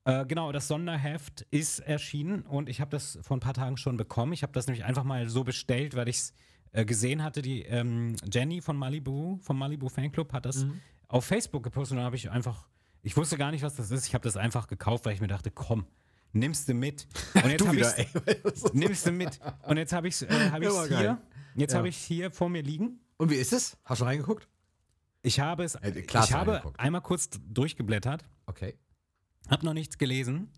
Äh, 0.04 0.26
genau, 0.26 0.50
das 0.50 0.66
Sonderheft 0.68 1.42
ist 1.50 1.78
erschienen 1.78 2.42
und 2.42 2.68
ich 2.68 2.80
habe 2.80 2.90
das 2.90 3.18
vor 3.22 3.36
ein 3.36 3.40
paar 3.40 3.54
Tagen 3.54 3.76
schon 3.76 3.96
bekommen. 3.96 4.32
Ich 4.32 4.42
habe 4.42 4.52
das 4.52 4.66
nämlich 4.66 4.84
einfach 4.84 5.04
mal 5.04 5.28
so 5.28 5.44
bestellt, 5.44 5.94
weil 5.94 6.08
ich 6.08 6.16
es 6.16 6.34
äh, 6.72 6.84
gesehen 6.84 7.22
hatte. 7.22 7.40
Die 7.40 7.62
ähm, 7.62 8.16
Jenny 8.30 8.60
von 8.60 8.76
Malibu, 8.76 9.38
vom 9.42 9.58
Malibu 9.58 9.88
Fanclub, 9.88 10.32
hat 10.32 10.44
das 10.46 10.64
Mhm. 10.64 10.80
auf 11.08 11.24
Facebook 11.24 11.62
gepostet 11.62 11.92
und 11.92 11.98
dann 11.98 12.06
habe 12.06 12.16
ich 12.16 12.30
einfach, 12.30 12.66
ich 13.02 13.16
wusste 13.16 13.36
gar 13.36 13.50
nicht, 13.50 13.62
was 13.62 13.74
das 13.76 13.90
ist. 13.90 14.06
Ich 14.06 14.14
habe 14.14 14.24
das 14.24 14.36
einfach 14.36 14.66
gekauft, 14.68 15.04
weil 15.04 15.14
ich 15.14 15.20
mir 15.20 15.26
dachte, 15.28 15.50
komm, 15.50 15.86
nimmst 16.32 16.68
du 16.68 16.74
mit. 16.74 17.06
Und 17.34 17.50
jetzt 17.50 17.66
habe 17.66 17.76
wieder, 17.76 17.98
ich 17.98 18.08
nimmst 18.72 19.06
du 19.06 19.12
mit. 19.12 19.40
Und 19.66 19.76
jetzt 19.76 19.92
habe 19.92 20.08
ich 20.08 20.14
es 20.14 20.22
äh, 20.22 20.50
hab 20.50 20.62
ich's 20.62 20.86
hier. 20.88 21.20
Jetzt 21.54 21.72
Ja. 21.72 21.78
habe 21.78 21.88
ich 21.88 21.96
hier 21.96 22.30
vor 22.30 22.48
mir 22.48 22.62
liegen. 22.62 23.00
Und 23.18 23.30
wie 23.30 23.34
ist 23.36 23.52
es? 23.52 23.76
Hast 23.84 24.00
du 24.00 24.04
reingeguckt? 24.04 24.48
Ich 25.22 25.38
habe 25.40 25.62
es, 25.64 25.74
Äh, 25.76 26.02
klar 26.02 26.24
ich 26.24 26.32
habe 26.32 26.62
einmal 26.78 27.00
kurz 27.02 27.28
durchgeblättert, 27.48 28.24
Okay. 28.46 28.74
habe 29.48 29.64
noch 29.64 29.74
nichts 29.74 29.98
gelesen. 29.98 30.50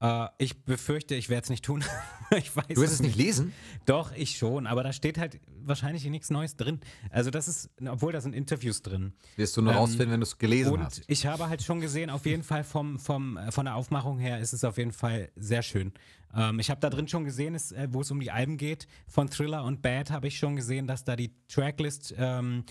Äh, 0.00 0.28
ich 0.38 0.64
befürchte, 0.64 1.14
ich 1.14 1.28
werde 1.28 1.44
es 1.44 1.50
nicht 1.50 1.64
tun. 1.64 1.82
ich 2.36 2.54
weiß 2.54 2.66
Du 2.68 2.80
wirst 2.80 2.94
es 2.94 3.00
nicht 3.00 3.16
lesen? 3.16 3.52
Doch, 3.86 4.12
ich 4.14 4.36
schon, 4.36 4.66
aber 4.66 4.82
da 4.82 4.92
steht 4.92 5.18
halt 5.18 5.40
wahrscheinlich 5.64 6.04
nichts 6.04 6.30
Neues 6.30 6.56
drin. 6.56 6.80
Also 7.10 7.30
das 7.30 7.48
ist, 7.48 7.70
obwohl 7.86 8.12
da 8.12 8.20
sind 8.20 8.34
Interviews 8.34 8.82
drin. 8.82 9.12
Wirst 9.36 9.56
du 9.56 9.62
nur 9.62 9.72
Ähm, 9.72 9.78
rausfinden, 9.78 10.12
wenn 10.12 10.20
du 10.20 10.24
es 10.26 10.38
gelesen 10.38 10.72
Und 10.72 10.84
hast. 10.84 11.02
ich 11.06 11.26
habe 11.26 11.48
halt 11.48 11.62
schon 11.62 11.80
gesehen, 11.80 12.10
auf 12.10 12.26
jeden 12.26 12.42
Fall 12.44 12.64
vom, 12.64 12.98
vom, 12.98 13.36
äh, 13.36 13.50
von 13.50 13.64
der 13.64 13.74
Aufmachung 13.74 14.18
her 14.18 14.38
ist 14.38 14.52
es 14.52 14.64
auf 14.64 14.78
jeden 14.78 14.92
Fall 14.92 15.30
sehr 15.36 15.62
schön. 15.62 15.92
Ähm, 16.34 16.60
ich 16.60 16.70
habe 16.70 16.80
da 16.80 16.90
drin 16.90 17.08
schon 17.08 17.24
gesehen, 17.24 17.54
es, 17.54 17.72
äh, 17.72 17.88
wo 17.90 18.02
es 18.02 18.10
um 18.10 18.20
die 18.20 18.30
Alben 18.30 18.56
geht. 18.56 18.86
Von 19.06 19.28
Thriller 19.28 19.64
und 19.64 19.82
Bad 19.82 20.10
habe 20.10 20.28
ich 20.28 20.38
schon 20.38 20.56
gesehen, 20.56 20.86
dass 20.86 21.04
da 21.04 21.16
die 21.16 21.32
Tracklist 21.48 22.14
ähm, 22.16 22.64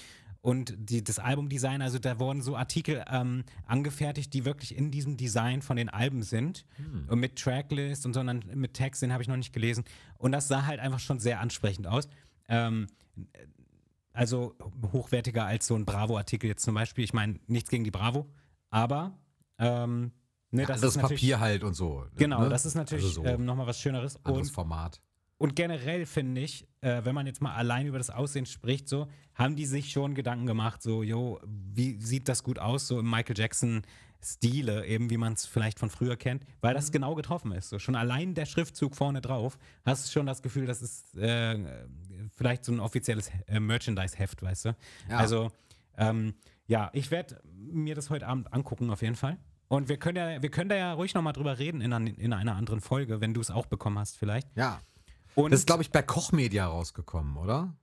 und 0.47 0.73
die, 0.77 1.03
das 1.03 1.19
Albumdesign, 1.19 1.81
also 1.81 1.99
da 1.99 2.19
wurden 2.19 2.41
so 2.41 2.55
Artikel 2.55 3.03
ähm, 3.11 3.43
angefertigt, 3.65 4.33
die 4.33 4.45
wirklich 4.45 4.77
in 4.77 4.91
diesem 4.91 5.17
Design 5.17 5.61
von 5.61 5.75
den 5.75 5.89
Alben 5.89 6.23
sind. 6.23 6.65
Und 7.09 7.19
mit 7.19 7.37
Tracklist 7.37 8.05
und 8.05 8.13
sondern 8.13 8.45
mit 8.53 8.73
Text, 8.73 9.01
den 9.01 9.11
habe 9.11 9.21
ich 9.21 9.27
noch 9.27 9.35
nicht 9.35 9.51
gelesen. 9.51 9.83
Und 10.17 10.31
das 10.31 10.47
sah 10.47 10.65
halt 10.65 10.79
einfach 10.79 11.01
schon 11.01 11.19
sehr 11.19 11.41
ansprechend 11.41 11.85
aus. 11.85 12.07
Ähm, 12.47 12.87
also 14.13 14.55
hochwertiger 14.93 15.45
als 15.45 15.67
so 15.67 15.75
ein 15.75 15.83
Bravo-Artikel 15.83 16.47
jetzt 16.47 16.63
zum 16.63 16.75
Beispiel. 16.75 17.03
Ich 17.03 17.13
meine, 17.13 17.41
nichts 17.47 17.69
gegen 17.69 17.83
die 17.83 17.91
Bravo, 17.91 18.31
aber 18.69 19.19
ähm, 19.59 20.13
ne, 20.51 20.65
das 20.65 20.77
Anderes 20.77 20.97
Papier 20.97 21.41
halt 21.41 21.65
und 21.65 21.73
so. 21.73 22.05
Genau, 22.15 22.43
ne? 22.43 22.49
das 22.49 22.65
ist 22.65 22.75
natürlich 22.75 23.03
Also 23.03 23.23
so 23.23 23.27
ähm, 23.27 23.43
nochmal 23.43 23.67
was 23.67 23.81
Schöneres. 23.81 24.15
anderes 24.23 24.47
Und, 24.47 24.53
Format. 24.53 25.01
Und 25.37 25.55
generell 25.55 26.05
finde 26.05 26.41
ich, 26.41 26.67
äh, 26.81 27.01
wenn 27.03 27.13
man 27.15 27.27
jetzt 27.27 27.41
mal 27.41 27.53
allein 27.55 27.85
über 27.87 27.97
das 27.97 28.09
Aussehen 28.09 28.45
spricht, 28.45 28.87
so, 28.89 29.07
haben 29.35 29.55
die 29.55 29.65
sich 29.65 29.91
schon 29.91 30.15
Gedanken 30.15 30.45
gemacht, 30.47 30.81
so, 30.81 31.03
jo, 31.03 31.39
wie 31.45 31.99
sieht 32.01 32.27
das 32.27 32.43
gut 32.43 32.57
aus, 32.59 32.87
so 32.87 32.99
im 32.99 33.09
Michael 33.09 33.37
Jackson 33.37 33.83
Stile, 34.23 34.85
eben 34.87 35.11
wie 35.11 35.17
man 35.17 35.33
es 35.33 35.45
vielleicht 35.45 35.77
von 35.77 35.91
früher 35.91 36.17
kennt, 36.17 36.43
weil 36.61 36.73
Mhm. 36.73 36.77
das 36.77 36.91
genau 36.91 37.13
getroffen 37.13 37.51
ist. 37.51 37.69
So, 37.69 37.77
schon 37.77 37.95
allein 37.95 38.33
der 38.33 38.47
Schriftzug 38.47 38.95
vorne 38.95 39.21
drauf, 39.21 39.59
hast 39.85 40.07
du 40.07 40.11
schon 40.11 40.25
das 40.25 40.41
Gefühl, 40.41 40.65
das 40.65 40.81
ist 40.81 41.15
äh, 41.17 41.85
vielleicht 42.35 42.65
so 42.65 42.71
ein 42.71 42.79
offizielles 42.79 43.29
äh, 43.47 43.59
Merchandise-Heft, 43.59 44.41
weißt 44.41 44.65
du? 44.65 44.75
Ja. 45.09 45.17
Also, 45.17 45.51
ähm, 45.97 46.33
ja, 46.65 46.89
ich 46.93 47.11
werde 47.11 47.39
mir 47.53 47.93
das 47.93 48.09
heute 48.09 48.25
Abend 48.27 48.51
angucken, 48.51 48.89
auf 48.89 49.03
jeden 49.03 49.15
Fall. 49.15 49.37
Und 49.67 49.87
wir 49.87 49.97
können 49.97 50.15
ja, 50.17 50.41
wir 50.41 50.49
können 50.49 50.69
da 50.69 50.75
ja 50.75 50.93
ruhig 50.93 51.13
nochmal 51.13 51.33
drüber 51.33 51.59
reden 51.59 51.81
in, 51.81 51.93
an, 51.93 52.07
in 52.07 52.33
einer 52.33 52.55
anderen 52.55 52.81
Folge, 52.81 53.21
wenn 53.21 53.33
du 53.35 53.41
es 53.41 53.51
auch 53.51 53.67
bekommen 53.67 53.99
hast, 53.99 54.17
vielleicht. 54.17 54.47
Ja. 54.57 54.81
Und 55.37 55.51
Das 55.51 55.59
ist, 55.61 55.67
glaube 55.67 55.83
ich, 55.83 55.91
bei 55.91 56.01
Kochmedia 56.01 56.65
rausgekommen, 56.67 57.37
oder? 57.37 57.73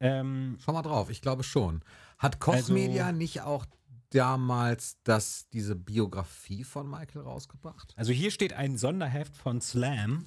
ähm, 0.00 0.58
Schau 0.60 0.72
mal 0.72 0.82
drauf, 0.82 1.08
ich 1.10 1.22
glaube 1.22 1.44
schon. 1.44 1.82
Hat 2.18 2.40
Kochmedia 2.40 3.06
Also- 3.06 3.16
nicht 3.18 3.40
auch 3.42 3.64
damals 4.10 4.98
das, 5.04 5.48
diese 5.50 5.76
Biografie 5.76 6.64
von 6.64 6.88
Michael 6.90 7.22
rausgebracht? 7.22 7.94
also 7.96 8.12
hier 8.12 8.30
steht 8.30 8.52
ein 8.52 8.76
Sonderheft 8.76 9.36
von 9.36 9.60
Slam. 9.60 10.24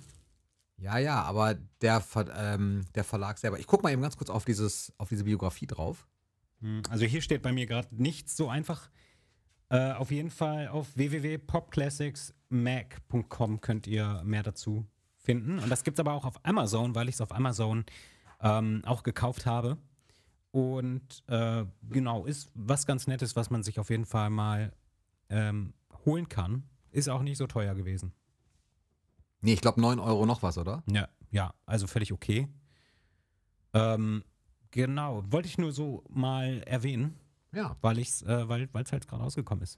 Ja, 0.78 0.98
ja, 0.98 1.22
aber 1.24 1.56
der, 1.82 2.02
ähm, 2.36 2.86
der 2.96 3.04
Verlag 3.04 3.38
selber. 3.40 3.60
Ich 3.60 3.68
gucke 3.68 3.84
mal 3.84 3.92
eben 3.92 4.02
ganz 4.02 4.16
kurz 4.16 4.30
auf, 4.30 4.46
dieses, 4.46 4.94
auf 4.98 5.10
diese 5.10 5.26
Biografie 5.26 5.68
drauf. 5.68 6.08
Hm, 6.62 6.84
Also 6.90 7.06
hier 7.06 7.22
steht 7.22 7.42
bei 7.42 7.52
mir 7.52 7.66
gerade 7.66 7.90
nichts 7.92 8.38
so 8.38 8.48
einfach. 8.50 8.90
Äh, 9.70 9.92
auf 9.94 10.12
jeden 10.12 10.30
Fall 10.32 10.70
auf 10.70 10.96
www.popclassicsmac.com 10.96 13.60
könnt 13.62 13.86
ihr 13.88 14.22
mehr 14.24 14.44
dazu 14.44 14.86
finden. 15.28 15.60
Und 15.60 15.70
das 15.70 15.84
gibt 15.84 15.98
es 15.98 16.00
aber 16.00 16.14
auch 16.14 16.24
auf 16.26 16.40
Amazon, 16.46 16.96
weil 16.96 17.10
ich 17.10 17.16
es 17.16 17.22
auf 17.22 17.34
Amazon 17.34 17.86
ähm, 18.42 18.82
auch 18.86 19.04
gekauft 19.04 19.46
habe. 19.46 19.78
Und 20.52 21.24
äh, 21.28 21.66
genau, 21.90 22.26
ist 22.26 22.50
was 22.56 22.86
ganz 22.86 23.06
Nettes, 23.08 23.36
was 23.36 23.50
man 23.50 23.62
sich 23.62 23.78
auf 23.80 23.90
jeden 23.90 24.06
Fall 24.06 24.30
mal 24.30 24.72
ähm, 25.30 25.74
holen 26.06 26.30
kann. 26.30 26.64
Ist 26.92 27.10
auch 27.10 27.22
nicht 27.22 27.38
so 27.38 27.46
teuer 27.46 27.76
gewesen. 27.76 28.14
Nee, 29.42 29.54
ich 29.54 29.62
glaube 29.62 29.82
9 29.82 30.00
Euro 30.00 30.26
noch 30.26 30.42
was, 30.42 30.58
oder? 30.58 30.82
Ja, 30.90 31.10
ja, 31.30 31.54
also 31.66 31.86
völlig 31.88 32.14
okay. 32.14 32.48
Ähm, 33.74 34.24
genau, 34.72 35.24
wollte 35.30 35.50
ich 35.50 35.58
nur 35.58 35.74
so 35.74 36.04
mal 36.10 36.64
erwähnen, 36.66 37.20
Ja. 37.52 37.76
weil 37.82 38.00
ich 38.00 38.26
äh, 38.26 38.48
weil 38.48 38.70
es 38.84 38.92
halt 38.94 39.08
gerade 39.08 39.22
rausgekommen 39.24 39.62
ist. 39.64 39.78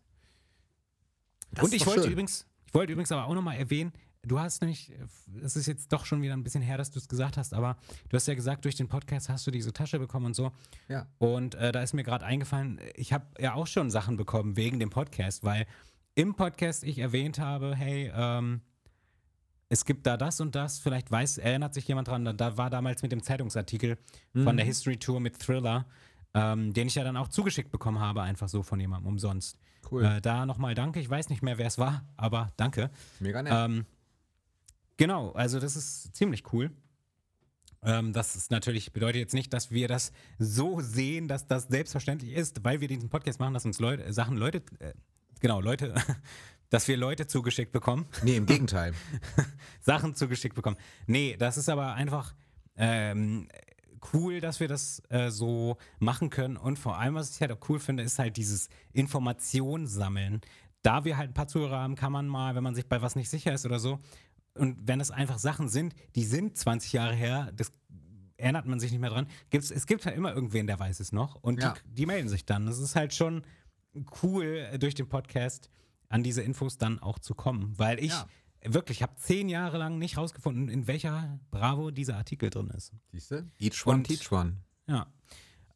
Das 1.52 1.64
Und 1.64 1.74
ist 1.74 1.82
ich 1.82 1.88
wollte 1.88 2.04
schön. 2.04 2.12
übrigens, 2.12 2.46
ich 2.68 2.74
wollte 2.76 2.94
übrigens 2.94 3.12
aber 3.12 3.26
auch 3.26 3.34
nochmal 3.34 3.58
erwähnen, 3.58 3.92
du 4.24 4.40
hast 4.40 4.62
nämlich, 4.62 4.94
es 5.42 5.56
ist 5.56 5.68
jetzt 5.68 5.92
doch 5.92 6.06
schon 6.06 6.22
wieder 6.22 6.34
ein 6.34 6.44
bisschen 6.44 6.62
her, 6.62 6.78
dass 6.78 6.92
du 6.92 7.00
es 7.00 7.08
gesagt 7.08 7.38
hast, 7.38 7.54
aber 7.54 7.78
du 8.10 8.16
hast 8.16 8.28
ja 8.28 8.34
gesagt, 8.34 8.66
durch 8.66 8.76
den 8.76 8.88
Podcast 8.88 9.30
hast 9.30 9.48
du 9.48 9.52
diese 9.52 9.74
Tasche 9.74 10.00
bekommen 10.00 10.28
und 10.28 10.36
so. 10.36 10.52
Ja. 10.88 11.08
Und 11.18 11.56
äh, 11.56 11.72
da 11.72 11.82
ist 11.82 11.94
mir 11.94 12.04
gerade 12.04 12.26
eingefallen, 12.26 12.80
ich 12.96 13.14
habe 13.14 13.26
ja 13.40 13.54
auch 13.54 13.68
schon 13.68 13.90
Sachen 13.90 14.18
bekommen 14.18 14.58
wegen 14.58 14.80
dem 14.80 14.90
Podcast, 14.90 15.44
weil 15.44 15.66
im 16.16 16.36
Podcast 16.36 16.84
ich 16.84 17.00
erwähnt 17.00 17.40
habe, 17.40 17.76
hey, 17.76 18.12
ähm, 18.14 18.62
es 19.70 19.86
gibt 19.86 20.06
da 20.08 20.18
das 20.18 20.42
und 20.42 20.56
das, 20.56 20.80
vielleicht 20.80 21.12
weiß, 21.12 21.38
erinnert 21.38 21.74
sich 21.74 21.88
jemand 21.88 22.08
dran, 22.08 22.26
da, 22.26 22.34
da 22.34 22.58
war 22.58 22.70
damals 22.70 23.04
mit 23.04 23.12
dem 23.12 23.22
Zeitungsartikel 23.22 23.98
von 24.34 24.58
der 24.58 24.66
History 24.66 24.98
Tour 24.98 25.20
mit 25.20 25.38
Thriller, 25.40 25.86
ähm, 26.34 26.74
den 26.74 26.88
ich 26.88 26.96
ja 26.96 27.04
dann 27.04 27.16
auch 27.18 27.28
zugeschickt 27.28 27.72
bekommen 27.72 28.00
habe, 28.00 28.24
einfach 28.24 28.50
so 28.50 28.64
von 28.64 28.80
jemandem 28.80 29.08
umsonst. 29.08 29.60
Cool. 29.90 30.04
Äh, 30.04 30.22
da 30.22 30.46
nochmal 30.48 30.74
danke, 30.74 31.00
ich 31.00 31.10
weiß 31.10 31.30
nicht 31.30 31.44
mehr, 31.44 31.58
wer 31.60 31.68
es 31.68 31.78
war, 31.78 32.04
aber 32.18 32.52
danke. 32.58 32.90
Mega 33.20 33.44
nett. 33.44 33.54
Ähm, 33.56 33.86
genau, 35.00 35.32
also 35.32 35.60
das 35.60 35.76
ist 35.76 36.16
ziemlich 36.16 36.54
cool. 36.54 36.70
Ähm, 37.82 38.14
das 38.14 38.36
ist 38.36 38.52
natürlich, 38.52 38.92
bedeutet 38.92 39.22
jetzt 39.22 39.34
nicht, 39.34 39.54
dass 39.54 39.72
wir 39.72 39.88
das 39.88 40.12
so 40.38 40.82
sehen, 40.82 41.28
dass 41.28 41.48
das 41.48 41.64
selbstverständlich 41.64 42.34
ist, 42.34 42.64
weil 42.64 42.82
wir 42.82 42.88
diesen 42.88 43.10
Podcast 43.10 43.40
machen, 43.40 43.54
dass 43.54 43.66
uns 43.66 43.80
Leute, 43.80 44.04
äh, 44.04 44.14
Sachen, 44.14 44.38
Leute, 44.38 44.62
äh, 44.80 44.94
genau, 45.40 45.62
Leute, 45.62 45.96
dass 46.70 46.88
wir 46.88 46.98
Leute 46.98 47.26
zugeschickt 47.26 47.72
bekommen, 47.72 48.06
nee, 48.22 48.36
im 48.36 48.46
Gegenteil. 48.46 48.94
Sachen 49.82 50.14
zugeschickt 50.14 50.56
bekommen. 50.56 50.78
Nee, 51.08 51.38
das 51.40 51.58
ist 51.58 51.70
aber 51.70 51.94
einfach 51.94 52.36
ähm, 52.76 53.48
cool, 54.14 54.42
dass 54.42 54.60
wir 54.60 54.68
das 54.68 55.02
äh, 55.10 55.30
so 55.30 55.78
machen 56.00 56.30
können. 56.30 56.58
Und 56.58 56.78
vor 56.78 56.98
allem, 56.98 57.16
was 57.16 57.34
ich 57.34 57.42
halt 57.42 57.52
auch 57.54 57.70
cool 57.70 57.80
finde, 57.80 58.04
ist 58.04 58.20
halt 58.20 58.36
dieses 58.38 58.70
Information 58.92 59.88
sammeln. 59.88 60.42
Da 60.82 61.06
wir 61.06 61.18
halt 61.18 61.32
ein 61.32 61.34
paar 61.34 61.48
Zuhörer 61.48 61.80
haben, 61.80 61.96
kann 61.96 62.12
man 62.12 62.28
mal, 62.28 62.56
wenn 62.56 62.64
man 62.64 62.76
sich 62.76 62.88
bei 62.88 63.02
was 63.02 63.16
nicht 63.16 63.30
sicher 63.30 63.54
ist 63.54 63.66
oder 63.66 63.80
so, 63.80 64.00
und 64.56 64.88
wenn 64.88 65.00
es 65.00 65.12
einfach 65.12 65.40
Sachen 65.40 65.70
sind, 65.70 65.94
die 66.16 66.24
sind 66.24 66.58
20 66.58 66.94
Jahre 66.94 67.14
her, 67.16 67.52
das 67.56 67.72
erinnert 68.38 68.66
man 68.66 68.80
sich 68.80 68.92
nicht 68.92 69.02
mehr 69.02 69.10
dran, 69.10 69.28
gibt's, 69.50 69.70
es 69.72 69.86
gibt 69.86 70.06
halt 70.06 70.16
immer 70.16 70.34
irgendwen, 70.34 70.66
der 70.68 70.80
weiß 70.80 71.00
es 71.00 71.12
noch 71.12 71.36
und 71.36 71.62
Ja. 71.62 71.74
die, 71.86 71.94
die 71.96 72.06
melden 72.06 72.30
sich 72.30 72.46
dann. 72.46 72.66
Das 72.66 72.80
ist 72.80 72.96
halt 72.96 73.14
schon 73.14 73.44
cool, 74.24 74.68
äh, 74.72 74.80
durch 74.80 74.96
den 74.96 75.10
Podcast 75.10 75.70
an 76.08 76.24
diese 76.24 76.42
Infos 76.42 76.78
dann 76.78 77.00
auch 77.00 77.20
zu 77.20 77.36
kommen, 77.36 77.78
weil 77.78 78.00
ich 78.00 78.12
Ja. 78.12 78.26
wirklich 78.66 79.02
habe 79.04 79.16
zehn 79.18 79.50
Jahre 79.50 79.78
lang 79.78 79.98
nicht 80.00 80.18
rausgefunden, 80.18 80.70
in 80.70 80.88
welcher 80.88 81.40
Bravo 81.52 81.92
dieser 81.92 82.18
Artikel 82.18 82.50
drin 82.50 82.70
ist. 82.70 82.94
Siehst 83.12 83.32
du? 83.32 83.50
Each 83.60 83.86
one, 83.86 83.98
Und- 83.98 84.04
teach 84.06 84.32
one. 84.32 84.58
Ja. 84.88 85.08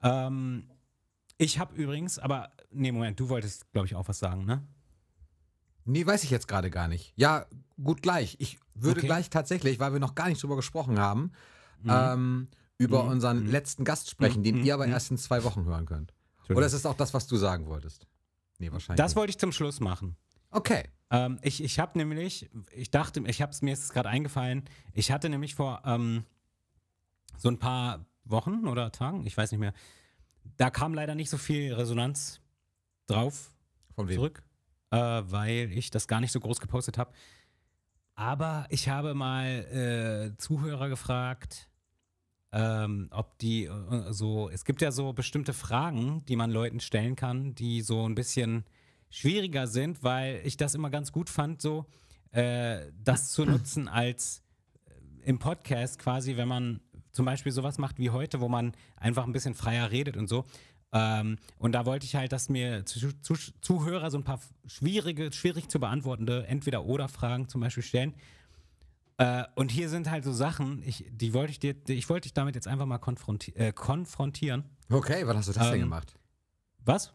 Ähm, 0.02 0.70
ich 1.38 1.60
habe 1.60 1.76
übrigens, 1.76 2.20
aber 2.20 2.52
nee, 2.72 2.92
Moment, 2.92 3.20
du 3.20 3.30
wolltest, 3.30 3.72
glaube 3.74 3.88
ich, 3.88 3.96
auch 3.96 4.08
was 4.08 4.20
sagen, 4.20 4.46
ne? 4.46 4.66
Nee, 5.86 6.06
weiß 6.06 6.24
ich 6.24 6.30
jetzt 6.30 6.48
gerade 6.48 6.70
gar 6.70 6.88
nicht. 6.88 7.14
Ja, 7.16 7.46
gut 7.84 8.02
gleich. 8.02 8.36
Ich 8.40 8.60
würde 8.74 9.00
Okay. 9.00 9.08
gleich 9.08 9.30
tatsächlich, 9.30 9.80
weil 9.80 9.94
wir 9.94 10.00
noch 10.00 10.16
gar 10.16 10.30
nicht 10.30 10.42
drüber 10.42 10.56
gesprochen 10.56 11.00
haben, 11.00 11.32
ähm, 11.88 12.48
über 12.78 13.04
Mhm. 13.04 13.10
unseren 13.10 13.46
letzten 13.46 13.84
Gast 13.84 14.10
sprechen, 14.10 14.44
den 14.44 14.58
Mhm. 14.60 14.64
ihr 14.64 14.74
aber 14.74 14.88
Mhm. 14.88 14.94
erst 14.94 15.12
in 15.12 15.18
zwei 15.18 15.44
Wochen 15.44 15.66
hören 15.66 15.86
könnt. 15.86 16.14
Oder 16.50 16.66
ist 16.66 16.74
es 16.74 16.86
auch 16.86 16.96
das, 16.96 17.14
was 17.14 17.28
du 17.28 17.38
sagen 17.38 17.68
wolltest? 17.68 18.08
Nee, 18.60 18.72
wahrscheinlich. 18.72 18.98
Das 18.98 19.12
nicht. 19.12 19.16
wollte 19.18 19.32
ich 19.32 19.38
zum 19.38 19.52
Schluss 19.52 19.80
machen. 19.80 20.16
Okay. 20.52 20.90
Ähm, 21.10 21.40
ich 21.42 21.64
ich 21.64 21.80
habe 21.80 21.98
nämlich, 21.98 22.50
ich 22.72 22.92
dachte, 22.92 23.22
ich 23.28 23.42
habe 23.42 23.52
es 23.52 23.62
mir 23.62 23.72
jetzt 23.72 23.92
gerade 23.94 24.10
eingefallen, 24.10 24.64
ich 24.94 25.12
hatte 25.12 25.30
nämlich 25.30 25.56
vor 25.56 25.82
ähm, 25.86 26.26
so 27.38 27.50
ein 27.50 27.60
paar 27.60 28.06
Wochen 28.26 28.68
oder 28.68 28.92
Tagen, 28.92 29.26
ich 29.26 29.36
weiß 29.36 29.52
nicht 29.52 29.60
mehr, 29.60 29.74
da 30.58 30.70
kam 30.70 30.94
leider 30.94 31.16
nicht 31.16 31.30
so 31.30 31.38
viel 31.38 31.74
Resonanz 31.74 32.40
drauf 33.08 33.52
Von 33.96 34.08
wem? 34.08 34.16
zurück, 34.16 34.44
äh, 34.94 35.24
weil 35.32 35.72
ich 35.72 35.90
das 35.90 36.08
gar 36.08 36.22
nicht 36.22 36.32
so 36.32 36.40
groß 36.40 36.62
gepostet 36.62 37.00
habe. 37.00 37.12
Aber 38.14 38.68
ich 38.70 38.90
habe 38.90 39.16
mal 39.16 40.34
äh, 40.36 40.38
Zuhörer 40.38 40.88
gefragt, 40.88 41.68
ähm, 42.52 43.08
ob 43.10 43.40
die 43.40 43.66
äh, 43.66 44.14
so, 44.14 44.50
es 44.50 44.66
gibt 44.66 44.84
ja 44.84 44.92
so 44.92 45.12
bestimmte 45.14 45.54
Fragen, 45.54 46.24
die 46.26 46.36
man 46.36 46.52
Leuten 46.52 46.80
stellen 46.80 47.16
kann, 47.16 47.56
die 47.56 47.82
so 47.82 48.08
ein 48.08 48.14
bisschen 48.14 48.66
schwieriger 49.10 49.66
sind, 49.66 50.04
weil 50.04 50.42
ich 50.44 50.58
das 50.58 50.76
immer 50.76 50.92
ganz 50.92 51.12
gut 51.12 51.32
fand, 51.32 51.60
so 51.60 51.88
äh, 52.30 52.92
das 53.04 53.32
zu 53.32 53.46
nutzen 53.46 53.88
als 53.88 54.44
äh, 54.86 55.30
im 55.30 55.40
Podcast 55.40 55.98
quasi, 55.98 56.38
wenn 56.38 56.48
man 56.48 56.82
zum 57.12 57.26
Beispiel 57.26 57.52
sowas 57.52 57.80
macht 57.80 57.98
wie 57.98 58.12
heute, 58.12 58.42
wo 58.42 58.48
man 58.48 58.74
einfach 58.98 59.26
ein 59.26 59.34
bisschen 59.34 59.56
freier 59.56 59.90
redet 59.90 60.18
und 60.18 60.28
so. 60.28 60.46
Ähm, 60.96 61.38
und 61.58 61.72
da 61.72 61.86
wollte 61.86 62.06
ich 62.06 62.16
halt, 62.16 62.32
dass 62.32 62.50
mir 62.50 62.86
zu, 62.86 63.20
zu, 63.20 63.34
Zuhörer 63.62 64.12
so 64.12 64.18
ein 64.20 64.24
paar 64.24 64.40
schwierige, 64.68 65.32
schwierig 65.34 65.68
zu 65.68 65.80
beantwortende 65.80 66.46
Entweder-Oder-Fragen 66.48 67.50
zum 67.50 67.62
Beispiel 67.62 67.84
stellen. 67.84 68.14
Äh, 69.18 69.44
und 69.56 69.72
hier 69.72 69.90
sind 69.90 70.10
halt 70.10 70.24
so 70.24 70.32
Sachen, 70.32 70.84
ich, 70.86 71.06
die 71.12 71.34
wollte 71.34 71.52
ich 71.52 71.60
dir, 71.60 71.76
ich 71.88 72.10
wollte 72.10 72.26
dich 72.26 72.34
damit 72.34 72.56
jetzt 72.56 72.68
einfach 72.68 72.86
mal 72.86 73.00
konfronti 73.00 73.52
äh, 73.52 73.72
konfrontieren. 73.74 74.66
Okay, 74.90 75.24
wann 75.26 75.38
hast 75.38 75.50
du 75.50 75.54
das 75.54 75.64
denn 75.68 75.76
Ähm, 75.76 75.82
gemacht? 75.82 76.16
Was? 76.86 77.14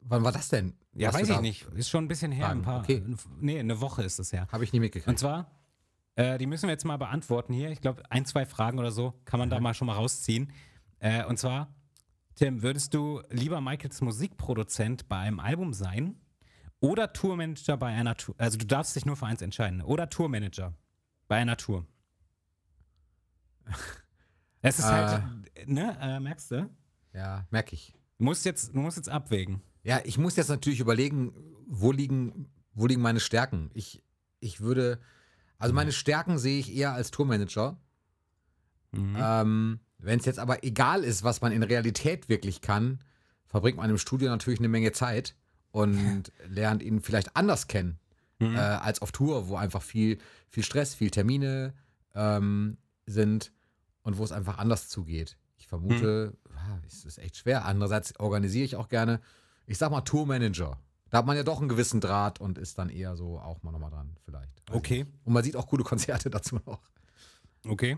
Wann 0.00 0.22
war 0.22 0.32
das 0.32 0.50
denn? 0.50 0.74
Ja, 0.92 1.12
weiß 1.12 1.28
ich 1.28 1.40
nicht. 1.40 1.66
Ist 1.74 1.88
schon 1.88 2.04
ein 2.04 2.08
bisschen 2.08 2.32
her. 2.32 2.46
Fragen, 2.46 2.60
Ein 2.60 2.64
paar, 2.64 2.80
okay. 2.80 3.02
Nee, 3.40 3.58
eine 3.58 3.80
Woche 3.80 4.02
ist 4.02 4.18
es 4.18 4.32
her. 4.32 4.46
Habe 4.52 4.64
ich 4.64 4.72
nie 4.72 4.80
mitgekriegt. 4.80 5.08
Und 5.08 5.18
zwar, 5.18 5.50
äh, 6.16 6.36
die 6.38 6.46
müssen 6.46 6.64
wir 6.64 6.72
jetzt 6.72 6.84
mal 6.84 6.98
beantworten 6.98 7.54
hier. 7.54 7.70
Ich 7.70 7.80
glaube, 7.80 8.02
ein, 8.10 8.26
zwei 8.26 8.44
Fragen 8.44 8.78
oder 8.78 8.90
so 8.90 9.14
kann 9.24 9.40
man 9.40 9.48
da 9.48 9.58
mal 9.60 9.72
schon 9.74 9.86
mal 9.86 9.94
rausziehen. 9.94 10.52
Äh, 10.98 11.24
und 11.24 11.38
zwar, 11.38 11.74
Tim, 12.36 12.62
würdest 12.62 12.94
du 12.94 13.22
lieber 13.30 13.60
Michaels 13.60 14.00
Musikproduzent 14.00 15.08
bei 15.08 15.18
einem 15.18 15.38
Album 15.38 15.72
sein 15.72 16.16
oder 16.80 17.12
Tourmanager 17.12 17.76
bei 17.76 17.88
einer 17.88 18.16
Tour? 18.16 18.34
Also 18.38 18.58
du 18.58 18.66
darfst 18.66 18.96
dich 18.96 19.06
nur 19.06 19.16
für 19.16 19.26
eins 19.26 19.40
entscheiden. 19.40 19.82
Oder 19.82 20.10
Tourmanager 20.10 20.74
bei 21.28 21.36
einer 21.36 21.56
Tour. 21.56 21.86
Es 24.66 24.78
ist 24.78 24.86
halt, 24.86 25.22
ne, 25.66 25.94
äh, 26.00 26.20
merkst 26.20 26.50
du? 26.50 26.70
ja, 27.12 27.46
merke 27.50 27.74
ich. 27.74 27.94
Du 28.16 28.24
musst 28.24 28.46
jetzt, 28.46 28.74
du 28.74 28.78
musst 28.78 28.96
jetzt 28.96 29.10
abwägen. 29.10 29.60
Ja, 29.82 30.00
ich 30.04 30.16
muss 30.16 30.36
jetzt 30.36 30.48
natürlich 30.48 30.80
überlegen, 30.80 31.34
wo 31.66 31.92
liegen, 31.92 32.50
wo 32.72 32.86
liegen 32.86 33.02
meine 33.02 33.20
Stärken. 33.20 33.70
Ich, 33.74 34.02
ich 34.40 34.62
würde, 34.62 35.00
also 35.58 35.74
meine 35.74 35.92
Stärken 35.92 36.38
sehe 36.38 36.58
ich 36.58 36.74
eher 36.74 36.94
als 36.94 37.10
Tourmanager. 37.10 37.78
Mhm. 38.92 39.16
Ähm, 39.18 39.80
Wenn 40.04 40.18
es 40.20 40.26
jetzt 40.26 40.38
aber 40.38 40.64
egal 40.64 41.04
ist, 41.04 41.22
was 41.24 41.40
man 41.40 41.52
in 41.52 41.62
Realität 41.62 42.28
wirklich 42.28 42.60
kann, 42.60 43.00
verbringt 43.46 43.76
man 43.78 43.88
im 43.90 43.98
Studio 43.98 44.28
natürlich 44.30 44.58
eine 44.60 44.68
Menge 44.68 44.92
Zeit 44.92 45.34
und 45.70 46.32
lernt 46.48 46.82
ihn 46.82 47.00
vielleicht 47.00 47.36
anders 47.36 47.66
kennen 47.66 47.98
Mhm. 48.40 48.56
äh, 48.56 48.58
als 48.58 49.00
auf 49.00 49.12
Tour, 49.12 49.46
wo 49.48 49.54
einfach 49.56 49.80
viel, 49.80 50.18
viel 50.48 50.64
Stress, 50.64 50.92
viel 50.96 51.10
Termine 51.12 51.72
ähm, 52.16 52.78
sind 53.06 53.52
und 54.02 54.18
wo 54.18 54.24
es 54.24 54.32
einfach 54.32 54.58
anders 54.58 54.88
zugeht. 54.88 55.36
Ich 55.56 55.68
vermute, 55.68 56.32
Mhm. 56.50 56.56
ah, 56.58 56.78
es 56.84 57.04
ist 57.04 57.18
echt 57.18 57.36
schwer. 57.36 57.64
Andererseits 57.64 58.18
organisiere 58.18 58.64
ich 58.64 58.74
auch 58.74 58.88
gerne, 58.88 59.20
ich 59.66 59.78
sag 59.78 59.92
mal 59.92 60.00
Tourmanager. 60.00 60.76
Da 61.10 61.18
hat 61.18 61.26
man 61.26 61.36
ja 61.36 61.44
doch 61.44 61.60
einen 61.60 61.68
gewissen 61.68 62.00
Draht 62.00 62.40
und 62.40 62.58
ist 62.58 62.76
dann 62.76 62.88
eher 62.90 63.14
so 63.14 63.38
auch 63.38 63.62
mal 63.62 63.70
nochmal 63.70 63.90
dran, 63.90 64.16
vielleicht. 64.24 64.50
Weiß 64.68 64.76
Okay. 64.78 65.04
nicht. 65.04 65.12
Und 65.22 65.32
man 65.32 65.44
sieht 65.44 65.54
auch 65.54 65.68
coole 65.68 65.84
Konzerte 65.84 66.28
dazu 66.30 66.58
noch. 66.66 66.80
Okay. 67.68 67.96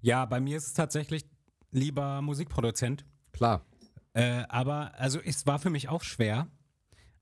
Ja, 0.00 0.24
bei 0.24 0.40
mir 0.40 0.56
ist 0.56 0.66
es 0.66 0.72
tatsächlich 0.74 1.24
lieber 1.70 2.22
Musikproduzent. 2.22 3.04
Klar. 3.32 3.64
Äh, 4.12 4.44
aber, 4.48 4.94
also 4.98 5.20
es 5.20 5.46
war 5.46 5.58
für 5.58 5.70
mich 5.70 5.88
auch 5.88 6.02
schwer. 6.02 6.48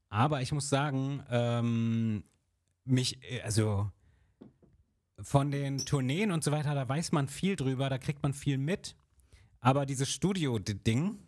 Aber 0.08 0.40
ich 0.40 0.52
muss 0.52 0.68
sagen, 0.68 1.22
ähm, 1.30 2.24
mich, 2.84 3.22
äh, 3.30 3.42
also 3.42 3.90
von 5.20 5.50
den 5.50 5.78
Tourneen 5.78 6.30
und 6.30 6.44
so 6.44 6.52
weiter, 6.52 6.74
da 6.74 6.88
weiß 6.88 7.12
man 7.12 7.28
viel 7.28 7.56
drüber, 7.56 7.88
da 7.88 7.98
kriegt 7.98 8.22
man 8.22 8.34
viel 8.34 8.58
mit. 8.58 8.96
Aber 9.60 9.86
dieses 9.86 10.10
Studio-Ding, 10.10 11.18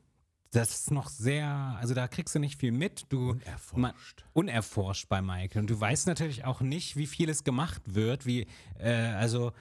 das 0.51 0.71
ist 0.71 0.91
noch 0.91 1.09
sehr, 1.09 1.47
also 1.81 1.95
da 1.95 2.09
kriegst 2.09 2.35
du 2.35 2.39
nicht 2.39 2.59
viel 2.59 2.73
mit. 2.73 3.05
Du, 3.11 3.31
Unerforscht. 3.33 3.77
Man, 3.77 3.93
unerforscht 4.33 5.09
bei 5.09 5.21
Michael. 5.21 5.61
Und 5.63 5.71
du 5.71 5.79
weißt 5.79 6.07
natürlich 6.07 6.45
auch 6.45 6.61
nicht, 6.61 6.97
wie 6.97 7.07
viel 7.07 7.29
es 7.29 7.45
gemacht 7.45 7.83
wird. 7.87 8.25
Wie, 8.25 8.47
äh, 8.79 8.91
also 8.93 9.53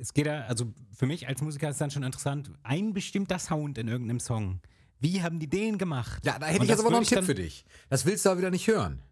es 0.00 0.14
geht 0.14 0.26
ja, 0.26 0.42
also 0.42 0.72
für 0.96 1.06
mich 1.06 1.26
als 1.28 1.42
Musiker 1.42 1.68
ist 1.68 1.80
dann 1.80 1.90
schon 1.90 2.02
interessant, 2.04 2.50
ein 2.62 2.92
bestimmter 2.92 3.38
Sound 3.38 3.78
in 3.78 3.88
irgendeinem 3.88 4.20
Song. 4.20 4.60
Wie 5.00 5.22
haben 5.22 5.38
die 5.38 5.48
den 5.48 5.78
gemacht? 5.78 6.24
Ja, 6.24 6.38
da 6.38 6.46
hätte 6.46 6.58
Und 6.58 6.64
ich 6.64 6.70
jetzt 6.70 6.80
aber 6.80 6.90
noch 6.90 6.98
einen 6.98 7.06
Tipp 7.06 7.24
für 7.24 7.34
dich. 7.34 7.64
Das 7.88 8.04
willst 8.06 8.24
du 8.24 8.30
aber 8.30 8.38
wieder 8.38 8.50
nicht 8.50 8.66
hören. 8.66 9.02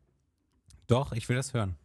Doch, 0.87 1.13
ich 1.13 1.29
will 1.29 1.37
das 1.37 1.53
hören. 1.55 1.77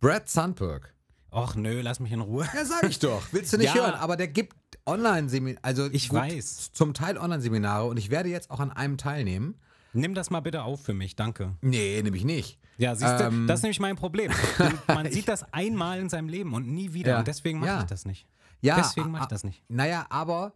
Brad 0.00 0.28
Sandberg. 0.28 0.94
Och 1.32 1.54
nö, 1.54 1.80
lass 1.82 2.00
mich 2.00 2.10
in 2.12 2.20
Ruhe. 2.20 2.48
Ja, 2.54 2.64
sag 2.64 2.82
ich 2.84 2.98
doch. 2.98 3.22
Willst 3.32 3.52
du 3.52 3.56
nicht 3.58 3.66
Ja. 3.74 3.82
hören? 3.82 3.94
Aber 3.94 4.16
der 4.16 4.28
gibt 4.28 4.56
Online-Seminare, 4.86 5.62
also 5.64 5.88
Ich 5.90 6.12
weiß. 6.12 6.72
zum 6.72 6.94
Teil 6.94 7.18
Online-Seminare 7.18 7.86
und 7.86 7.96
ich 7.96 8.10
werde 8.10 8.28
jetzt 8.28 8.50
auch 8.50 8.60
an 8.60 8.70
einem 8.70 8.96
teilnehmen. 8.98 9.54
Nimm 9.92 10.14
das 10.14 10.30
mal 10.30 10.40
bitte 10.40 10.62
auf 10.62 10.82
für 10.82 10.94
mich, 10.94 11.16
danke. 11.16 11.56
Nee, 11.62 12.00
nämlich 12.02 12.24
nicht. 12.24 12.58
Ja, 12.78 12.94
siehst 12.94 13.18
du, 13.20 13.24
Ähm. 13.24 13.46
das 13.46 13.58
ist 13.60 13.62
nämlich 13.64 13.80
mein 13.80 13.96
Problem. 13.96 14.30
Du, 14.58 14.64
Man 14.94 15.10
sieht 15.10 15.28
das 15.28 15.52
einmal 15.52 15.98
in 16.00 16.08
seinem 16.08 16.28
Leben 16.28 16.54
und 16.54 16.66
nie 16.68 16.92
wieder. 16.92 17.12
Ja. 17.12 17.18
Und 17.18 17.28
deswegen 17.28 17.58
mache 17.58 17.70
Ja. 17.70 17.80
ich 17.80 17.86
das 17.86 18.04
nicht. 18.04 18.26
Ja, 18.60 18.76
deswegen 18.76 19.10
mache 19.10 19.22
ich 19.24 19.28
das 19.28 19.42
nicht. 19.44 19.62
Naja, 19.68 20.06
aber 20.10 20.52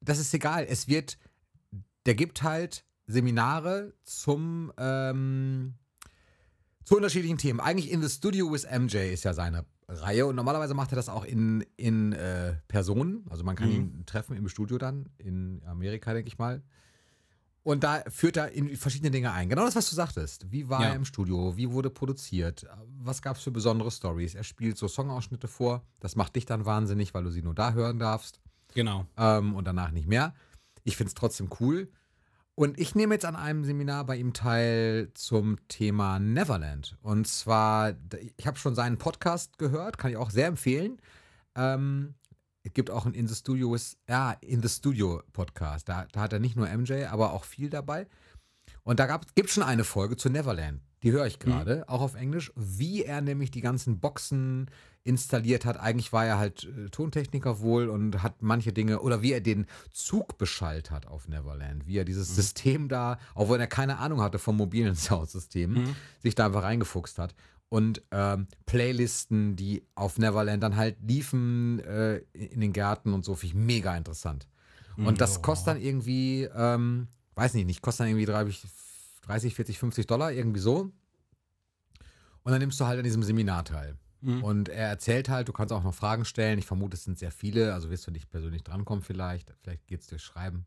das 0.00 0.18
ist 0.18 0.32
egal. 0.32 0.64
Es 0.68 0.88
wird, 0.88 1.18
der 2.06 2.14
gibt 2.14 2.42
halt 2.42 2.84
Seminare 3.06 3.92
zum, 4.04 4.72
ähm, 4.78 5.74
zu 6.84 6.96
unterschiedlichen 6.96 7.38
Themen. 7.38 7.60
Eigentlich 7.60 7.90
in 7.90 8.00
the 8.02 8.08
Studio 8.08 8.50
with 8.50 8.64
MJ 8.64 9.12
ist 9.12 9.24
ja 9.24 9.34
seine 9.34 9.64
Reihe 9.88 10.26
und 10.26 10.36
normalerweise 10.36 10.74
macht 10.74 10.92
er 10.92 10.96
das 10.96 11.08
auch 11.08 11.24
in, 11.24 11.64
in 11.76 12.12
äh, 12.12 12.54
Person. 12.68 13.24
Also 13.30 13.44
man 13.44 13.56
kann 13.56 13.68
Mhm. 13.68 13.74
ihn 13.74 14.06
treffen 14.06 14.36
im 14.36 14.48
Studio 14.48 14.78
dann, 14.78 15.08
in 15.18 15.62
Amerika, 15.66 16.12
denke 16.14 16.28
ich 16.28 16.38
mal. 16.38 16.62
Und 17.64 17.84
da 17.84 18.02
führt 18.08 18.36
er 18.36 18.50
in 18.50 18.74
verschiedene 18.76 19.10
Dinge 19.12 19.30
ein. 19.32 19.48
Genau 19.48 19.64
das, 19.64 19.76
was 19.76 19.88
du 19.88 19.94
sagtest. 19.94 20.50
Wie 20.50 20.68
war 20.68 20.82
Ja. 20.82 20.88
er 20.88 20.96
im 20.96 21.04
Studio? 21.04 21.56
Wie 21.56 21.70
wurde 21.70 21.90
produziert? 21.90 22.66
Was 22.98 23.22
gab 23.22 23.36
es 23.36 23.42
für 23.44 23.52
besondere 23.52 23.90
Stories? 23.92 24.34
Er 24.34 24.42
spielt 24.42 24.76
so 24.76 24.88
Songausschnitte 24.88 25.46
vor. 25.46 25.82
Das 26.00 26.16
macht 26.16 26.34
dich 26.34 26.44
dann 26.44 26.64
wahnsinnig, 26.64 27.14
weil 27.14 27.22
du 27.22 27.30
sie 27.30 27.42
nur 27.42 27.54
da 27.54 27.72
hören 27.72 28.00
darfst 28.00 28.40
Genau. 28.74 29.06
ähm, 29.16 29.54
und 29.54 29.64
danach 29.66 29.92
nicht 29.92 30.08
mehr. 30.08 30.34
Ich 30.82 30.96
finde 30.96 31.08
es 31.08 31.14
trotzdem 31.14 31.50
cool. 31.60 31.88
Und 32.54 32.78
ich 32.78 32.94
nehme 32.94 33.14
jetzt 33.14 33.24
an 33.24 33.34
einem 33.34 33.64
Seminar 33.64 34.04
bei 34.04 34.16
ihm 34.16 34.34
teil 34.34 35.10
zum 35.14 35.56
Thema 35.68 36.18
Neverland. 36.18 36.98
Und 37.00 37.26
zwar, 37.26 37.94
ich 38.36 38.46
habe 38.46 38.58
schon 38.58 38.74
seinen 38.74 38.98
Podcast 38.98 39.58
gehört, 39.58 39.96
kann 39.96 40.10
ich 40.10 40.18
auch 40.18 40.30
sehr 40.30 40.48
empfehlen. 40.48 41.00
Ähm, 41.56 42.14
es 42.62 42.74
gibt 42.74 42.90
auch 42.90 43.06
einen 43.06 43.14
In 43.14 43.26
the 43.26 43.34
Studio, 43.34 43.74
ja, 44.08 44.32
In 44.42 44.62
the 44.62 44.68
Studio 44.68 45.22
Podcast. 45.32 45.88
Da, 45.88 46.06
da 46.12 46.20
hat 46.20 46.32
er 46.32 46.40
nicht 46.40 46.56
nur 46.56 46.68
MJ, 46.68 47.06
aber 47.06 47.32
auch 47.32 47.44
viel 47.44 47.70
dabei. 47.70 48.06
Und 48.84 49.00
da 49.00 49.18
gibt 49.34 49.48
es 49.48 49.54
schon 49.54 49.64
eine 49.64 49.84
Folge 49.84 50.16
zu 50.16 50.28
Neverland. 50.28 50.82
Die 51.02 51.12
höre 51.12 51.26
ich 51.26 51.38
gerade, 51.38 51.88
auch 51.88 52.00
auf 52.00 52.14
Englisch, 52.14 52.52
wie 52.54 53.04
er 53.04 53.20
nämlich 53.20 53.50
die 53.50 53.60
ganzen 53.60 53.98
Boxen 53.98 54.70
installiert 55.04 55.64
hat. 55.64 55.80
Eigentlich 55.80 56.12
war 56.12 56.24
er 56.24 56.38
halt 56.38 56.64
äh, 56.64 56.88
Tontechniker 56.90 57.60
wohl 57.60 57.88
und 57.88 58.22
hat 58.22 58.40
manche 58.40 58.72
Dinge, 58.72 59.00
oder 59.00 59.20
wie 59.20 59.32
er 59.32 59.40
den 59.40 59.66
Zug 59.90 60.38
beschallt 60.38 60.90
hat 60.92 61.06
auf 61.08 61.28
Neverland, 61.28 61.86
wie 61.86 61.98
er 61.98 62.04
dieses 62.04 62.34
System 62.36 62.88
da, 62.88 63.18
obwohl 63.34 63.58
er 63.58 63.66
keine 63.66 63.98
Ahnung 63.98 64.20
hatte 64.20 64.38
vom 64.38 64.56
mobilen 64.56 64.94
Soundsystem, 64.96 65.94
sich 66.22 66.34
da 66.34 66.46
einfach 66.46 66.62
reingefuchst 66.62 67.18
hat. 67.18 67.34
Und 67.68 68.02
ähm, 68.10 68.46
Playlisten, 68.66 69.56
die 69.56 69.82
auf 69.94 70.18
Neverland 70.18 70.62
dann 70.62 70.76
halt 70.76 70.96
liefen 71.00 71.80
äh, 71.80 72.18
in 72.32 72.60
den 72.60 72.72
Gärten 72.72 73.14
und 73.14 73.24
so, 73.24 73.34
finde 73.34 73.56
ich 73.56 73.62
mega 73.62 73.96
interessant. 73.96 74.46
Und 74.98 75.22
das 75.22 75.40
kostet 75.40 75.68
dann 75.68 75.80
irgendwie, 75.80 76.48
ähm, 76.54 77.08
weiß 77.34 77.54
nicht, 77.54 77.66
nicht, 77.66 77.80
kostet 77.80 78.00
dann 78.00 78.08
irgendwie 78.08 78.26
30, 78.26 78.62
30, 79.22 79.54
40, 79.54 79.78
50 79.78 80.06
Dollar, 80.06 80.32
irgendwie 80.32 80.60
so. 80.60 80.92
Und 82.44 82.52
dann 82.52 82.58
nimmst 82.60 82.80
du 82.80 82.86
halt 82.86 82.98
an 82.98 83.04
diesem 83.04 83.22
Seminar 83.22 83.64
teil. 83.64 83.96
Und 84.42 84.68
er 84.68 84.88
erzählt 84.88 85.28
halt, 85.28 85.48
du 85.48 85.52
kannst 85.52 85.72
auch 85.72 85.82
noch 85.82 85.94
Fragen 85.94 86.24
stellen. 86.24 86.58
Ich 86.58 86.66
vermute, 86.66 86.96
es 86.96 87.04
sind 87.04 87.18
sehr 87.18 87.32
viele, 87.32 87.74
also 87.74 87.90
wirst 87.90 88.06
du 88.06 88.10
nicht 88.10 88.30
persönlich 88.30 88.62
drankommen 88.62 89.02
vielleicht. 89.02 89.52
Vielleicht 89.62 89.86
geht 89.86 90.00
es 90.00 90.06
durch 90.06 90.22
Schreiben. 90.22 90.66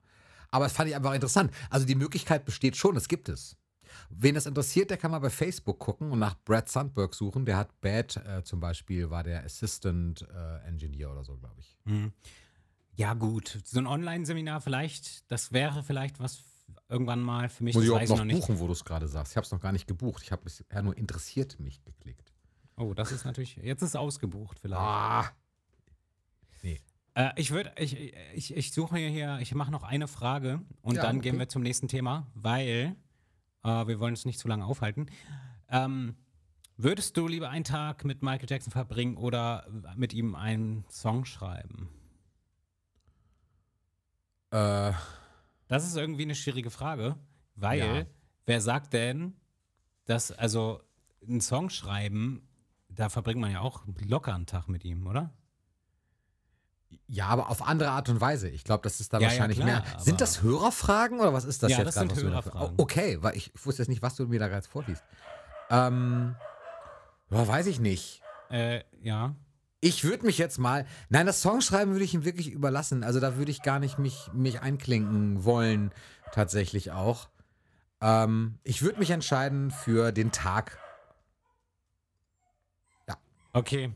Aber 0.51 0.65
es 0.65 0.73
fand 0.73 0.89
ich 0.89 0.95
einfach 0.95 1.13
interessant. 1.13 1.51
Also 1.69 1.85
die 1.85 1.95
Möglichkeit 1.95 2.45
besteht 2.45 2.75
schon, 2.75 2.95
es 2.97 3.07
gibt 3.07 3.29
es. 3.29 3.57
Wen 4.09 4.35
das 4.35 4.45
interessiert, 4.45 4.89
der 4.89 4.97
kann 4.97 5.11
mal 5.11 5.19
bei 5.19 5.29
Facebook 5.29 5.79
gucken 5.79 6.11
und 6.11 6.19
nach 6.19 6.35
Brad 6.43 6.69
Sandberg 6.69 7.13
suchen. 7.13 7.45
Der 7.45 7.55
hat 7.55 7.79
Bad 7.81 8.17
äh, 8.17 8.43
zum 8.43 8.59
Beispiel, 8.59 9.09
war 9.09 9.23
der 9.23 9.43
Assistant 9.45 10.21
äh, 10.33 10.67
Engineer 10.67 11.11
oder 11.11 11.23
so, 11.23 11.37
glaube 11.37 11.55
ich. 11.59 11.77
Ja, 12.95 13.13
gut. 13.13 13.59
So 13.63 13.79
ein 13.79 13.87
Online-Seminar 13.87 14.61
vielleicht, 14.61 15.29
das 15.31 15.51
wäre 15.53 15.83
vielleicht 15.83 16.19
was 16.19 16.41
irgendwann 16.89 17.21
mal 17.21 17.49
für 17.49 17.63
mich. 17.63 17.75
Muss 17.75 17.83
ich 17.83 17.91
ich 17.91 18.09
noch 18.09 18.17
noch 18.17 18.25
nicht. 18.25 18.39
buchen, 18.39 18.59
wo 18.59 18.67
du 18.67 18.73
es 18.73 18.83
gerade 18.85 19.07
sagst. 19.07 19.33
Ich 19.33 19.37
habe 19.37 19.45
es 19.45 19.51
noch 19.51 19.59
gar 19.61 19.71
nicht 19.71 19.87
gebucht. 19.87 20.21
Ich 20.23 20.31
habe 20.31 20.43
bisher 20.43 20.81
nur 20.81 20.97
interessiert 20.97 21.59
mich 21.59 21.81
geklickt. 21.83 22.31
Oh, 22.77 22.93
das 22.93 23.11
ist 23.11 23.25
natürlich. 23.25 23.55
Jetzt 23.57 23.81
ist 23.81 23.89
es 23.89 23.95
ausgebucht 23.95 24.59
vielleicht. 24.59 24.81
Ah. 24.81 25.31
Nee. 26.61 26.81
Äh, 27.13 27.31
ich 27.37 27.51
würde, 27.51 27.71
ich, 27.77 28.13
ich, 28.33 28.55
ich 28.55 28.71
suche 28.73 28.97
hier, 28.97 29.09
hier 29.09 29.39
ich 29.39 29.53
mache 29.55 29.71
noch 29.71 29.83
eine 29.83 30.07
Frage 30.07 30.61
und 30.81 30.95
Ja, 30.95 31.03
dann 31.03 31.17
okay. 31.17 31.29
gehen 31.29 31.39
wir 31.39 31.47
zum 31.47 31.61
nächsten 31.61 31.87
Thema, 31.87 32.27
weil 32.33 32.95
äh, 33.63 33.87
wir 33.87 33.99
wollen 33.99 34.13
uns 34.13 34.25
nicht 34.25 34.39
zu 34.39 34.47
lange 34.47 34.65
aufhalten. 34.65 35.07
Ähm, 35.69 36.15
würdest 36.77 37.15
du 37.15 37.27
lieber 37.27 37.49
einen 37.49 37.63
Tag 37.63 38.03
mit 38.03 38.21
Michael 38.21 38.47
Jackson 38.49 38.71
verbringen 38.71 39.15
oder 39.15 39.65
mit 39.95 40.13
ihm 40.13 40.35
einen 40.35 40.83
Song 40.89 41.23
schreiben? 41.25 41.89
Äh, 44.51 44.91
Das 45.67 45.85
ist 45.85 45.95
irgendwie 45.95 46.23
eine 46.23 46.35
schwierige 46.35 46.69
Frage, 46.69 47.15
weil 47.55 47.79
Ja. 47.79 48.05
wer 48.45 48.61
sagt 48.61 48.93
denn, 48.93 49.35
dass, 50.05 50.31
also 50.31 50.81
einen 51.27 51.41
Song 51.41 51.69
schreiben, 51.69 52.47
da 52.89 53.09
verbringt 53.09 53.41
man 53.41 53.51
ja 53.51 53.61
auch 53.61 53.83
locker 54.05 54.33
einen 54.35 54.45
Tag 54.45 54.67
mit 54.67 54.85
ihm, 54.85 55.07
oder? 55.07 55.33
ja, 57.07 57.27
aber 57.27 57.49
auf 57.49 57.61
andere 57.61 57.89
Art 57.89 58.09
und 58.09 58.21
Weise. 58.21 58.49
Ich 58.49 58.63
glaube, 58.63 58.83
das 58.83 58.99
ist 58.99 59.13
da 59.13 59.17
Ja, 59.17 59.23
ja, 59.23 59.27
wahrscheinlich 59.29 59.59
klar, 59.59 59.83
mehr. 59.83 59.99
Sind 59.99 60.21
das 60.21 60.41
Hörerfragen 60.41 61.19
oder 61.19 61.33
was 61.33 61.45
ist 61.45 61.61
das 61.63 61.71
Ja, 61.71 61.79
jetzt 61.79 61.95
gerade? 61.95 62.51
Oh, 62.55 62.71
okay, 62.77 63.21
weil 63.21 63.35
ich, 63.35 63.51
wusste 63.63 63.81
jetzt 63.81 63.89
nicht, 63.89 64.01
was 64.01 64.15
du 64.15 64.27
mir 64.27 64.39
da 64.39 64.47
gerade 64.47 64.67
vorliest. 64.67 65.03
Ähm, 65.69 66.35
ja, 67.29 67.47
weiß 67.47 67.67
ich 67.67 67.79
nicht. 67.79 68.21
Äh, 68.49 68.83
ja. 69.01 69.35
Ich 69.85 70.03
würde 70.03 70.25
mich 70.25 70.39
jetzt 70.39 70.57
mal. 70.57 70.87
Nein, 71.09 71.27
das 71.27 71.43
Songschreiben 71.43 71.93
würde 71.93 72.05
ich 72.05 72.15
ihm 72.15 72.25
wirklich 72.25 72.49
überlassen. 72.49 73.03
Also 73.03 73.19
da 73.19 73.37
würde 73.37 73.51
ich 73.51 73.61
gar 73.61 73.77
nicht 73.77 73.99
mich, 73.99 74.31
mich 74.33 74.61
einklinken 74.61 75.43
wollen, 75.45 75.91
tatsächlich 76.31 76.91
auch. 76.91 77.29
Ähm, 78.01 78.57
ich 78.63 78.81
würde 78.81 78.97
mich 78.97 79.11
entscheiden 79.11 79.69
für 79.69 80.11
den 80.11 80.31
Tag. 80.31 80.79
Okay. 83.53 83.91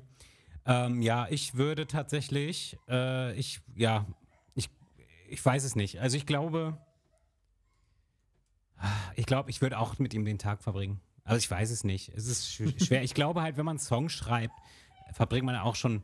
Ähm, 0.68 1.02
ja, 1.02 1.26
ich 1.32 1.56
würde 1.56 1.88
tatsächlich, 1.88 2.78
äh, 2.88 3.34
ich, 3.34 3.60
ja, 3.76 4.06
ich, 4.54 4.70
ich 5.28 5.44
weiß 5.44 5.64
es 5.64 5.76
nicht. 5.76 6.00
Also 6.02 6.18
ich 6.18 6.28
glaube, 6.28 6.78
ich 9.16 9.26
glaube, 9.26 9.50
ich 9.50 9.60
würde 9.64 9.80
auch 9.80 9.98
mit 9.98 10.14
ihm 10.14 10.24
den 10.24 10.38
Tag 10.38 10.62
verbringen. 10.62 11.02
Also 11.24 11.40
ich 11.40 11.50
weiß 11.50 11.72
es 11.72 11.84
nicht. 11.84 12.10
Es 12.10 12.28
ist 12.28 12.46
sch- 12.48 12.86
schwer. 12.86 13.04
Ich 13.04 13.16
glaube 13.16 13.42
halt, 13.42 13.58
wenn 13.58 13.66
man 13.66 13.78
einen 13.78 13.80
Song 13.80 14.08
schreibt, 14.08 14.54
verbringt 15.14 15.46
man 15.46 15.56
auch 15.56 15.76
schon 15.76 16.04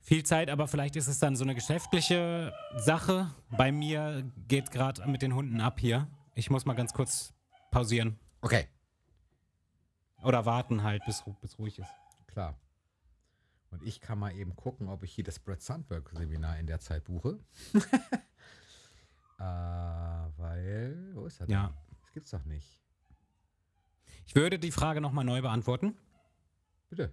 viel 0.00 0.24
Zeit, 0.24 0.50
aber 0.50 0.68
vielleicht 0.68 0.96
ist 0.96 1.08
es 1.08 1.18
dann 1.18 1.34
so 1.36 1.44
eine 1.44 1.54
geschäftliche 1.54 2.52
Sache. 2.76 3.34
Bei 3.50 3.72
mir 3.72 4.30
geht 4.46 4.70
gerade 4.70 5.06
mit 5.08 5.22
den 5.22 5.34
Hunden 5.34 5.60
ab 5.60 5.80
hier. 5.80 6.06
Ich 6.34 6.50
muss 6.50 6.64
mal 6.64 6.74
ganz 6.74 6.92
kurz 6.92 7.34
pausieren. 7.70 8.18
Okay, 8.40 8.68
Oder 10.22 10.46
warten 10.46 10.82
halt, 10.82 11.04
bis, 11.04 11.24
bis 11.40 11.58
ruhig 11.58 11.78
ist. 11.78 11.90
klar. 12.26 12.58
Und 13.70 13.82
ich 13.82 14.00
kann 14.00 14.18
mal 14.18 14.32
eben 14.34 14.54
gucken, 14.54 14.88
ob 14.88 15.02
ich 15.02 15.12
hier 15.12 15.24
das 15.24 15.38
Brett 15.38 15.60
Sandberg-Seminar 15.60 16.58
in 16.58 16.66
der 16.66 16.78
Zeit 16.78 17.04
buche. 17.04 17.40
äh, 19.38 19.42
weil. 19.42 21.10
Wo 21.14 21.26
ist 21.26 21.40
er 21.40 21.46
denn? 21.46 21.52
Ja. 21.52 21.74
Das 22.02 22.12
gibt's 22.12 22.30
doch 22.30 22.44
nicht. 22.44 22.80
Ich 24.26 24.34
würde 24.34 24.58
die 24.58 24.70
Frage 24.70 25.00
nochmal 25.00 25.24
neu 25.24 25.42
beantworten. 25.42 25.96
Bitte. 26.88 27.12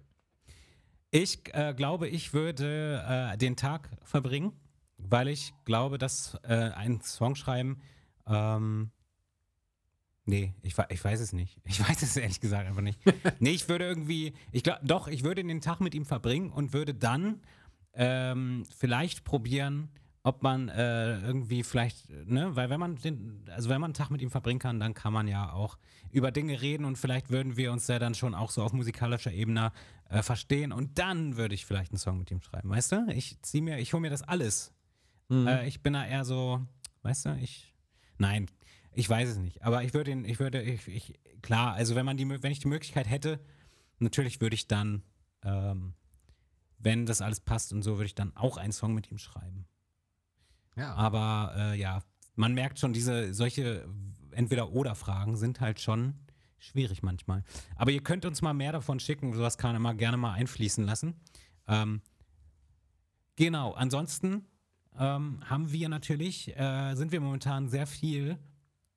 Ich 1.16 1.38
äh, 1.54 1.72
glaube, 1.74 2.08
ich 2.08 2.34
würde 2.34 3.04
äh, 3.08 3.38
den 3.38 3.54
Tag 3.54 3.88
verbringen, 4.02 4.52
weil 4.98 5.28
ich 5.28 5.54
glaube, 5.64 5.96
dass 5.96 6.36
äh, 6.42 6.72
ein 6.74 7.02
Song 7.02 7.36
schreiben. 7.36 7.80
Ähm, 8.26 8.90
nee, 10.24 10.54
ich, 10.62 10.74
ich 10.88 11.04
weiß 11.04 11.20
es 11.20 11.32
nicht. 11.32 11.60
Ich 11.66 11.78
weiß 11.88 12.02
es 12.02 12.16
ehrlich 12.16 12.40
gesagt 12.40 12.66
einfach 12.66 12.82
nicht. 12.82 12.98
nee, 13.38 13.50
ich 13.50 13.68
würde 13.68 13.86
irgendwie. 13.86 14.34
Ich 14.50 14.64
glaube, 14.64 14.80
doch, 14.82 15.06
ich 15.06 15.22
würde 15.22 15.44
den 15.44 15.60
Tag 15.60 15.78
mit 15.78 15.94
ihm 15.94 16.04
verbringen 16.04 16.50
und 16.50 16.72
würde 16.72 16.94
dann 16.94 17.42
ähm, 17.92 18.64
vielleicht 18.76 19.22
probieren, 19.22 19.90
ob 20.24 20.42
man 20.42 20.70
äh, 20.70 21.20
irgendwie 21.20 21.62
vielleicht, 21.62 22.08
ne, 22.08 22.56
weil 22.56 22.70
wenn 22.70 22.80
man 22.80 22.96
den, 22.96 23.44
also 23.50 23.68
wenn 23.68 23.78
man 23.80 23.88
einen 23.88 23.94
Tag 23.94 24.10
mit 24.10 24.22
ihm 24.22 24.30
verbringen 24.30 24.58
kann, 24.58 24.80
dann 24.80 24.94
kann 24.94 25.12
man 25.12 25.28
ja 25.28 25.52
auch 25.52 25.76
über 26.10 26.32
Dinge 26.32 26.62
reden 26.62 26.86
und 26.86 26.96
vielleicht 26.96 27.30
würden 27.30 27.58
wir 27.58 27.70
uns 27.70 27.86
ja 27.88 27.98
dann 27.98 28.14
schon 28.14 28.34
auch 28.34 28.50
so 28.50 28.62
auf 28.62 28.72
musikalischer 28.72 29.32
Ebene 29.32 29.70
äh, 30.08 30.22
verstehen 30.22 30.72
und 30.72 30.98
dann 30.98 31.36
würde 31.36 31.54
ich 31.54 31.66
vielleicht 31.66 31.92
einen 31.92 31.98
Song 31.98 32.16
mit 32.16 32.30
ihm 32.30 32.40
schreiben, 32.40 32.70
weißt 32.70 32.92
du? 32.92 33.06
Ich 33.10 33.40
zieh 33.42 33.60
mir, 33.60 33.78
ich 33.78 33.92
hole 33.92 34.00
mir 34.00 34.08
das 34.08 34.22
alles. 34.22 34.72
Äh, 35.46 35.68
ich 35.68 35.82
bin 35.82 35.92
da 35.92 36.06
eher 36.06 36.24
so, 36.24 36.66
weißt 37.02 37.26
du, 37.26 37.36
ich, 37.42 37.74
nein, 38.16 38.46
ich 38.92 39.08
weiß 39.10 39.28
es 39.28 39.36
nicht, 39.36 39.62
aber 39.62 39.84
ich 39.84 39.92
würde 39.92 40.10
ihn, 40.10 40.24
ich 40.24 40.40
würde, 40.40 40.62
ich, 40.62 40.88
ich, 40.88 41.20
klar, 41.42 41.74
also 41.74 41.96
wenn 41.96 42.06
man 42.06 42.16
die, 42.16 42.26
wenn 42.26 42.52
ich 42.52 42.60
die 42.60 42.68
Möglichkeit 42.68 43.10
hätte, 43.10 43.40
natürlich 43.98 44.40
würde 44.40 44.54
ich 44.54 44.68
dann, 44.68 45.02
ähm, 45.42 45.92
wenn 46.78 47.04
das 47.04 47.20
alles 47.20 47.40
passt 47.40 47.74
und 47.74 47.82
so, 47.82 47.98
würde 47.98 48.06
ich 48.06 48.14
dann 48.14 48.34
auch 48.36 48.56
einen 48.56 48.72
Song 48.72 48.94
mit 48.94 49.10
ihm 49.10 49.18
schreiben. 49.18 49.66
Ja. 50.76 50.94
Aber 50.94 51.54
äh, 51.56 51.78
ja, 51.78 52.02
man 52.36 52.54
merkt 52.54 52.78
schon, 52.78 52.92
diese 52.92 53.32
solche 53.34 53.88
Entweder-Oder-Fragen 54.32 55.36
sind 55.36 55.60
halt 55.60 55.80
schon 55.80 56.14
schwierig 56.58 57.02
manchmal. 57.02 57.44
Aber 57.76 57.90
ihr 57.90 58.02
könnt 58.02 58.24
uns 58.24 58.42
mal 58.42 58.54
mehr 58.54 58.72
davon 58.72 58.98
schicken, 58.98 59.32
sowas 59.32 59.58
kann 59.58 59.76
immer 59.76 59.94
gerne 59.94 60.16
mal 60.16 60.32
einfließen 60.32 60.84
lassen. 60.84 61.14
Ähm, 61.68 62.00
genau, 63.36 63.72
ansonsten 63.72 64.46
ähm, 64.98 65.40
haben 65.44 65.72
wir 65.72 65.88
natürlich, 65.88 66.56
äh, 66.56 66.94
sind 66.94 67.12
wir 67.12 67.20
momentan 67.20 67.68
sehr 67.68 67.86
viel 67.86 68.38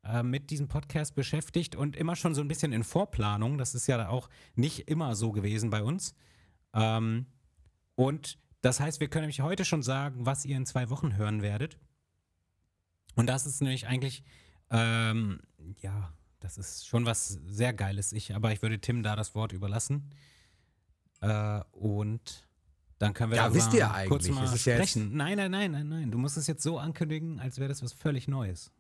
äh, 0.04 0.24
mit 0.24 0.50
diesem 0.50 0.68
Podcast 0.68 1.16
beschäftigt 1.16 1.76
und 1.76 1.96
immer 1.96 2.16
schon 2.16 2.34
so 2.34 2.42
ein 2.42 2.48
bisschen 2.48 2.72
in 2.72 2.84
Vorplanung. 2.84 3.58
Das 3.58 3.76
ist 3.76 3.88
ja 3.88 4.10
auch 4.10 4.30
nicht 4.56 4.90
immer 4.90 5.16
so 5.16 5.32
gewesen 5.32 5.70
bei 5.70 5.84
uns. 5.84 6.16
Ähm, 6.74 7.26
und 7.96 8.38
das 8.62 8.80
heißt, 8.80 9.00
wir 9.00 9.08
können 9.08 9.24
nämlich 9.24 9.42
heute 9.42 9.66
schon 9.66 9.84
sagen, 9.84 10.26
was 10.26 10.46
ihr 10.46 10.58
in 10.58 10.66
zwei 10.66 10.90
Wochen 10.90 11.16
hören 11.16 11.42
werdet. 11.42 11.78
Und 13.16 13.28
das 13.28 13.46
ist 13.46 13.62
nämlich 13.62 13.88
eigentlich, 13.88 14.24
ähm, 14.70 15.42
ja, 15.82 16.14
das 16.40 16.58
ist 16.58 16.88
schon 16.88 17.06
was 17.06 17.40
sehr 17.48 17.74
Geiles. 17.74 18.14
Ich, 18.14 18.36
aber 18.36 18.52
ich 18.52 18.62
würde 18.62 18.80
Tim 18.80 19.04
da 19.04 19.16
das 19.16 19.36
Wort 19.36 19.54
überlassen. 19.54 20.12
Äh, 21.22 21.62
und 21.72 22.48
dann 23.00 23.14
können 23.14 23.32
wir 23.32 23.38
Ja, 23.38 23.54
wisst 23.54 23.74
ihr 23.74 23.92
eigentlich, 23.92 24.10
kurz 24.10 24.28
mal 24.30 24.44
ist 24.44 24.62
sprechen. 24.62 25.16
Nein, 25.16 25.38
nein, 25.38 25.52
nein, 25.52 25.72
nein, 25.72 25.88
nein. 25.88 26.12
Du 26.12 26.18
musst 26.18 26.38
es 26.38 26.48
jetzt 26.48 26.64
so 26.64 26.80
ankündigen, 26.80 27.40
als 27.40 27.60
wäre 27.60 27.70
das 27.70 27.84
was 27.84 27.94
völlig 27.94 28.28
Neues. 28.28 28.72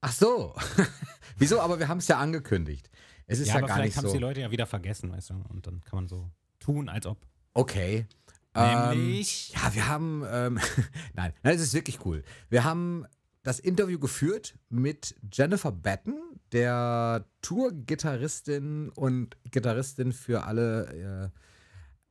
Ach 0.00 0.12
so. 0.12 0.54
Wieso? 1.36 1.60
Aber 1.60 1.78
wir 1.78 1.88
haben 1.88 1.98
es 1.98 2.08
ja 2.08 2.18
angekündigt. 2.18 2.90
Es 3.26 3.38
ist 3.38 3.48
ja, 3.48 3.54
ja, 3.54 3.58
aber 3.58 3.68
gar 3.68 3.76
vielleicht 3.76 3.90
nicht 3.90 3.96
haben 3.98 4.06
es 4.06 4.12
so. 4.12 4.16
die 4.18 4.22
Leute 4.22 4.40
ja 4.40 4.50
wieder 4.50 4.66
vergessen, 4.66 5.12
weißt 5.12 5.30
du. 5.30 5.34
Und 5.48 5.66
dann 5.66 5.80
kann 5.84 5.96
man 5.96 6.08
so 6.08 6.30
tun, 6.58 6.88
als 6.88 7.06
ob. 7.06 7.18
Okay. 7.54 8.06
Nämlich- 8.54 9.52
Ähm, 9.54 9.62
ja, 9.62 9.74
wir 9.74 9.88
haben. 9.88 10.24
Ähm, 10.26 10.58
nein, 11.14 11.32
nein, 11.42 11.54
es 11.56 11.62
ist 11.62 11.74
wirklich 11.74 12.04
cool. 12.04 12.22
Wir 12.50 12.64
haben 12.64 13.06
das 13.42 13.58
Interview 13.58 13.98
geführt 13.98 14.56
mit 14.68 15.14
Jennifer 15.32 15.72
Batten, 15.72 16.20
der 16.52 17.24
Tour-Gitarristin 17.40 18.90
und 18.90 19.36
Gitarristin 19.50 20.12
für 20.12 20.44
alle 20.44 21.32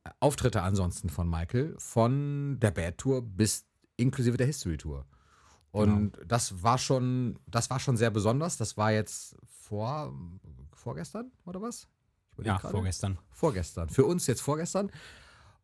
äh, 0.04 0.10
Auftritte 0.20 0.62
ansonsten 0.62 1.08
von 1.08 1.28
Michael, 1.30 1.74
von 1.78 2.58
der 2.60 2.70
Bad 2.72 2.98
Tour 2.98 3.22
bis 3.22 3.64
inklusive 3.96 4.36
der 4.36 4.46
History 4.46 4.76
Tour. 4.76 5.06
Und 5.70 6.18
das 6.26 6.62
war 6.62 6.76
schon, 6.76 7.38
das 7.46 7.70
war 7.70 7.80
schon 7.80 7.96
sehr 7.96 8.10
besonders. 8.10 8.58
Das 8.58 8.76
war 8.76 8.92
jetzt 8.92 9.36
vor, 9.46 10.12
vorgestern 10.74 11.32
oder 11.46 11.62
was? 11.62 11.88
Ja, 12.42 12.58
gerade. 12.58 12.72
vorgestern. 12.72 13.18
Vorgestern. 13.30 13.88
Für 13.88 14.04
uns 14.04 14.26
jetzt 14.26 14.42
vorgestern. 14.42 14.90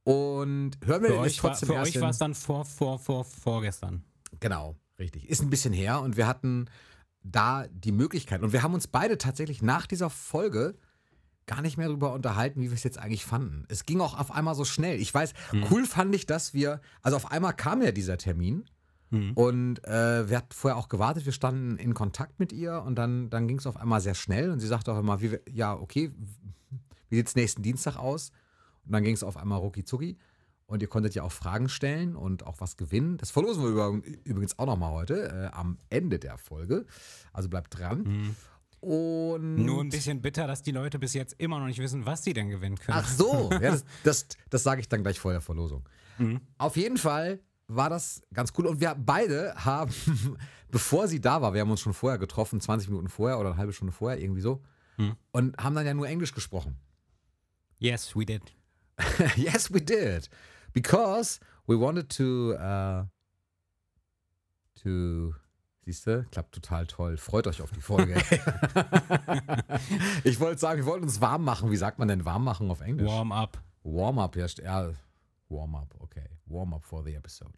Und 0.09 0.79
hören 0.87 1.03
wir 1.03 1.11
Für 1.11 1.15
jetzt 1.17 1.25
euch, 1.25 1.43
war, 1.43 1.51
trotzdem 1.51 1.67
für 1.67 1.75
erst 1.75 1.95
euch 1.95 2.01
war 2.01 2.09
es 2.09 2.17
dann 2.17 2.35
vor, 2.35 2.65
vor, 2.65 2.99
vor, 2.99 3.27
vorgestern. 3.27 4.05
Genau, 4.41 4.75
richtig. 4.99 5.29
Ist 5.29 5.43
ein 5.43 5.51
bisschen 5.51 5.75
her 5.75 6.01
und 6.01 6.17
wir 6.17 6.27
hatten 6.27 6.71
da 7.23 7.67
die 7.69 7.93
Möglichkeit. 7.93 8.41
Und 8.41 8.55
wir 8.55 8.63
haben 8.63 8.73
uns 8.73 8.87
beide 8.87 9.19
tatsächlich 9.19 9.61
nach 9.61 9.87
dieser 9.87 10.09
Folge 10.09 10.77
gar 11.45 11.61
nicht 11.61 11.77
mehr 11.77 11.89
darüber 11.89 12.15
unterhalten, 12.15 12.63
wie 12.63 12.71
wir 12.71 12.75
es 12.75 12.85
jetzt 12.85 12.99
eigentlich 12.99 13.27
fanden. 13.27 13.67
Es 13.69 13.85
ging 13.85 14.01
auch 14.01 14.19
auf 14.19 14.31
einmal 14.31 14.55
so 14.55 14.65
schnell. 14.65 14.99
Ich 14.99 15.13
weiß, 15.13 15.35
cool 15.71 15.85
fand 15.85 16.15
ich, 16.15 16.25
dass 16.25 16.55
wir, 16.55 16.81
also 17.03 17.19
auf 17.19 17.31
einmal 17.31 17.53
kam 17.53 17.83
ja 17.83 17.93
dieser 17.93 18.17
Termin 18.17 18.65
und 19.35 19.85
äh, 19.85 20.29
wir 20.31 20.39
hatten 20.39 20.53
vorher 20.53 20.79
auch 20.79 20.89
gewartet, 20.89 21.27
wir 21.27 21.33
standen 21.33 21.77
in 21.77 21.93
Kontakt 21.93 22.41
mit 22.41 22.53
ihr 22.53 22.83
und 22.83 22.95
dann, 22.95 23.29
dann 23.29 23.47
ging 23.47 23.59
es 23.59 23.67
auf 23.67 23.77
einmal 23.77 24.01
sehr 24.01 24.15
schnell 24.15 24.51
und 24.51 24.61
sie 24.61 24.67
sagte 24.67 24.91
auch 24.91 24.99
immer, 24.99 25.21
wie 25.21 25.33
wir, 25.33 25.41
ja, 25.51 25.75
okay, 25.75 26.13
wie 27.11 27.17
sieht 27.17 27.29
es 27.29 27.35
nächsten 27.35 27.63
Dienstag 27.63 27.97
aus? 27.97 28.33
Und 28.89 28.93
dann 28.93 29.05
ging 29.05 29.14
es 29.14 29.22
auf 29.22 29.36
einmal 29.36 29.59
rucki 29.61 29.84
zucki. 29.84 30.16
Und 30.66 30.82
ihr 30.82 30.89
konntet 30.89 31.14
ja 31.14 31.22
auch 31.22 31.32
Fragen 31.32 31.68
stellen 31.68 32.16
und 32.16 32.45
auch 32.47 32.61
was 32.61 32.76
gewinnen. 32.76 33.16
Das 33.18 33.30
verlosen 33.30 33.62
wir 33.64 34.03
übrigens 34.24 34.59
auch 34.59 34.66
nochmal 34.66 34.91
heute 34.93 35.51
äh, 35.53 35.57
am 35.57 35.78
Ende 35.89 36.18
der 36.18 36.36
Folge. 36.36 36.84
Also 37.32 37.49
bleibt 37.49 37.78
dran. 37.78 38.34
Und 38.80 39.57
Nur 39.64 39.82
ein 39.82 39.89
bisschen 39.89 40.20
bitter, 40.22 40.47
dass 40.47 40.62
die 40.62 40.70
Leute 40.72 40.99
bis 40.99 41.14
jetzt 41.14 41.34
immer 41.39 41.59
noch 41.59 41.66
nicht 41.66 41.78
wissen, 41.80 42.07
was 42.07 42.22
sie 42.22 42.32
denn 42.32 42.49
gewinnen 42.49 42.76
können. 42.76 42.99
Ach 43.01 43.09
so, 43.09 43.51
ja, 43.53 43.59
das, 43.72 43.84
das, 44.05 44.26
das 44.51 44.62
sage 44.62 44.80
ich 44.80 44.89
dann 44.89 45.03
gleich 45.03 45.18
vor 45.18 45.32
der 45.32 45.41
Verlosung. 45.41 45.89
Mhm. 46.18 46.41
Auf 46.59 46.76
jeden 46.76 46.97
Fall 46.99 47.41
war 47.66 47.91
das 47.91 48.22
ganz 48.32 48.53
cool. 48.57 48.66
Und 48.66 48.80
wir 48.80 48.95
beide 48.95 49.55
haben, 49.57 49.93
bevor 50.70 51.09
sie 51.09 51.20
da 51.20 51.43
war, 51.43 51.55
wir 51.55 51.61
haben 51.62 51.70
uns 51.70 51.80
schon 51.80 51.95
vorher 51.95 52.18
getroffen, 52.18 52.61
20 52.61 52.89
Minuten 52.91 53.09
vorher 53.09 53.39
oder 53.39 53.51
eine 53.51 53.59
halbe 53.59 53.72
Stunde 53.72 53.93
vorher, 53.93 54.20
irgendwie 54.20 54.41
so, 54.43 54.62
Mhm. 54.99 55.14
und 55.30 55.57
haben 55.59 55.74
dann 55.76 55.86
ja 55.86 55.95
nur 55.95 56.09
Englisch 56.09 56.34
gesprochen. 56.34 56.76
Yes, 57.78 58.16
we 58.16 58.26
did. 58.26 58.43
yes, 59.37 59.73
we 59.73 59.81
did. 59.81 60.29
Because 60.73 61.41
we 61.67 61.77
wanted 61.77 62.09
to, 62.17 62.55
uh, 62.59 63.05
to, 64.83 65.35
siehst 65.85 66.07
du, 66.07 66.25
klappt 66.31 66.53
total 66.55 66.87
toll. 66.87 67.17
Freut 67.17 67.47
euch 67.47 67.63
auf 67.63 67.71
die 67.73 67.81
Folge. 67.81 68.15
ich 70.25 70.39
wollte 70.41 70.61
sagen, 70.61 70.79
wir 70.81 70.87
wollten 70.87 71.05
uns 71.05 71.21
warm 71.21 71.45
machen. 71.45 71.71
Wie 71.71 71.77
sagt 71.77 71.99
man 71.99 72.09
denn 72.09 72.25
warm 72.25 72.45
machen 72.45 72.71
auf 72.71 72.81
Englisch? 72.81 73.07
Warm 73.09 73.33
up. 73.33 73.63
Warm 73.83 74.19
up, 74.19 74.37
ja. 74.37 74.47
Warm 75.49 75.75
up, 75.75 75.95
okay. 76.01 76.29
Warm 76.47 76.75
up 76.75 76.85
for 76.85 77.03
the 77.05 77.15
episode. 77.15 77.55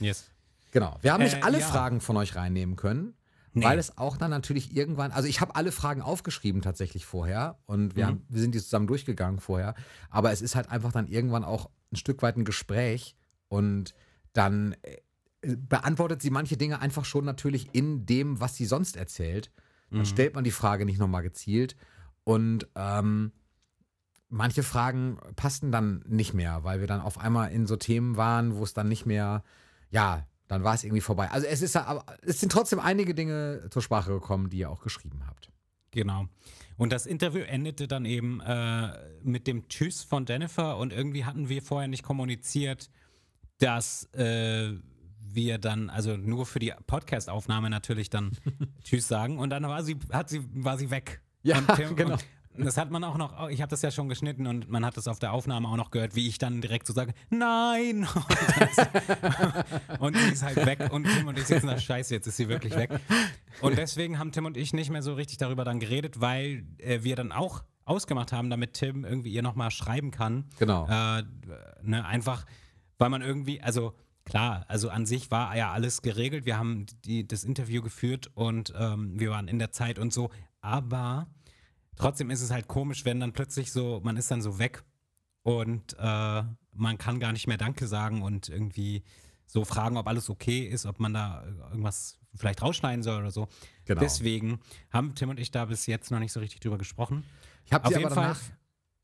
Yes. 0.00 0.30
Genau. 0.72 0.96
Wir 1.02 1.12
haben 1.12 1.22
nicht 1.22 1.38
Äh, 1.38 1.42
alle 1.42 1.60
ja. 1.60 1.66
Fragen 1.66 2.00
von 2.00 2.16
euch 2.16 2.34
reinnehmen 2.36 2.76
können, 2.76 3.14
Nee. 3.54 3.64
weil 3.64 3.78
es 3.78 3.96
auch 3.98 4.16
dann 4.16 4.30
natürlich 4.30 4.76
irgendwann, 4.76 5.10
also 5.10 5.28
ich 5.28 5.40
habe 5.40 5.54
alle 5.56 5.72
Fragen 5.72 6.02
aufgeschrieben 6.02 6.62
tatsächlich 6.62 7.06
vorher 7.06 7.58
und 7.66 7.96
wir, 7.96 8.04
Mhm. 8.04 8.08
haben, 8.08 8.26
wir 8.28 8.40
sind 8.40 8.54
die 8.54 8.60
zusammen 8.60 8.86
durchgegangen 8.86 9.40
vorher, 9.40 9.74
aber 10.10 10.32
es 10.32 10.42
ist 10.42 10.54
halt 10.54 10.68
einfach 10.70 10.92
dann 10.92 11.06
irgendwann 11.08 11.44
auch 11.44 11.70
ein 11.92 11.96
Stück 11.96 12.22
weit 12.22 12.36
ein 12.36 12.44
Gespräch 12.44 13.16
und 13.48 13.94
dann 14.32 14.76
äh, 14.82 15.56
beantwortet 15.56 16.20
sie 16.22 16.30
manche 16.30 16.56
Dinge 16.56 16.80
einfach 16.80 17.04
schon 17.04 17.24
natürlich 17.24 17.68
in 17.72 18.04
dem, 18.06 18.40
was 18.40 18.56
sie 18.56 18.66
sonst 18.66 18.96
erzählt. 18.96 19.50
Dann 19.90 20.00
Mhm. 20.00 20.04
stellt 20.04 20.34
man 20.34 20.44
die 20.44 20.50
Frage 20.50 20.84
nicht 20.84 20.98
nochmal 20.98 21.22
gezielt 21.22 21.76
und 22.24 22.68
ähm, 22.74 23.32
manche 24.28 24.62
Fragen 24.62 25.18
passten 25.36 25.72
dann 25.72 26.04
nicht 26.06 26.34
mehr, 26.34 26.64
weil 26.64 26.80
wir 26.80 26.86
dann 26.86 27.00
auf 27.00 27.18
einmal 27.18 27.50
in 27.52 27.66
so 27.66 27.76
Themen 27.76 28.16
waren, 28.18 28.56
wo 28.56 28.64
es 28.64 28.74
dann 28.74 28.88
nicht 28.88 29.06
mehr, 29.06 29.42
ja, 29.90 30.26
dann 30.48 30.64
war 30.64 30.74
es 30.74 30.82
irgendwie 30.84 31.00
vorbei. 31.02 31.30
Also 31.30 31.46
es 31.46 31.62
ist 31.62 31.74
ja- 31.74 31.84
aber 31.84 32.04
es 32.22 32.40
sind 32.40 32.50
trotzdem 32.50 32.80
einige 32.80 33.14
Dinge 33.14 33.68
zur 33.70 33.82
Sprache 33.82 34.10
gekommen, 34.12 34.50
die 34.50 34.58
ihr 34.58 34.70
auch 34.70 34.82
geschrieben 34.82 35.22
habt. 35.26 35.50
Genau. 35.90 36.26
Und 36.76 36.92
das 36.92 37.06
Interview 37.06 37.40
endete 37.40 37.88
dann 37.88 38.04
eben 38.04 38.40
äh, 38.40 38.92
mit 39.22 39.46
dem 39.46 39.68
Tschüss 39.68 40.02
von 40.02 40.26
Jennifer 40.26 40.76
und 40.76 40.92
irgendwie 40.92 41.24
hatten 41.24 41.48
wir 41.48 41.62
vorher 41.62 41.88
nicht 41.88 42.02
kommuniziert, 42.02 42.90
dass 43.58 44.04
äh, 44.14 44.72
wir 45.30 45.58
dann, 45.58 45.90
also 45.90 46.16
nur 46.16 46.46
für 46.46 46.58
die 46.58 46.72
Podcast-Aufnahme 46.86 47.68
natürlich 47.70 48.10
dann 48.10 48.30
Tschüss 48.84 49.08
sagen 49.08 49.38
und 49.38 49.50
dann 49.50 49.64
war 49.64 49.82
sie, 49.82 49.96
hat 50.12 50.28
sie, 50.28 50.42
war 50.52 50.78
sie 50.78 50.90
weg. 50.90 51.20
Ja, 51.42 51.58
und 51.58 51.68
Tim, 51.74 51.96
genau. 51.96 52.12
Und 52.14 52.24
das 52.64 52.76
hat 52.76 52.90
man 52.90 53.04
auch 53.04 53.16
noch, 53.16 53.48
ich 53.48 53.60
habe 53.60 53.70
das 53.70 53.82
ja 53.82 53.90
schon 53.90 54.08
geschnitten 54.08 54.46
und 54.46 54.68
man 54.68 54.84
hat 54.84 54.96
das 54.96 55.08
auf 55.08 55.18
der 55.18 55.32
Aufnahme 55.32 55.68
auch 55.68 55.76
noch 55.76 55.90
gehört, 55.90 56.14
wie 56.14 56.28
ich 56.28 56.38
dann 56.38 56.60
direkt 56.60 56.86
so 56.86 56.92
sage, 56.92 57.12
nein! 57.30 58.06
Und, 59.98 60.16
sie 60.16 60.32
ist 60.32 60.42
halt 60.42 60.64
weg 60.66 60.92
und 60.92 61.04
Tim 61.04 61.26
und 61.26 61.38
ich 61.38 61.46
sitzen 61.46 61.66
da, 61.66 61.78
scheiße, 61.78 62.14
jetzt 62.14 62.26
ist 62.26 62.36
sie 62.36 62.48
wirklich 62.48 62.74
weg. 62.76 62.90
Und 63.60 63.76
deswegen 63.76 64.18
haben 64.18 64.32
Tim 64.32 64.44
und 64.44 64.56
ich 64.56 64.72
nicht 64.72 64.90
mehr 64.90 65.02
so 65.02 65.14
richtig 65.14 65.38
darüber 65.38 65.64
dann 65.64 65.80
geredet, 65.80 66.20
weil 66.20 66.64
äh, 66.78 67.02
wir 67.02 67.16
dann 67.16 67.32
auch 67.32 67.64
ausgemacht 67.84 68.32
haben, 68.32 68.50
damit 68.50 68.74
Tim 68.74 69.04
irgendwie 69.04 69.32
ihr 69.32 69.42
nochmal 69.42 69.70
schreiben 69.70 70.10
kann. 70.10 70.44
Genau. 70.58 70.86
Äh, 70.86 71.24
ne, 71.82 72.04
einfach, 72.04 72.44
weil 72.98 73.08
man 73.08 73.22
irgendwie, 73.22 73.60
also 73.60 73.94
klar, 74.24 74.64
also 74.68 74.90
an 74.90 75.06
sich 75.06 75.30
war 75.30 75.56
ja 75.56 75.72
alles 75.72 76.02
geregelt. 76.02 76.44
Wir 76.44 76.58
haben 76.58 76.86
die, 77.04 77.26
das 77.26 77.44
Interview 77.44 77.82
geführt 77.82 78.30
und 78.34 78.72
ähm, 78.78 79.18
wir 79.18 79.30
waren 79.30 79.48
in 79.48 79.58
der 79.58 79.72
Zeit 79.72 79.98
und 79.98 80.12
so. 80.12 80.30
Aber 80.60 81.26
trotzdem 81.98 82.30
ist 82.30 82.42
es 82.42 82.50
halt 82.50 82.68
komisch, 82.68 83.04
wenn 83.04 83.20
dann 83.20 83.32
plötzlich 83.32 83.72
so, 83.72 84.00
man 84.02 84.16
ist 84.16 84.30
dann 84.30 84.42
so 84.42 84.58
weg 84.58 84.84
und 85.42 85.96
äh, 85.98 86.42
man 86.72 86.98
kann 86.98 87.20
gar 87.20 87.32
nicht 87.32 87.46
mehr 87.46 87.58
Danke 87.58 87.86
sagen 87.86 88.22
und 88.22 88.48
irgendwie 88.48 89.02
so 89.46 89.64
fragen, 89.64 89.96
ob 89.96 90.06
alles 90.06 90.30
okay 90.30 90.60
ist, 90.66 90.86
ob 90.86 91.00
man 91.00 91.14
da 91.14 91.44
irgendwas 91.70 92.18
vielleicht 92.34 92.62
rausschneiden 92.62 93.02
soll 93.02 93.20
oder 93.20 93.30
so. 93.30 93.48
Genau. 93.84 94.00
Deswegen 94.00 94.60
haben 94.90 95.14
Tim 95.14 95.30
und 95.30 95.40
ich 95.40 95.50
da 95.50 95.64
bis 95.64 95.86
jetzt 95.86 96.10
noch 96.10 96.18
nicht 96.18 96.32
so 96.32 96.40
richtig 96.40 96.60
drüber 96.60 96.78
gesprochen. 96.78 97.24
Ich 97.64 97.72
habe 97.72 97.88
sie 97.88 97.96
aber 97.96 98.10
Fall. 98.14 98.24
danach, 98.24 98.40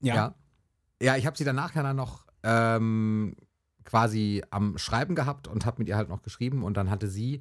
Ja. 0.01 0.15
ja, 0.15 0.35
ja, 1.03 1.17
ich 1.17 1.27
habe 1.27 1.37
sie 1.37 1.45
danach 1.45 1.75
ja 1.75 1.83
dann 1.83 1.97
noch 1.97 2.27
ähm, 2.43 3.35
quasi 3.85 4.43
am 4.51 4.79
Schreiben 4.79 5.15
gehabt 5.15 5.49
und 5.49 5.67
habe 5.67 5.79
mit 5.79 5.89
ihr 5.89 5.97
halt 5.97 6.09
noch 6.09 6.23
geschrieben 6.23 6.63
und 6.63 6.77
dann 6.77 6.91
hatte 6.91 7.09
sie 7.09 7.41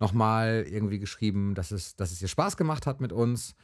nochmal 0.00 0.64
irgendwie 0.68 0.98
geschrieben, 0.98 1.54
dass 1.54 1.70
es, 1.70 1.96
dass 1.96 2.12
es 2.12 2.22
ihr 2.22 2.28
Spaß 2.28 2.56
gemacht 2.56 2.86
hat 2.86 3.00
mit 3.00 3.12
uns. 3.12 3.54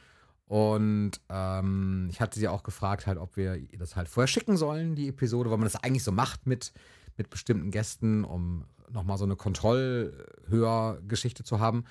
Und 0.51 1.11
ähm, 1.29 2.09
ich 2.11 2.19
hatte 2.19 2.37
sie 2.37 2.49
auch 2.49 2.63
gefragt, 2.63 3.07
halt, 3.07 3.17
ob 3.17 3.37
wir 3.37 3.57
das 3.77 3.95
halt 3.95 4.09
vorher 4.09 4.27
schicken 4.27 4.57
sollen, 4.57 4.95
die 4.95 5.07
Episode, 5.07 5.49
weil 5.49 5.57
man 5.57 5.63
das 5.65 5.81
eigentlich 5.81 6.03
so 6.03 6.11
macht 6.11 6.45
mit, 6.45 6.73
mit 7.15 7.29
bestimmten 7.29 7.71
Gästen, 7.71 8.25
um 8.25 8.65
nochmal 8.91 9.17
so 9.17 9.23
eine 9.23 9.37
Kontrollhörgeschichte 9.37 11.45
zu 11.45 11.61
haben. 11.61 11.85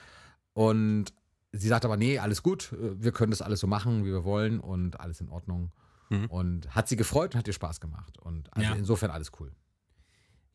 Und 0.53 1.07
sie 1.53 1.69
sagt 1.69 1.87
aber, 1.87 1.97
nee, 1.97 2.19
alles 2.19 2.43
gut, 2.43 2.75
wir 2.79 3.13
können 3.13 3.31
das 3.31 3.41
alles 3.41 3.61
so 3.61 3.67
machen, 3.67 4.05
wie 4.05 4.13
wir 4.13 4.25
wollen 4.25 4.61
und 4.61 5.01
alles 5.01 5.23
in 5.23 5.31
Ordnung. 5.31 5.73
Mhm. 6.11 6.27
Und 6.27 6.75
hat 6.75 6.87
sie 6.87 6.97
gefreut 6.97 7.35
und 7.35 7.39
hat 7.39 7.47
ihr 7.47 7.55
Spaß 7.55 7.81
gemacht. 7.81 8.19
Und 8.19 8.55
also 8.55 8.73
Ja. 8.73 8.77
insofern 8.77 9.11
alles 9.11 9.33
cool. 9.41 9.51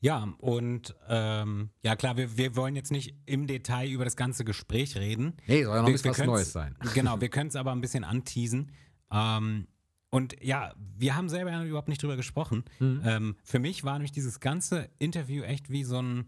Ja, 0.01 0.27
und 0.39 0.95
ähm, 1.07 1.69
ja 1.81 1.95
klar, 1.95 2.17
wir, 2.17 2.37
wir 2.37 2.55
wollen 2.55 2.75
jetzt 2.75 2.91
nicht 2.91 3.15
im 3.25 3.47
Detail 3.47 3.89
über 3.89 4.03
das 4.05 4.15
ganze 4.15 4.45
Gespräch 4.45 4.97
reden. 4.97 5.33
Nee, 5.47 5.63
soll 5.63 5.75
ja 5.75 5.81
noch 5.81 5.87
ein 5.87 5.93
bisschen 5.93 6.11
was 6.11 6.25
Neues 6.25 6.51
sein. 6.51 6.75
Genau, 6.93 7.19
wir 7.21 7.29
können 7.29 7.47
es 7.47 7.55
aber 7.55 7.71
ein 7.71 7.81
bisschen 7.81 8.03
anteasen. 8.03 8.71
Ähm, 9.11 9.67
und 10.11 10.35
ja, 10.43 10.73
wir 10.97 11.15
haben 11.15 11.27
selber 11.27 11.51
ja 11.51 11.63
überhaupt 11.63 11.87
nicht 11.89 12.01
drüber 12.03 12.15
gesprochen. 12.15 12.63
Mhm. 12.79 13.01
Ähm, 13.03 13.35
für 13.43 13.59
mich 13.59 13.83
war 13.83 13.93
nämlich 13.93 14.11
dieses 14.11 14.39
ganze 14.39 14.89
Interview 14.99 15.43
echt 15.43 15.69
wie 15.69 15.83
so 15.83 16.01
ein. 16.01 16.25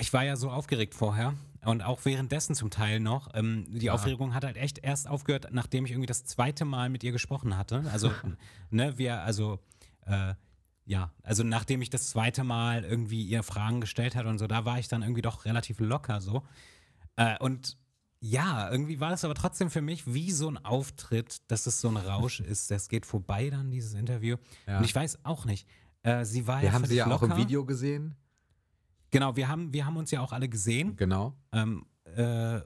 Ich 0.00 0.12
war 0.12 0.24
ja 0.24 0.36
so 0.36 0.50
aufgeregt 0.50 0.94
vorher 0.94 1.34
und 1.64 1.82
auch 1.82 2.04
währenddessen 2.04 2.54
zum 2.54 2.70
Teil 2.70 3.00
noch. 3.00 3.28
Ähm, 3.34 3.66
die 3.68 3.86
Ja. 3.86 3.94
Aufregung 3.94 4.34
hat 4.34 4.44
halt 4.44 4.56
echt 4.56 4.78
erst 4.78 5.08
aufgehört, 5.08 5.48
nachdem 5.50 5.84
ich 5.84 5.90
irgendwie 5.92 6.06
das 6.06 6.24
zweite 6.24 6.64
Mal 6.64 6.90
mit 6.90 7.02
ihr 7.02 7.12
gesprochen 7.12 7.56
hatte. 7.56 7.82
Also, 7.90 8.12
ne, 8.70 8.96
wir, 8.98 9.22
also, 9.22 9.58
äh, 10.06 10.34
ja, 10.84 11.12
also 11.22 11.42
nachdem 11.44 11.82
ich 11.82 11.90
das 11.90 12.10
zweite 12.10 12.44
Mal 12.44 12.84
irgendwie 12.84 13.22
ihr 13.22 13.42
Fragen 13.42 13.80
gestellt 13.80 14.16
hat 14.16 14.26
und 14.26 14.38
so, 14.38 14.46
da 14.46 14.64
war 14.64 14.78
ich 14.78 14.88
dann 14.88 15.02
irgendwie 15.02 15.22
doch 15.22 15.44
relativ 15.44 15.78
locker 15.80 16.20
so. 16.20 16.42
Äh, 17.16 17.38
und 17.38 17.76
ja, 18.20 18.70
irgendwie 18.70 19.00
war 19.00 19.10
das 19.10 19.24
aber 19.24 19.34
trotzdem 19.34 19.70
für 19.70 19.80
mich 19.80 20.12
wie 20.12 20.30
so 20.30 20.48
ein 20.48 20.58
Auftritt, 20.58 21.40
dass 21.50 21.66
es 21.66 21.80
so 21.80 21.88
ein 21.88 21.96
Rausch 21.96 22.40
ist. 22.40 22.70
Das 22.70 22.88
geht 22.88 23.06
vorbei 23.06 23.50
dann, 23.50 23.70
dieses 23.70 23.94
Interview. 23.94 24.36
Ja. 24.66 24.78
Und 24.78 24.84
ich 24.84 24.94
weiß 24.94 25.24
auch 25.24 25.44
nicht. 25.44 25.66
Äh, 26.02 26.24
sie 26.24 26.46
war 26.46 26.60
Wir 26.60 26.68
ja 26.68 26.72
haben 26.72 26.84
sie 26.84 26.96
ja 26.96 27.06
auch 27.06 27.22
im 27.22 27.30
locker. 27.30 27.40
Video 27.40 27.64
gesehen. 27.64 28.16
Genau, 29.10 29.36
wir 29.36 29.48
haben, 29.48 29.72
wir 29.72 29.86
haben 29.86 29.96
uns 29.96 30.10
ja 30.10 30.20
auch 30.20 30.32
alle 30.32 30.48
gesehen. 30.48 30.96
Genau. 30.96 31.34
Ähm, 31.52 31.86
äh, 32.16 32.60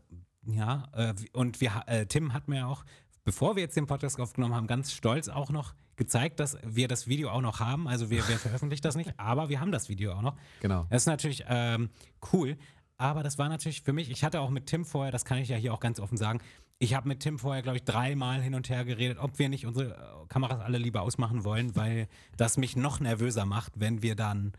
ja, 0.47 0.89
äh, 0.93 1.15
und 1.33 1.61
wir, 1.61 1.83
äh, 1.87 2.07
Tim 2.07 2.33
hat 2.33 2.49
mir 2.49 2.67
auch, 2.69 2.85
bevor 3.25 3.57
wir 3.57 3.63
jetzt 3.63 3.77
den 3.77 3.87
Podcast 3.87 4.21
aufgenommen 4.21 4.55
haben, 4.55 4.67
ganz 4.67 4.93
stolz 4.93 5.29
auch 5.29 5.51
noch 5.51 5.75
gezeigt, 5.97 6.41
dass 6.41 6.59
wir 6.65 6.89
das 6.89 7.07
Video 7.07 7.31
auch 7.31 7.41
noch 7.41 7.61
haben. 7.61 7.89
Also 7.89 8.11
wir, 8.11 8.27
wir 8.29 8.39
veröffentlichen 8.39 8.83
das 8.83 8.97
nicht, 8.97 9.13
aber 9.17 9.49
wir 9.49 9.61
haben 9.61 9.73
das 9.73 9.89
Video 9.89 10.13
auch 10.13 10.23
noch. 10.23 10.37
Genau. 10.61 10.87
Das 10.91 11.03
ist 11.03 11.07
natürlich 11.07 11.45
ähm, 11.49 11.91
cool, 12.33 12.57
aber 12.97 13.23
das 13.23 13.39
war 13.39 13.49
natürlich 13.49 13.83
für 13.83 13.93
mich, 13.93 14.11
ich 14.11 14.25
hatte 14.25 14.41
auch 14.41 14.51
mit 14.51 14.67
Tim 14.67 14.85
vorher, 14.85 15.13
das 15.13 15.25
kann 15.25 15.39
ich 15.39 15.49
ja 15.49 15.57
hier 15.57 15.73
auch 15.75 15.81
ganz 15.81 16.01
offen 16.01 16.17
sagen, 16.17 16.41
ich 16.79 16.95
habe 16.95 17.09
mit 17.09 17.21
Tim 17.21 17.39
vorher, 17.39 17.63
glaube 17.63 17.79
ich, 17.79 17.85
dreimal 17.85 18.43
hin 18.43 18.55
und 18.55 18.69
her 18.69 18.85
geredet, 18.85 19.19
ob 19.19 19.39
wir 19.39 19.49
nicht 19.49 19.67
unsere 19.67 19.95
äh, 19.95 20.27
Kameras 20.29 20.61
alle 20.61 20.79
lieber 20.79 21.03
ausmachen 21.03 21.45
wollen, 21.45 21.77
weil 21.77 22.09
das 22.37 22.57
mich 22.57 22.77
noch 22.77 23.01
nervöser 23.01 23.47
macht, 23.47 23.73
wenn 23.77 24.03
wir 24.03 24.17
dann 24.17 24.53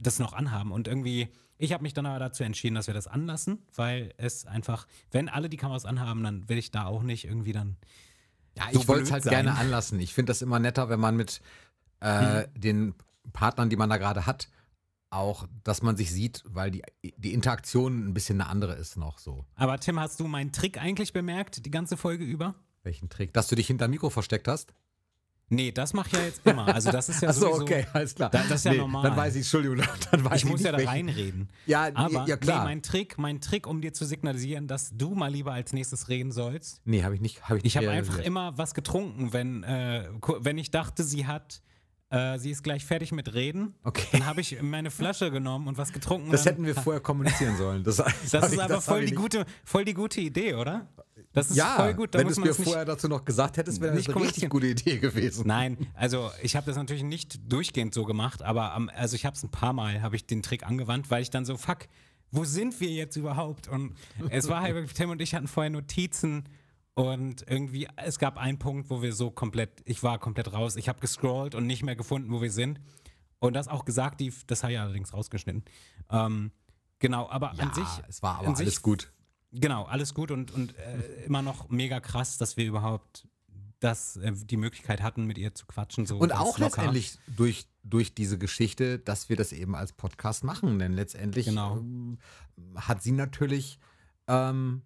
das 0.00 0.18
noch 0.18 0.32
anhaben. 0.32 0.70
Und 0.70 0.86
irgendwie, 0.86 1.28
ich 1.58 1.72
habe 1.72 1.82
mich 1.82 1.92
dann 1.94 2.06
aber 2.06 2.18
dazu 2.18 2.44
entschieden, 2.44 2.74
dass 2.76 2.86
wir 2.86 2.94
das 2.94 3.06
anlassen, 3.06 3.58
weil 3.74 4.14
es 4.16 4.46
einfach, 4.46 4.86
wenn 5.10 5.28
alle 5.28 5.48
die 5.48 5.56
Kameras 5.56 5.84
anhaben, 5.84 6.22
dann 6.22 6.48
will 6.48 6.58
ich 6.58 6.70
da 6.70 6.86
auch 6.86 7.02
nicht 7.02 7.24
irgendwie 7.24 7.52
dann. 7.52 7.76
Ja, 8.56 8.64
so 8.72 8.80
ich 8.80 8.88
wollte 8.88 9.04
es 9.04 9.12
halt 9.12 9.24
sein. 9.24 9.30
gerne 9.32 9.56
anlassen. 9.56 10.00
Ich 10.00 10.14
finde 10.14 10.30
das 10.30 10.42
immer 10.42 10.58
netter, 10.58 10.88
wenn 10.88 11.00
man 11.00 11.16
mit 11.16 11.40
äh, 12.00 12.42
Mhm. 12.42 12.60
den 12.60 12.94
Partnern, 13.32 13.68
die 13.70 13.76
man 13.76 13.90
da 13.90 13.96
gerade 13.98 14.24
hat, 14.26 14.48
auch, 15.10 15.46
dass 15.64 15.82
man 15.82 15.96
sich 15.96 16.12
sieht, 16.12 16.42
weil 16.46 16.70
die, 16.70 16.82
die 17.16 17.32
Interaktion 17.32 18.08
ein 18.08 18.14
bisschen 18.14 18.40
eine 18.40 18.50
andere 18.50 18.74
ist 18.74 18.96
noch 18.96 19.18
so. 19.18 19.44
Aber 19.54 19.78
Tim, 19.80 19.98
hast 19.98 20.20
du 20.20 20.28
meinen 20.28 20.52
Trick 20.52 20.80
eigentlich 20.80 21.12
bemerkt, 21.12 21.64
die 21.64 21.70
ganze 21.70 21.96
Folge 21.96 22.24
über? 22.24 22.54
Welchen 22.82 23.08
Trick? 23.08 23.32
Dass 23.32 23.48
du 23.48 23.56
dich 23.56 23.66
hinter 23.66 23.88
Mikro 23.88 24.10
versteckt 24.10 24.48
hast? 24.48 24.72
Nee, 25.50 25.72
das 25.72 25.94
mache 25.94 26.08
ich 26.08 26.12
ja 26.12 26.24
jetzt 26.24 26.40
immer. 26.46 26.68
Also 26.74 26.90
das 26.92 27.08
ist 27.08 27.22
ja 27.22 27.28
Achso, 27.30 27.40
sowieso, 27.40 27.62
okay, 27.62 27.86
alles 27.92 28.14
klar. 28.14 28.28
Da- 28.30 28.42
das 28.48 28.56
ist 28.60 28.64
ja 28.64 28.74
normal. 28.74 29.02
Dann 29.02 29.16
weiß 29.16 29.34
ich, 29.34 29.40
Entschuldigung, 29.42 29.78
dann 30.10 30.24
weiß 30.24 30.36
Ich 30.38 30.44
muss 30.44 30.60
nicht, 30.60 30.70
ja 30.70 30.76
da 30.76 30.84
reinreden. 30.84 31.48
Ja, 31.66 31.88
Aber 31.94 32.26
ja 32.26 32.36
klar. 32.36 32.58
Nee, 32.60 32.64
mein 32.64 32.82
Trick, 32.82 33.16
mein 33.18 33.40
Trick, 33.40 33.66
um 33.66 33.80
dir 33.80 33.92
zu 33.94 34.04
signalisieren, 34.04 34.66
dass 34.66 34.90
du 34.96 35.14
mal 35.14 35.30
lieber 35.30 35.52
als 35.52 35.72
nächstes 35.72 36.08
reden 36.08 36.32
sollst. 36.32 36.80
nee, 36.84 37.02
habe 37.02 37.14
ich 37.14 37.20
nicht. 37.20 37.42
Hab 37.48 37.56
ich 37.56 37.64
nicht 37.64 37.74
Ich 37.74 37.76
habe 37.78 37.90
einfach 37.90 38.18
immer 38.18 38.56
was 38.58 38.74
getrunken, 38.74 39.32
wenn, 39.32 39.62
äh, 39.64 40.08
wenn 40.40 40.58
ich 40.58 40.70
dachte, 40.70 41.02
sie 41.02 41.26
hat, 41.26 41.62
äh, 42.10 42.38
sie 42.38 42.50
ist 42.50 42.62
gleich 42.62 42.84
fertig 42.84 43.12
mit 43.12 43.34
Reden. 43.34 43.74
Okay. 43.84 44.06
Dann 44.12 44.26
habe 44.26 44.40
ich 44.40 44.60
meine 44.62 44.90
Flasche 44.90 45.30
genommen 45.30 45.68
und 45.68 45.76
was 45.76 45.92
getrunken. 45.92 46.30
Das 46.30 46.46
hätten 46.46 46.64
wir 46.64 46.74
vorher 46.74 47.00
kommunizieren 47.02 47.56
sollen. 47.56 47.84
Das, 47.84 47.96
Das 48.30 48.52
ist 48.52 48.58
aber 48.58 48.80
voll 48.80 49.04
die, 49.04 49.14
gute. 49.14 49.44
voll 49.64 49.84
die 49.84 49.94
gute 49.94 50.20
Idee, 50.20 50.54
oder? 50.54 50.88
Das 51.32 51.50
ist 51.50 51.56
Ja, 51.56 51.76
voll 51.76 51.94
gut. 51.94 52.14
Da 52.14 52.18
wenn 52.20 52.26
du 52.26 52.32
es 52.32 52.38
mir 52.38 52.54
vorher 52.54 52.84
dazu 52.86 53.08
noch 53.08 53.24
gesagt 53.24 53.58
hättest, 53.58 53.80
wäre 53.80 53.94
das 53.94 54.06
nicht 54.06 54.16
eine 54.16 54.24
richtig 54.24 54.48
gute 54.48 54.68
Idee 54.68 54.98
gewesen. 54.98 55.46
Nein, 55.46 55.76
also 55.94 56.30
ich 56.42 56.56
habe 56.56 56.66
das 56.66 56.76
natürlich 56.76 57.02
nicht 57.02 57.52
durchgehend 57.52 57.92
so 57.92 58.04
gemacht, 58.04 58.42
aber 58.42 58.72
am, 58.72 58.90
also 58.94 59.14
ich 59.14 59.26
habe 59.26 59.36
es 59.36 59.42
ein 59.42 59.50
paar 59.50 59.74
Mal, 59.74 60.00
habe 60.00 60.16
ich 60.16 60.26
den 60.26 60.42
Trick 60.42 60.66
angewandt, 60.66 61.10
weil 61.10 61.22
ich 61.22 61.30
dann 61.30 61.44
so, 61.44 61.56
fuck, 61.58 61.88
wo 62.30 62.44
sind 62.44 62.80
wir 62.80 62.90
jetzt 62.90 63.16
überhaupt? 63.16 63.68
Und 63.68 63.94
es 64.30 64.48
war 64.48 64.62
halt 64.62 64.74
wirklich, 64.74 64.94
Tim 64.94 65.10
und 65.10 65.20
ich 65.20 65.34
hatten 65.34 65.48
vorher 65.48 65.70
Notizen 65.70 66.44
und 66.98 67.44
irgendwie, 67.48 67.88
es 67.96 68.18
gab 68.18 68.36
einen 68.38 68.58
Punkt, 68.58 68.90
wo 68.90 69.02
wir 69.02 69.12
so 69.12 69.30
komplett, 69.30 69.82
ich 69.84 70.02
war 70.02 70.18
komplett 70.18 70.52
raus, 70.52 70.76
ich 70.76 70.88
habe 70.88 71.00
gescrollt 71.00 71.54
und 71.54 71.66
nicht 71.66 71.82
mehr 71.82 71.96
gefunden, 71.96 72.30
wo 72.32 72.42
wir 72.42 72.50
sind. 72.50 72.80
Und 73.38 73.54
das 73.54 73.68
auch 73.68 73.84
gesagt, 73.84 74.20
die, 74.20 74.32
das 74.48 74.62
habe 74.64 74.72
ich 74.72 74.80
allerdings 74.80 75.12
rausgeschnitten. 75.12 75.64
Ähm, 76.10 76.50
genau, 76.98 77.28
aber 77.30 77.52
Ja, 77.54 77.62
an 77.64 77.72
sich. 77.74 77.86
es 78.08 78.22
war 78.22 78.38
aber 78.38 78.48
an 78.48 78.56
sich- 78.56 78.66
alles 78.66 78.82
gut. 78.82 79.12
Genau, 79.52 79.84
alles 79.84 80.12
gut 80.12 80.30
und, 80.30 80.50
und 80.50 80.76
äh, 80.76 81.24
immer 81.24 81.40
noch 81.40 81.68
mega 81.70 82.00
krass, 82.00 82.36
dass 82.36 82.56
wir 82.56 82.66
überhaupt 82.66 83.28
das, 83.80 84.16
äh, 84.16 84.32
die 84.34 84.56
Möglichkeit 84.56 85.00
hatten, 85.00 85.24
mit 85.24 85.38
ihr 85.38 85.54
zu 85.54 85.66
quatschen. 85.66 86.04
So 86.04 86.18
Und 86.18 86.32
auch 86.32 86.58
locker. 86.58 86.64
letztendlich 86.82 87.16
durch, 87.28 87.66
durch 87.84 88.12
diese 88.12 88.38
Geschichte, 88.38 88.98
dass 88.98 89.28
wir 89.28 89.36
das 89.36 89.52
eben 89.52 89.74
als 89.76 89.92
Podcast 89.92 90.42
machen. 90.42 90.78
Denn 90.80 90.92
letztendlich 90.92 91.46
Genau. 91.46 91.76
ähm, 91.78 92.18
hat 92.74 93.02
sie 93.02 93.12
natürlich 93.12 93.78
ähm, 94.26 94.82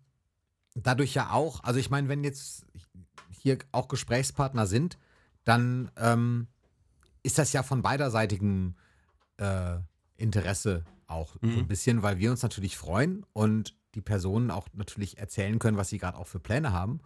dadurch 0.74 1.14
ja 1.14 1.30
auch, 1.30 1.62
also 1.64 1.78
ich 1.78 1.90
meine, 1.90 2.08
wenn 2.08 2.24
jetzt 2.24 2.66
hier 3.30 3.58
auch 3.72 3.88
Gesprächspartner 3.88 4.66
sind, 4.66 4.98
dann 5.44 5.90
ähm, 5.96 6.46
ist 7.22 7.38
das 7.38 7.52
ja 7.52 7.62
von 7.62 7.82
beiderseitigem 7.82 8.74
äh, 9.38 9.78
Interesse 10.16 10.84
auch 11.06 11.34
so 11.42 11.48
ein 11.48 11.68
bisschen, 11.68 12.02
weil 12.02 12.18
wir 12.18 12.30
uns 12.30 12.42
natürlich 12.42 12.76
freuen 12.76 13.26
und 13.32 13.74
die 13.94 14.00
Personen 14.00 14.50
auch 14.50 14.68
natürlich 14.72 15.18
erzählen 15.18 15.58
können, 15.58 15.76
was 15.76 15.90
sie 15.90 15.98
gerade 15.98 16.16
auch 16.16 16.26
für 16.26 16.40
Pläne 16.40 16.72
haben. 16.72 17.00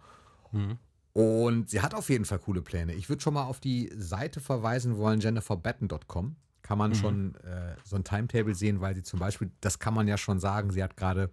Mhm. 0.51 0.77
Und 1.13 1.69
sie 1.69 1.81
hat 1.81 1.93
auf 1.93 2.09
jeden 2.09 2.25
Fall 2.25 2.39
coole 2.39 2.61
Pläne. 2.61 2.93
Ich 2.93 3.09
würde 3.09 3.21
schon 3.21 3.33
mal 3.33 3.43
auf 3.43 3.59
die 3.59 3.91
Seite 3.97 4.39
verweisen 4.39 4.97
wollen, 4.97 5.19
jenniferbatten.com. 5.19 6.35
Kann 6.61 6.77
man 6.77 6.95
schon 6.95 7.35
äh, 7.35 7.75
so 7.83 7.95
ein 7.95 8.03
Timetable 8.03 8.53
sehen, 8.53 8.81
weil 8.81 8.93
sie 8.93 9.03
zum 9.03 9.19
Beispiel, 9.19 9.51
das 9.61 9.79
kann 9.79 9.93
man 9.93 10.07
ja 10.07 10.17
schon 10.17 10.39
sagen, 10.39 10.71
sie 10.71 10.83
hat 10.83 10.95
gerade 10.95 11.31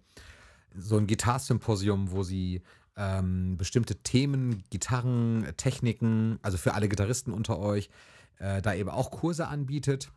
so 0.77 0.97
ein 0.97 1.07
Gitarrsymposium, 1.07 2.11
wo 2.11 2.23
sie 2.23 2.61
ähm, 2.97 3.57
bestimmte 3.57 3.95
Themen, 3.95 4.63
Gitarren, 4.69 5.45
Techniken, 5.57 6.39
also 6.41 6.57
für 6.57 6.73
alle 6.73 6.87
Gitarristen 6.87 7.31
unter 7.31 7.59
euch, 7.59 7.89
äh, 8.39 8.61
da 8.61 8.73
eben 8.73 8.89
auch 8.89 9.11
Kurse 9.11 9.47
anbietet. 9.47 10.11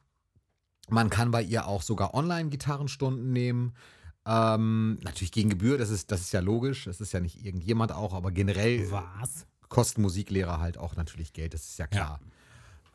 Man 0.89 1.11
kann 1.11 1.31
bei 1.31 1.43
ihr 1.43 1.67
auch 1.67 1.83
sogar 1.83 2.15
Online-Gitarrenstunden 2.15 3.33
nehmen. 3.33 3.75
Ähm, 4.27 4.99
natürlich 5.03 5.33
gegen 5.33 5.51
Gebühr, 5.51 5.79
das 5.79 5.91
ist, 5.91 6.11
das 6.11 6.21
ist 6.21 6.33
ja 6.33 6.41
logisch. 6.41 6.85
Das 6.85 7.01
ist 7.01 7.13
ja 7.13 7.21
nicht 7.21 7.45
irgendjemand 7.45 7.93
auch, 7.93 8.15
aber 8.15 8.31
generell 8.31 8.91
Was? 8.91 9.47
kosten 9.69 10.03
Musiklehrer 10.03 10.61
halt 10.61 10.79
auch 10.79 10.97
natürlich 10.97 11.33
Geld, 11.33 11.55
das 11.55 11.69
ist 11.69 11.79
ja 11.79 11.87
klar. 11.87 12.21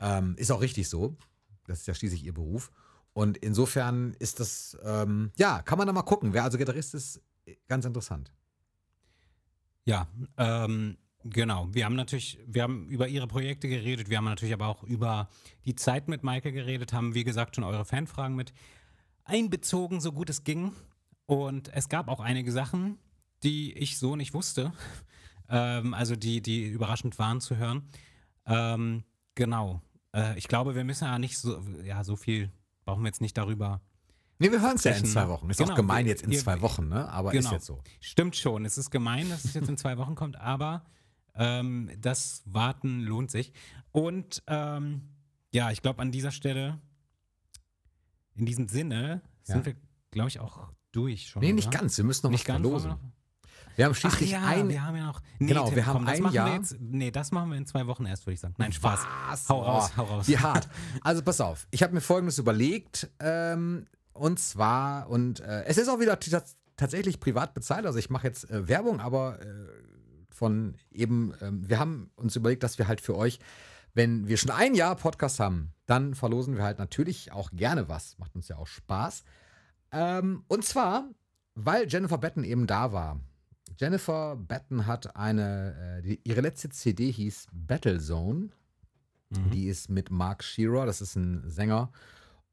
Ähm, 0.00 0.34
ist 0.36 0.50
auch 0.50 0.60
richtig 0.60 0.88
so. 0.88 1.16
Das 1.66 1.80
ist 1.80 1.86
ja 1.86 1.94
schließlich 1.94 2.24
ihr 2.24 2.34
Beruf. 2.34 2.70
Und 3.12 3.38
insofern 3.38 4.14
ist 4.18 4.40
das, 4.40 4.76
ähm, 4.84 5.30
ja, 5.36 5.62
kann 5.62 5.78
man 5.78 5.86
da 5.86 5.92
mal 5.92 6.02
gucken. 6.02 6.32
Wer 6.32 6.42
also 6.44 6.58
Gitarrist 6.58 6.94
ist, 6.94 7.20
ganz 7.68 7.84
interessant. 7.84 8.32
Ja, 9.84 10.08
ähm, 10.38 10.96
genau. 11.24 11.68
Wir 11.72 11.84
haben 11.84 11.96
natürlich, 11.96 12.38
wir 12.46 12.62
haben 12.62 12.88
über 12.88 13.08
ihre 13.08 13.26
Projekte 13.26 13.68
geredet, 13.68 14.08
wir 14.08 14.16
haben 14.16 14.24
natürlich 14.24 14.54
aber 14.54 14.68
auch 14.68 14.82
über 14.82 15.28
die 15.64 15.74
Zeit 15.74 16.08
mit 16.08 16.22
Maike 16.22 16.52
geredet, 16.52 16.92
haben 16.92 17.14
wie 17.14 17.24
gesagt 17.24 17.56
schon 17.56 17.64
eure 17.64 17.84
Fanfragen 17.84 18.34
mit 18.34 18.52
einbezogen, 19.24 20.00
so 20.00 20.12
gut 20.12 20.30
es 20.30 20.44
ging. 20.44 20.72
Und 21.26 21.72
es 21.74 21.88
gab 21.88 22.08
auch 22.08 22.20
einige 22.20 22.52
Sachen, 22.52 22.98
die 23.42 23.72
ich 23.72 23.98
so 23.98 24.16
nicht 24.16 24.34
wusste. 24.34 24.72
Ähm, 25.46 25.92
also 25.92 26.16
die, 26.16 26.40
die 26.40 26.64
überraschend 26.64 27.18
waren 27.18 27.38
zu 27.38 27.58
hören. 27.58 27.82
Ähm, 28.46 29.04
genau. 29.34 29.82
Äh, 30.14 30.38
ich 30.38 30.48
glaube, 30.48 30.74
wir 30.74 30.84
müssen 30.84 31.04
ja 31.04 31.18
nicht 31.18 31.36
so, 31.36 31.62
ja, 31.84 32.02
so 32.02 32.16
viel 32.16 32.50
brauchen 32.86 33.02
wir 33.02 33.08
jetzt 33.08 33.20
nicht 33.20 33.36
darüber 33.36 33.82
Nee, 34.44 34.52
wir 34.52 34.60
hören 34.60 34.76
es 34.76 34.84
ja 34.84 34.92
in 34.92 35.04
zwei 35.06 35.28
Wochen. 35.28 35.48
Ist 35.50 35.56
Genau, 35.58 35.72
auch 35.72 35.76
gemein 35.76 36.06
jetzt 36.06 36.22
in 36.22 36.30
wir- 36.30 36.38
zwei 36.38 36.60
Wochen, 36.60 36.88
ne? 36.88 37.08
Aber 37.08 37.32
ist 37.32 37.38
Genau. 37.44 37.52
jetzt 37.52 37.66
so. 37.66 37.80
Stimmt 38.00 38.36
schon. 38.36 38.64
Es 38.64 38.78
ist 38.78 38.90
gemein, 38.90 39.28
dass 39.30 39.44
es 39.44 39.54
jetzt 39.54 39.68
in 39.68 39.76
zwei 39.76 39.96
Wochen 39.98 40.14
kommt, 40.14 40.36
aber 40.36 40.84
ähm, 41.34 41.90
das 42.00 42.42
Warten 42.44 43.00
lohnt 43.00 43.30
sich. 43.30 43.52
Und 43.92 44.42
ähm, 44.46 45.02
ja, 45.52 45.70
ich 45.70 45.82
glaube, 45.82 46.00
an 46.02 46.12
dieser 46.12 46.30
Stelle, 46.30 46.80
in 48.34 48.46
diesem 48.46 48.68
Sinne, 48.68 49.22
Ja. 49.46 49.54
sind 49.54 49.66
wir, 49.66 49.74
glaube 50.10 50.28
ich, 50.28 50.40
auch 50.40 50.68
durch 50.92 51.28
schon. 51.28 51.42
Nee, 51.42 51.52
nicht 51.52 51.68
oder? 51.68 51.78
ganz. 51.78 51.96
Wir 51.96 52.04
müssen 52.04 52.26
noch 52.26 52.30
Nicht 52.30 52.42
was 52.42 52.46
ganz. 52.54 52.60
verlosen. 52.62 52.94
wir 53.76 53.84
haben 53.84 53.94
schließlich 53.94 54.30
ja, 54.30 54.44
ein. 54.44 54.68
wir 54.68 54.82
haben 54.82 54.96
ja 54.96 55.06
noch. 55.06 55.20
Nee, 55.38 55.48
Genau, 55.48 55.66
Tim, 55.66 55.76
wir 55.76 55.86
haben 55.86 55.96
komm, 55.96 56.06
das 56.06 56.16
ein 56.16 56.22
machen 56.22 56.34
Jahr- 56.34 56.46
Wir 56.50 56.54
jetzt, 56.56 56.76
nee, 56.80 57.10
das 57.10 57.32
machen 57.32 57.50
wir 57.50 57.56
in 57.58 57.66
zwei 57.66 57.86
Wochen 57.86 58.06
erst, 58.06 58.26
würde 58.26 58.34
ich 58.34 58.40
sagen. 58.40 58.54
Nein, 58.58 58.72
Spaß. 58.72 59.00
Was? 59.28 59.48
Hau 59.48 59.62
raus, 59.62 59.90
Oh, 59.92 59.96
hau 59.98 60.04
raus. 60.04 60.28
Wie 60.28 60.38
hart. 60.38 60.68
Also 61.00 61.22
pass 61.22 61.40
auf, 61.40 61.66
ich 61.70 61.82
habe 61.82 61.92
mir 61.94 62.00
Folgendes 62.00 62.38
überlegt. 62.38 63.10
Ähm, 63.20 63.86
und 64.14 64.38
zwar, 64.38 65.08
und 65.10 65.40
äh, 65.40 65.64
es 65.64 65.76
ist 65.76 65.88
auch 65.88 66.00
wieder 66.00 66.18
tatsächlich 66.76 67.20
privat 67.20 67.54
bezahlt. 67.54 67.86
Also 67.86 67.98
ich 67.98 68.10
mache 68.10 68.26
jetzt 68.26 68.48
äh, 68.50 68.68
Werbung, 68.68 69.00
aber 69.00 69.40
äh, 69.40 69.46
von 70.30 70.76
eben, 70.90 71.34
ähm, 71.40 71.68
wir 71.68 71.78
haben 71.78 72.10
uns 72.16 72.36
überlegt, 72.36 72.62
dass 72.62 72.78
wir 72.78 72.88
halt 72.88 73.00
für 73.00 73.16
euch, 73.16 73.38
wenn 73.92 74.26
wir 74.26 74.36
schon 74.36 74.50
ein 74.50 74.74
Jahr 74.74 74.96
Podcast 74.96 75.40
haben, 75.40 75.72
dann 75.86 76.14
verlosen 76.14 76.56
wir 76.56 76.64
halt 76.64 76.78
natürlich 76.78 77.32
auch 77.32 77.50
gerne 77.52 77.88
was. 77.88 78.18
Macht 78.18 78.34
uns 78.34 78.48
ja 78.48 78.56
auch 78.56 78.66
Spaß. 78.66 79.24
Ähm, 79.92 80.44
und 80.48 80.64
zwar, 80.64 81.08
weil 81.54 81.88
Jennifer 81.88 82.18
Batten 82.18 82.44
eben 82.44 82.66
da 82.66 82.92
war. 82.92 83.20
Jennifer 83.78 84.36
Batten 84.36 84.86
hat 84.86 85.16
eine, 85.16 85.98
äh, 85.98 86.02
die, 86.02 86.20
ihre 86.24 86.40
letzte 86.40 86.70
CD 86.70 87.10
hieß 87.10 87.48
Battlezone. 87.52 88.50
Die 89.52 89.66
ist 89.66 89.90
mit 89.90 90.12
Mark 90.12 90.44
Shearer, 90.44 90.86
das 90.86 91.00
ist 91.00 91.16
ein 91.16 91.42
Sänger, 91.50 91.90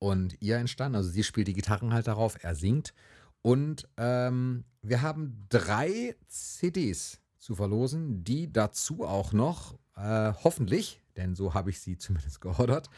und 0.01 0.35
ihr 0.41 0.57
entstanden. 0.57 0.95
Also 0.95 1.11
sie 1.11 1.23
spielt 1.23 1.47
die 1.47 1.53
Gitarren 1.53 1.93
halt 1.93 2.07
darauf, 2.07 2.43
er 2.43 2.55
singt. 2.55 2.93
Und 3.43 3.87
ähm, 3.97 4.65
wir 4.81 5.03
haben 5.03 5.45
drei 5.49 6.15
CDs 6.27 7.19
zu 7.37 7.53
verlosen, 7.53 8.23
die 8.23 8.51
dazu 8.51 9.05
auch 9.05 9.31
noch, 9.31 9.75
äh, 9.95 10.33
hoffentlich, 10.43 11.01
denn 11.17 11.35
so 11.35 11.53
habe 11.53 11.69
ich 11.69 11.79
sie 11.79 11.97
zumindest 11.99 12.41
geordert, 12.41 12.89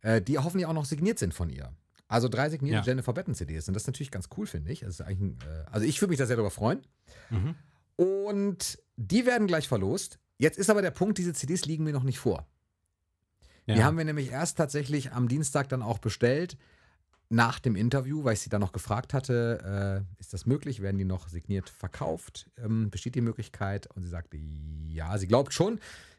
äh, 0.00 0.20
die 0.20 0.38
hoffentlich 0.38 0.66
auch 0.66 0.72
noch 0.72 0.86
signiert 0.86 1.20
sind 1.20 1.34
von 1.34 1.50
ihr. 1.50 1.72
Also 2.08 2.28
drei 2.28 2.50
signierte 2.50 2.78
Ja. 2.78 2.82
Jennifer 2.84 3.12
Batten 3.12 3.36
CDs. 3.36 3.68
Und 3.68 3.74
das 3.74 3.84
ist 3.84 3.86
natürlich 3.86 4.10
ganz 4.10 4.28
cool, 4.36 4.46
finde 4.48 4.72
ich. 4.72 4.84
Eigentlich 4.84 5.20
ein, 5.20 5.38
äh, 5.46 5.70
also 5.70 5.86
ich 5.86 6.02
würde 6.02 6.10
mich 6.10 6.18
da 6.18 6.26
sehr 6.26 6.34
darüber 6.34 6.50
freuen. 6.50 6.80
Mhm. 7.30 7.54
Und 7.94 8.82
die 8.96 9.24
werden 9.24 9.46
gleich 9.46 9.68
verlost. 9.68 10.18
Jetzt 10.36 10.58
ist 10.58 10.68
aber 10.68 10.82
der 10.82 10.90
Punkt, 10.90 11.18
diese 11.18 11.32
CDs 11.32 11.64
liegen 11.64 11.84
mir 11.84 11.92
noch 11.92 12.02
nicht 12.02 12.18
vor. 12.18 12.48
Ja. 13.70 13.76
Die 13.76 13.84
haben 13.84 13.96
wir 13.98 14.04
nämlich 14.04 14.30
erst 14.30 14.56
tatsächlich 14.58 15.12
am 15.12 15.28
Dienstag 15.28 15.68
dann 15.68 15.82
auch 15.82 15.98
bestellt, 15.98 16.56
nach 17.32 17.60
dem 17.60 17.76
Interview, 17.76 18.24
weil 18.24 18.32
ich 18.34 18.40
sie 18.40 18.50
dann 18.50 18.60
noch 18.60 18.72
gefragt 18.72 19.14
hatte, 19.14 20.04
äh, 20.18 20.20
ist 20.20 20.32
das 20.34 20.46
möglich? 20.46 20.82
Werden 20.82 20.98
die 20.98 21.04
noch 21.04 21.28
signiert 21.28 21.68
verkauft? 21.70 22.50
Ähm, 22.58 22.90
besteht 22.90 23.14
die 23.14 23.20
Möglichkeit? 23.20 23.86
Und 23.94 24.02
sie 24.02 24.08
sagte, 24.08 24.36
ja, 24.88 25.16
sie 25.16 25.28
glaubt 25.28 25.52
schon. 25.54 25.78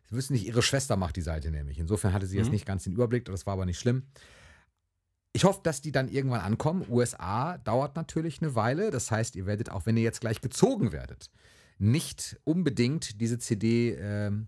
Sie 0.09 0.15
wissen 0.15 0.31
nicht, 0.33 0.45
ihre 0.45 0.61
Schwester 0.61 0.95
macht 0.95 1.17
die 1.17 1.21
Seite 1.21 1.51
nämlich. 1.51 1.79
Insofern 1.79 2.13
hatte 2.13 2.27
sie 2.27 2.37
jetzt 2.37 2.45
Mhm. 2.47 2.51
nicht 2.53 2.65
ganz 2.65 2.85
den 2.85 2.93
Überblick, 2.93 3.25
das 3.25 3.45
war 3.45 3.53
aber 3.53 3.65
nicht 3.65 3.79
schlimm. 3.79 4.03
Ich 5.33 5.43
hoffe, 5.43 5.59
dass 5.63 5.81
die 5.81 5.91
dann 5.91 6.07
irgendwann 6.09 6.41
ankommen. 6.41 6.85
USA 6.89 7.57
dauert 7.59 7.95
natürlich 7.97 8.41
eine 8.41 8.55
Weile. 8.55 8.89
Das 8.91 9.11
heißt, 9.11 9.35
ihr 9.35 9.45
werdet, 9.45 9.69
auch 9.69 9.85
wenn 9.85 9.97
ihr 9.97 10.03
jetzt 10.03 10.21
gleich 10.21 10.39
gezogen 10.41 10.91
werdet, 10.93 11.29
nicht 11.77 12.37
unbedingt 12.45 13.19
diese 13.19 13.37
CD 13.39 13.95
ähm, 13.99 14.47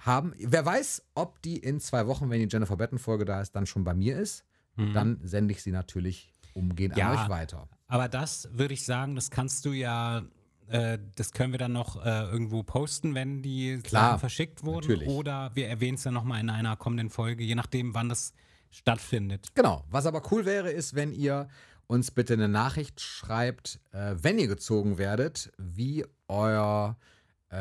haben. 0.00 0.32
Wer 0.38 0.64
weiß, 0.64 1.02
ob 1.14 1.40
die 1.42 1.56
in 1.58 1.80
zwei 1.80 2.06
Wochen, 2.06 2.30
wenn 2.30 2.40
die 2.40 2.48
Jennifer 2.50 2.76
Batten-Folge 2.76 3.24
da 3.24 3.40
ist, 3.40 3.52
dann 3.54 3.66
schon 3.66 3.84
bei 3.84 3.94
mir 3.94 4.18
ist. 4.18 4.44
Mhm. 4.76 4.92
Dann 4.92 5.20
sende 5.22 5.52
ich 5.52 5.62
sie 5.62 5.72
natürlich 5.72 6.32
umgehend 6.54 6.96
Ja. 6.96 7.10
an 7.12 7.18
euch 7.18 7.28
weiter. 7.28 7.68
Aber 7.86 8.08
das 8.08 8.48
würde 8.52 8.74
ich 8.74 8.84
sagen, 8.84 9.14
das 9.14 9.30
kannst 9.30 9.64
du 9.64 9.72
ja, 9.72 10.22
äh, 10.68 10.98
das 11.16 11.32
können 11.32 11.52
wir 11.52 11.58
dann 11.58 11.72
noch 11.72 12.04
äh, 12.04 12.22
irgendwo 12.30 12.62
posten, 12.62 13.14
wenn 13.14 13.42
die 13.42 13.78
Klar, 13.82 14.10
Sachen 14.12 14.20
verschickt 14.20 14.64
wurden. 14.64 14.88
natürlich. 14.88 15.08
Oder 15.08 15.50
wir 15.54 15.68
erwähnen 15.68 15.96
es 15.96 16.02
dann 16.04 16.14
nochmal 16.14 16.40
in 16.40 16.50
einer 16.50 16.76
kommenden 16.76 17.10
Folge, 17.10 17.44
je 17.44 17.54
nachdem, 17.54 17.94
wann 17.94 18.08
das 18.08 18.32
stattfindet. 18.70 19.48
Genau. 19.54 19.84
Was 19.90 20.06
aber 20.06 20.22
cool 20.30 20.44
wäre, 20.44 20.70
ist, 20.70 20.94
wenn 20.94 21.12
ihr 21.12 21.48
uns 21.88 22.12
bitte 22.12 22.34
eine 22.34 22.48
Nachricht 22.48 23.00
schreibt, 23.00 23.80
äh, 23.90 24.14
wenn 24.16 24.38
ihr 24.38 24.46
gezogen 24.46 24.96
werdet, 24.98 25.50
wie 25.58 26.04
euer, 26.28 26.96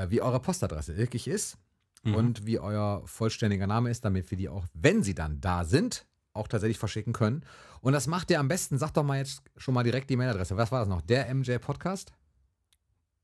wie 0.09 0.21
eure 0.21 0.39
Postadresse 0.39 0.95
wirklich 0.97 1.27
ist 1.27 1.57
Mhm. 2.03 2.15
und 2.15 2.45
wie 2.45 2.59
euer 2.59 3.01
vollständiger 3.05 3.67
Name 3.67 3.89
ist, 3.89 4.05
damit 4.05 4.29
wir 4.31 4.37
die 4.37 4.49
auch, 4.49 4.65
wenn 4.73 5.03
sie 5.03 5.13
dann 5.15 5.41
da 5.41 5.65
sind, 5.65 6.05
auch 6.33 6.47
tatsächlich 6.47 6.77
verschicken 6.79 7.11
können. 7.13 7.43
Und 7.81 7.93
das 7.93 8.07
macht 8.07 8.29
ihr 8.31 8.39
am 8.39 8.47
besten, 8.47 8.77
sagt 8.77 8.95
doch 8.97 9.03
mal 9.03 9.17
jetzt 9.17 9.41
schon 9.57 9.73
mal 9.73 9.83
direkt 9.83 10.09
die 10.09 10.15
Mailadresse. 10.15 10.55
Was 10.57 10.71
war 10.71 10.79
das 10.79 10.87
noch? 10.89 11.01
Der 11.01 11.33
MJ 11.33 11.57
Podcast? 11.57 12.13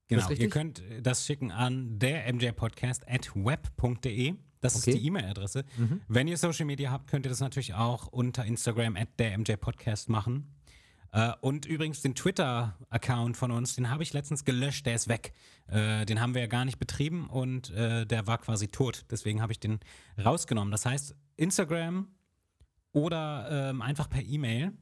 Genau, 0.07 0.21
richtig? 0.27 0.39
ihr 0.43 0.49
könnt 0.49 0.83
das 1.01 1.25
schicken 1.25 1.51
an 1.51 1.97
der 1.99 2.31
mjpodcast 2.33 3.07
at 3.07 3.31
web.de. 3.35 4.35
Das 4.61 4.75
Okay. 4.77 4.91
ist 4.91 4.99
die 4.99 5.05
E-Mail-Adresse. 5.07 5.63
Mhm. 5.77 6.01
Wenn 6.07 6.27
ihr 6.27 6.37
Social 6.37 6.65
Media 6.65 6.91
habt, 6.91 7.07
könnt 7.07 7.25
ihr 7.25 7.29
das 7.29 7.39
natürlich 7.39 7.73
auch 7.75 8.07
unter 8.07 8.45
Instagram 8.45 8.95
at 8.95 9.09
der 9.19 9.37
mjpodcast 9.37 10.09
machen. 10.09 10.54
Äh, 11.11 11.31
und 11.41 11.65
übrigens 11.65 12.01
den 12.01 12.15
Twitter-Account 12.15 13.37
von 13.37 13.51
uns, 13.51 13.75
den 13.75 13.89
habe 13.89 14.03
ich 14.03 14.13
letztens 14.13 14.43
gelöscht, 14.43 14.85
der 14.85 14.95
ist 14.95 15.07
weg. 15.07 15.33
Äh, 15.67 16.05
den 16.05 16.19
haben 16.19 16.33
wir 16.33 16.41
ja 16.41 16.47
gar 16.47 16.65
nicht 16.65 16.79
betrieben 16.79 17.29
und 17.29 17.71
äh, 17.71 18.05
der 18.05 18.27
war 18.27 18.37
quasi 18.37 18.67
tot. 18.67 19.05
Deswegen 19.09 19.41
habe 19.41 19.51
ich 19.51 19.59
den 19.59 19.79
rausgenommen. 20.23 20.71
Das 20.71 20.85
heißt, 20.85 21.15
Instagram 21.37 22.07
oder 22.91 23.69
ähm, 23.69 23.81
einfach 23.81 24.09
per 24.09 24.21
E-Mail. 24.21 24.73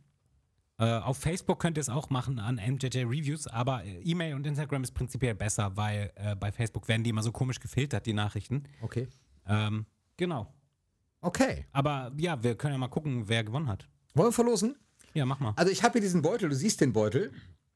Auf 0.75 1.17
Facebook 1.17 1.59
könnt 1.59 1.77
ihr 1.77 1.81
es 1.81 1.87
auch 1.87 2.09
machen 2.09 2.39
an 2.39 2.55
MJJ 2.55 3.03
Reviews, 3.03 3.47
aber 3.47 3.85
E-Mail 3.85 4.33
und 4.33 4.45
Instagram 4.45 4.83
ist 4.83 4.91
prinzipiell 4.91 5.35
besser, 5.35 5.77
weil 5.77 6.11
bei 6.39 6.51
Facebook 6.51 6.87
werden 6.87 7.03
die 7.03 7.11
immer 7.11 7.21
so 7.23 7.31
komisch 7.31 7.59
gefiltert, 7.59 8.05
die 8.07 8.11
Nachrichten. 8.11 8.63
Okay. 8.81 9.07
Ähm, 9.47 9.85
genau. 10.17 10.51
Okay. 11.21 11.67
Aber 11.71 12.11
ja, 12.17 12.43
wir 12.43 12.55
können 12.55 12.73
ja 12.73 12.77
mal 12.79 12.89
gucken, 12.89 13.29
wer 13.29 13.43
gewonnen 13.43 13.69
hat. 13.69 13.87
Wollen 14.13 14.29
wir 14.29 14.33
verlosen? 14.33 14.75
Ja, 15.13 15.25
mach 15.25 15.39
mal. 15.39 15.53
Also 15.55 15.71
ich 15.71 15.83
habe 15.83 15.93
hier 15.93 16.01
diesen 16.01 16.21
Beutel, 16.21 16.49
du 16.49 16.55
siehst 16.55 16.81
den 16.81 16.93
Beutel. 16.93 17.31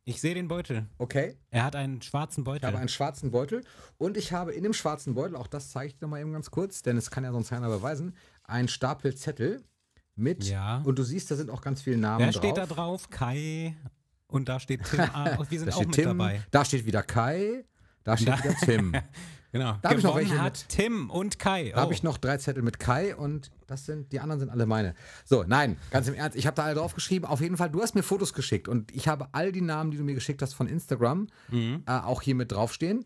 Ich 0.05 0.21
sehe 0.21 0.33
den 0.33 0.47
Beutel. 0.47 0.88
Okay. 0.97 1.35
Er 1.49 1.65
hat 1.65 1.75
einen 1.75 2.01
schwarzen 2.01 2.41
Ich 2.41 2.45
Beutel. 2.45 2.65
habe 2.67 2.77
einen 2.77 2.88
schwarzen 2.88 3.29
Beutel 3.31 3.63
und 3.97 4.15
ich 4.15 4.31
habe 4.31 4.53
in 4.53 4.63
dem 4.63 4.73
schwarzen 4.73 5.15
Beutel, 5.15 5.35
auch 5.35 5.47
das 5.47 5.69
zeige 5.71 5.88
ich 5.88 5.97
dir 5.97 6.07
mal 6.07 6.21
eben 6.21 6.31
ganz 6.31 6.49
kurz, 6.49 6.81
denn 6.81 6.95
es 6.97 7.11
kann 7.11 7.23
ja 7.25 7.31
sonst 7.33 7.49
keiner 7.49 7.67
beweisen, 7.67 8.15
einen 8.45 8.69
Stapel 8.69 9.15
Zettel 9.15 9.63
mit. 10.15 10.45
Ja. 10.45 10.81
Und 10.85 10.97
du 10.97 11.03
siehst, 11.03 11.29
da 11.29 11.35
sind 11.35 11.49
auch 11.49 11.61
ganz 11.61 11.81
viele 11.81 11.97
Namen 11.97 12.19
wer 12.25 12.31
drauf. 12.31 12.41
steht 12.41 12.57
da 12.57 12.65
drauf? 12.65 13.09
Kai. 13.09 13.75
Und 14.27 14.47
da 14.49 14.59
steht 14.59 14.83
Tim. 14.85 14.99
Ah, 15.01 15.38
wir 15.49 15.59
sind 15.59 15.67
Da 15.69 15.73
auch 15.73 15.77
steht 15.77 15.88
mit 15.88 15.95
Tim, 15.95 16.05
dabei. 16.17 16.41
da 16.51 16.65
steht 16.65 16.85
wieder 16.85 17.03
Kai, 17.03 17.65
da 18.03 18.15
steht 18.17 18.29
Da- 18.29 18.38
wieder 18.43 18.55
Tim. 18.63 18.93
Genau. 19.58 19.78
Da 19.82 19.89
hab 19.89 19.97
ich 19.97 20.03
noch 20.03 20.16
welche 20.16 20.41
hat 20.41 20.53
mit- 20.53 20.70
Tim 20.70 21.10
und 21.10 21.39
Kai. 21.39 21.72
Da 21.74 21.82
habe 21.82 21.89
Oh. 21.89 21.93
ich 21.93 22.03
noch 22.03 22.18
drei 22.18 22.38
Zettel 22.38 22.64
mit 22.64 22.80
Kai 22.80 23.16
und 23.16 23.51
das 23.68 23.86
sind, 23.86 24.12
die 24.12 24.20
anderen 24.20 24.39
sind 24.39 24.49
alle 24.49 24.66
meine. 24.66 24.93
So, 25.26 25.43
nein, 25.47 25.78
ganz 25.91 26.08
im 26.08 26.14
Ernst, 26.14 26.38
ich 26.38 26.45
habe 26.47 26.55
da 26.55 26.64
alle 26.64 26.76
drauf 26.76 26.93
geschrieben. 26.93 27.26
Auf 27.26 27.41
jeden 27.41 27.58
Fall, 27.58 27.70
du 27.70 27.82
hast 27.82 27.95
mir 27.95 28.03
Fotos 28.03 28.34
geschickt 28.34 28.68
und 28.68 28.91
ich 28.95 29.08
habe 29.08 29.28
all 29.32 29.51
die 29.51 29.62
Namen, 29.62 29.91
die 29.91 29.97
du 29.97 30.03
mir 30.03 30.16
geschickt 30.16 30.41
hast 30.41 30.53
von 30.53 30.68
Instagram, 30.68 31.28
Mhm. 31.49 31.84
äh, 31.88 31.91
auch 31.91 32.22
hier 32.22 32.36
mit 32.36 32.51
draufstehen. 32.51 33.05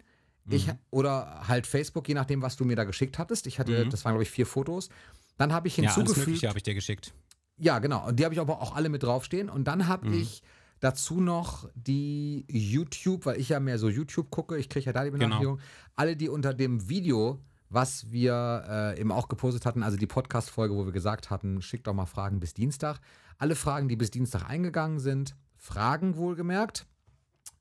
Ich, 0.50 0.68
oder 0.90 1.48
halt 1.48 1.68
Facebook, 1.68 2.08
je 2.08 2.16
nachdem, 2.16 2.42
was 2.42 2.58
du 2.58 2.66
mir 2.66 2.76
da 2.76 2.84
geschickt 2.84 3.20
hattest. 3.20 3.48
Ich 3.48 3.60
hatte, 3.60 3.86
das 3.88 4.04
waren, 4.04 4.14
glaube 4.14 4.24
ich, 4.24 4.32
vier 4.32 4.46
Fotos. 4.48 4.90
Dann 5.38 5.54
habe 5.54 5.68
ich 5.68 5.78
Mhm. 5.78 5.84
ja, 5.86 5.90
alles 5.92 5.96
hinzugefügt. 5.98 6.28
Mögliche 6.28 6.48
habe 6.50 6.58
ich 6.58 6.64
dir 6.64 6.74
geschickt. 6.74 7.14
Ja, 7.58 7.80
genau. 7.80 8.08
Und 8.08 8.20
die 8.20 8.26
habe 8.26 8.34
ich 8.34 8.40
aber 8.42 8.60
auch 8.62 8.76
alle 8.76 8.90
mit 8.90 9.04
draufstehen. 9.04 9.50
Und 9.50 9.66
dann 9.66 9.88
habe 9.88 10.08
Mhm. 10.08 10.14
ich 10.22 10.42
dazu 10.82 11.22
noch 11.22 11.70
die 11.76 12.46
YouTube, 12.50 13.26
weil 13.26 13.40
ich 13.40 13.50
ja 13.50 13.60
mehr 13.62 13.80
so 13.80 13.88
YouTube 13.88 14.30
gucke, 14.30 14.58
ich 14.58 14.68
kriege 14.68 14.86
ja 14.88 14.92
da 14.94 15.04
die 15.06 15.12
Genau. 15.12 15.20
Benachrichtigung, 15.20 15.60
alle, 15.96 16.16
die 16.18 16.28
unter 16.28 16.54
dem 16.54 16.90
Video, 16.90 17.40
was 17.70 18.12
wir 18.12 18.66
äh, 18.68 19.00
eben 19.00 19.12
auch 19.14 19.30
gepostet 19.30 19.66
hatten, 19.66 19.82
also 19.84 19.96
die 19.96 20.08
Podcast-Folge, 20.08 20.76
wo 20.76 20.86
wir 20.86 20.92
gesagt 20.92 21.30
hatten, 21.30 21.62
schickt 21.62 21.88
doch 21.88 21.94
mal 21.94 22.06
Fragen 22.06 22.40
bis 22.42 22.54
Dienstag. 22.54 23.00
Alle 23.38 23.56
Fragen, 23.56 23.88
die 23.88 23.96
bis 23.96 24.12
Dienstag 24.12 24.50
eingegangen 24.50 25.00
sind, 25.00 25.36
Fragen 25.58 26.18
wohlgemerkt, 26.18 26.86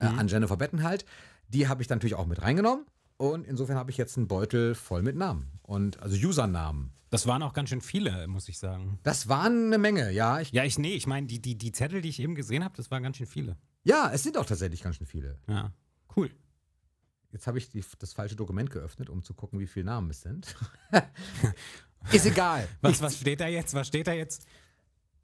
äh, 0.01 0.09
Mhm. 0.11 0.19
an 0.19 0.29
Jennifer 0.29 0.57
Bettenhalt, 0.57 1.05
die 1.49 1.69
habe 1.69 1.83
ich 1.83 1.89
dann 1.89 1.99
natürlich 1.99 2.17
auch 2.17 2.27
mit 2.27 2.43
reingenommen. 2.43 2.87
Und 3.19 3.47
insofern 3.47 3.77
habe 3.77 3.91
ich 3.91 3.99
jetzt 3.99 4.17
einen 4.17 4.29
Beutel 4.29 4.75
voll 4.75 5.03
mit 5.03 5.15
Namen. 5.15 5.53
Und 5.63 6.03
also 6.03 6.17
Usernamen. 6.17 6.93
Das 7.11 7.27
waren 7.27 7.43
auch 7.43 7.53
ganz 7.53 7.69
schön 7.71 7.81
viele, 7.81 8.27
muss 8.29 8.49
ich 8.49 8.59
sagen. 8.59 8.99
Das 9.03 9.29
waren 9.29 9.67
eine 9.67 9.79
Menge, 9.79 10.11
ja. 10.13 10.41
Ich, 10.41 10.53
Ja, 10.53 10.65
ich, 10.65 10.79
nee, 10.79 10.95
ich 10.95 11.07
meine, 11.07 11.27
die, 11.27 11.43
die, 11.43 11.59
die 11.59 11.73
Zettel, 11.73 12.01
die 12.03 12.09
ich 12.09 12.21
eben 12.21 12.35
gesehen 12.37 12.63
habe, 12.65 12.75
das 12.77 12.91
waren 12.91 13.03
ganz 13.03 13.17
schön 13.17 13.27
viele. 13.27 13.57
ja, 13.83 14.11
es 14.13 14.23
sind 14.23 14.37
auch 14.39 14.47
tatsächlich 14.47 14.83
ganz 14.83 14.97
schön 14.97 15.07
viele. 15.07 15.39
Ja, 15.49 15.73
cool. 16.17 16.31
Jetzt 17.33 17.47
habe 17.47 17.59
ich 17.59 17.69
die, 17.69 17.85
das 17.99 18.13
falsche 18.13 18.35
Dokument 18.37 18.71
geöffnet, 18.71 19.09
um 19.11 19.23
zu 19.23 19.35
gucken, 19.35 19.59
wie 19.61 19.67
viele 19.67 19.87
Namen 19.87 20.11
es 20.11 20.21
sind. 20.23 20.55
Ist 22.13 22.27
egal. 22.27 22.67
Was, 22.81 23.01
was 23.03 23.17
steht 23.19 23.41
da 23.41 23.47
jetzt? 23.47 23.75
Was 23.75 23.89
steht 23.89 24.07
da 24.07 24.13
jetzt? 24.13 24.47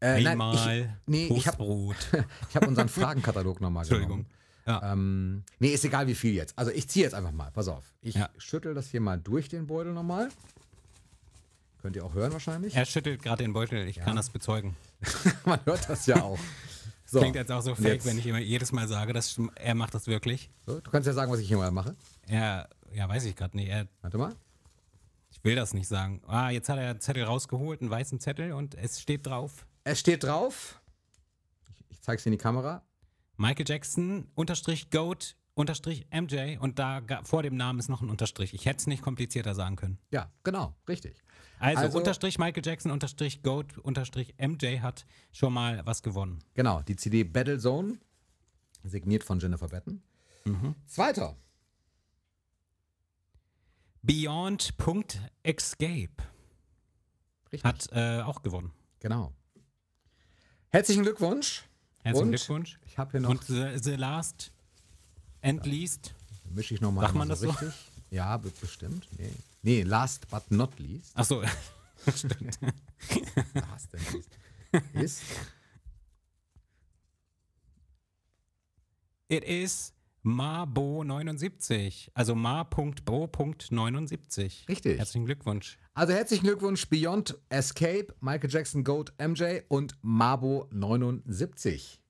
Äh, 0.01 0.15
nein, 0.23 0.27
Einmal 0.33 0.55
ich, 0.83 0.89
nee, 1.07 1.27
ich 1.29 1.47
habe 1.47 1.57
Toastbrot. 1.57 1.97
ich 2.51 2.57
hab 2.57 2.67
unseren 2.67 2.89
Fragenkatalog 2.89 3.61
nochmal 3.61 3.83
Entschuldigung. 3.85 4.27
genommen. 4.27 4.31
Ja. 4.67 4.93
Ähm, 4.93 5.45
nee, 5.59 5.69
ist 5.69 5.85
egal, 5.85 6.07
wie 6.07 6.15
viel 6.15 6.35
jetzt. 6.35 6.57
Also 6.59 6.71
ich 6.73 6.87
ziehe 6.89 7.05
jetzt 7.05 7.15
einfach 7.15 7.33
mal. 7.33 7.51
Pass 7.51 7.69
auf. 7.69 7.95
Ich 8.03 8.15
Ja. 8.17 8.29
schüttel 8.37 8.75
das 8.75 8.89
hier 8.89 9.01
mal 9.01 9.19
durch 9.19 9.49
den 9.49 9.67
Beutel 9.67 9.93
nochmal. 9.95 10.29
Könnt 11.87 11.95
ihr 11.95 12.05
auch 12.05 12.15
hören 12.15 12.33
wahrscheinlich. 12.33 12.75
Er 12.75 12.85
schüttelt 12.85 13.23
gerade 13.23 13.45
den 13.45 13.53
Beutel, 13.53 13.87
ich 13.87 14.01
kann 14.01 14.17
das 14.17 14.31
bezeugen. 14.31 14.75
Man 15.45 15.61
hört 15.67 15.89
das 15.89 16.05
ja 16.07 16.21
auch. 16.21 16.37
So, 17.05 17.21
Klingt 17.21 17.37
jetzt 17.37 17.53
auch 17.53 17.61
so 17.63 17.77
fake, 17.77 17.87
jetzt- 17.87 18.07
wenn 18.07 18.19
ich 18.19 18.27
immer 18.27 18.41
jedes 18.41 18.73
Mal 18.73 18.89
sage, 18.89 19.13
dass 19.13 19.41
er 19.55 19.77
macht 19.77 19.95
das 19.95 20.09
wirklich. 20.09 20.51
so, 20.67 20.81
du 20.81 20.91
kannst 20.91 21.07
ja 21.07 21.13
sagen, 21.13 21.31
was 21.31 21.39
ich 21.39 21.47
hier 21.47 21.59
mal 21.59 21.71
mache. 21.71 21.95
Er, 22.27 22.69
ja, 22.93 23.09
weiß 23.09 23.25
ich 23.27 23.37
gerade 23.37 23.57
nicht. 23.57 23.69
Er, 23.69 23.87
Warte 24.03 24.19
mal. 24.19 24.35
ich 25.31 25.45
will 25.45 25.55
das 25.55 25.75
nicht 25.75 25.87
sagen. 25.87 26.21
Ah, 26.27 26.51
jetzt 26.51 26.69
hat 26.69 26.79
er 26.79 26.91
einen 26.91 27.01
Zettel 27.01 27.23
rausgeholt, 27.23 27.81
einen 27.83 27.91
weißen 27.91 28.19
Zettel 28.19 28.51
und 28.53 28.75
es 28.75 29.01
steht 29.01 29.25
drauf. 29.29 29.65
Es 29.85 30.01
steht 30.01 30.25
drauf. 30.25 30.81
Ich, 31.77 31.85
ich 31.91 32.03
zeige 32.03 32.19
es 32.19 32.27
in 32.27 32.33
die 32.33 32.39
Kamera. 32.39 32.83
Michael 33.37 33.65
Jackson, 33.69 34.27
Unterstrich 34.35 34.91
Goat, 34.91 35.37
Unterstrich 35.57 36.07
MJ 36.13 36.59
und 36.59 36.79
da 36.79 37.01
vor 37.25 37.43
dem 37.43 37.57
Namen 37.57 37.79
ist 37.79 37.89
noch 37.89 38.03
ein 38.03 38.11
Unterstrich. 38.11 38.53
Ich 38.53 38.67
hätte 38.67 38.77
es 38.77 38.87
nicht 38.87 39.01
komplizierter 39.03 39.55
sagen 39.55 39.77
können. 39.77 39.99
Ja, 40.11 40.31
genau, 40.45 40.77
richtig. 40.87 41.23
Also, 41.59 41.83
Also- 41.85 41.97
Unterstrich 41.99 42.39
Michael 42.39 42.63
Jackson, 42.65 42.91
Unterstrich 42.93 43.43
Goat, 43.43 43.79
Unterstrich 43.79 44.35
MJ 44.39 44.81
hat 44.81 45.07
schon 45.33 45.55
mal 45.55 45.81
was 45.87 46.03
gewonnen. 46.03 46.41
Genau, 46.53 46.83
die 46.83 46.95
CD 46.97 47.25
Battle 47.25 47.59
Zone, 47.59 47.99
signiert 48.85 49.25
von 49.25 49.41
Jennifer 49.41 49.69
Batten. 49.69 50.03
Mhm. 50.45 50.75
Zweiter. 50.85 51.35
Beyond.escape 54.03 56.11
Richtig. 57.51 57.65
hat 57.65 57.89
äh, 57.93 58.21
auch 58.21 58.43
gewonnen. 58.43 58.73
Genau. 59.01 59.33
Herzlichen 60.69 61.03
Glückwunsch. 61.03 61.65
Herzlichen 62.03 62.29
Und 62.29 62.35
Glückwunsch. 62.37 62.79
Ich 62.85 62.99
habe 62.99 63.13
hier 63.13 63.21
noch, 63.21 63.31
Und 63.31 63.43
the, 63.45 63.79
the 63.83 63.97
last 63.97 64.53
and 65.47 65.65
least. 65.67 66.15
mische 66.51 66.75
ich 66.75 66.81
nochmal 66.81 67.05
Sagt 67.07 67.15
man 67.17 67.29
das 67.29 67.41
so? 67.41 67.51
richtig. 67.51 67.75
Ja, 68.11 68.37
be- 68.37 68.53
bestimmt. 68.61 69.09
Nee. 69.19 69.31
nee, 69.63 69.83
last 69.83 70.29
but 70.31 70.49
not 70.51 70.79
least. 70.79 71.17
Achso, 71.17 71.43
Last 72.05 72.25
and 73.95 74.13
least. 74.13 74.31
Ist 74.95 75.23
it 79.29 79.45
is 79.45 79.93
Mabo79. 80.25 82.09
Also 82.15 82.35
ma.bo.79. 82.35 84.69
Richtig. 84.69 84.99
Herzlichen 84.99 85.27
Glückwunsch. 85.27 85.79
Also 85.95 86.13
herzlichen 86.13 86.45
Glückwunsch 86.45 86.89
Beyond 86.89 87.37
Escape, 87.49 88.09
Michael 88.21 88.51
Jackson, 88.51 88.83
Goat, 88.85 89.13
MJ 89.19 89.61
und 89.69 89.95
Mabo 90.03 90.69
79. 90.73 92.01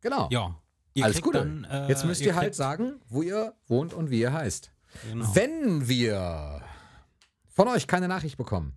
Genau. 0.00 0.28
Ja. 0.30 0.60
Ihr 0.96 1.04
Alles 1.04 1.20
Gute. 1.22 1.38
dann, 1.38 1.64
äh, 1.64 1.88
Jetzt 1.88 2.04
müsst 2.04 2.20
ihr, 2.22 2.34
halt 2.34 2.44
kriegt- 2.46 2.54
sagen, 2.56 3.00
wo 3.08 3.22
ihr 3.22 3.54
wohnt 3.68 3.92
und 3.94 4.10
wie 4.10 4.20
ihr 4.20 4.32
heißt. 4.32 4.72
Genau. 5.10 5.34
Wenn 5.34 5.88
wir 5.88 6.62
von 7.48 7.68
euch 7.68 7.86
keine 7.86 8.08
Nachricht 8.08 8.36
bekommen, 8.38 8.72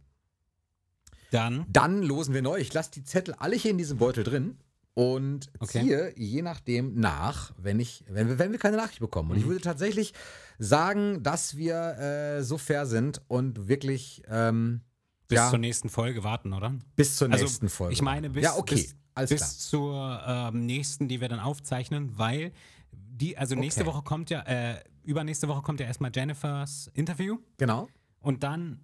Dann 1.32 1.66
dann 1.70 2.02
losen 2.04 2.34
wir 2.34 2.42
neu. 2.42 2.58
Ich 2.60 2.74
lasse 2.74 2.92
die 2.92 3.04
Zettel 3.04 3.36
alle 3.36 3.56
hier 3.56 3.72
in 3.72 3.78
diesem 3.78 3.98
Beutel 4.00 4.24
drin 4.24 4.58
und 4.96 5.50
Okay. 5.60 5.82
ziehe 5.82 6.14
je 6.18 6.42
nachdem 6.42 7.00
nach, 7.00 7.54
wenn, 7.58 7.80
ich, 7.80 8.04
wenn, 8.10 8.28
wir, 8.28 8.40
wenn 8.40 8.52
wir 8.52 8.60
keine 8.60 8.78
Nachricht 8.78 9.00
bekommen. 9.00 9.30
Und 9.32 9.38
Mhm. 9.38 9.44
ich 9.44 9.48
würde 9.48 9.62
tatsächlich 9.62 10.14
sagen, 10.58 11.22
dass 11.24 11.56
wir 11.56 11.98
äh, 12.00 12.44
so 12.44 12.58
fair 12.58 12.86
sind 12.86 13.22
und 13.28 13.68
wirklich 13.68 14.24
ähm, 14.28 14.82
bis 15.28 15.38
ja, 15.38 15.50
zur 15.52 15.60
nächsten 15.60 15.90
Folge 15.90 16.24
warten, 16.24 16.52
oder? 16.54 16.74
bis 16.96 17.16
zur 17.16 17.32
Also, 17.32 17.46
nächsten 17.46 17.70
Folge. 17.70 17.94
Ich 17.94 18.02
meine, 18.02 18.32
bis, 18.32 18.44
ja, 18.44 18.58
okay, 18.58 18.76
bis, 18.76 18.96
alles 19.20 19.30
bis 19.30 19.40
klar. 19.40 19.52
zur 19.52 20.24
ähm, 20.26 20.66
nächsten, 20.66 21.08
die 21.08 21.22
wir 21.22 21.30
dann 21.30 21.40
aufzeichnen, 21.40 22.18
weil 22.18 22.52
die, 22.92 23.38
also 23.38 23.56
nächste 23.56 23.82
Okay. 23.82 23.90
Woche 23.92 24.02
kommt 24.04 24.30
ja, 24.30 24.42
äh, 24.42 24.82
übernächste 25.04 25.48
Woche 25.48 25.62
kommt 25.62 25.80
ja 25.80 25.86
erstmal 25.86 26.12
Jennifers 26.14 26.90
Interview 26.94 27.38
Genau. 27.58 27.88
und 28.22 28.44
dann 28.44 28.80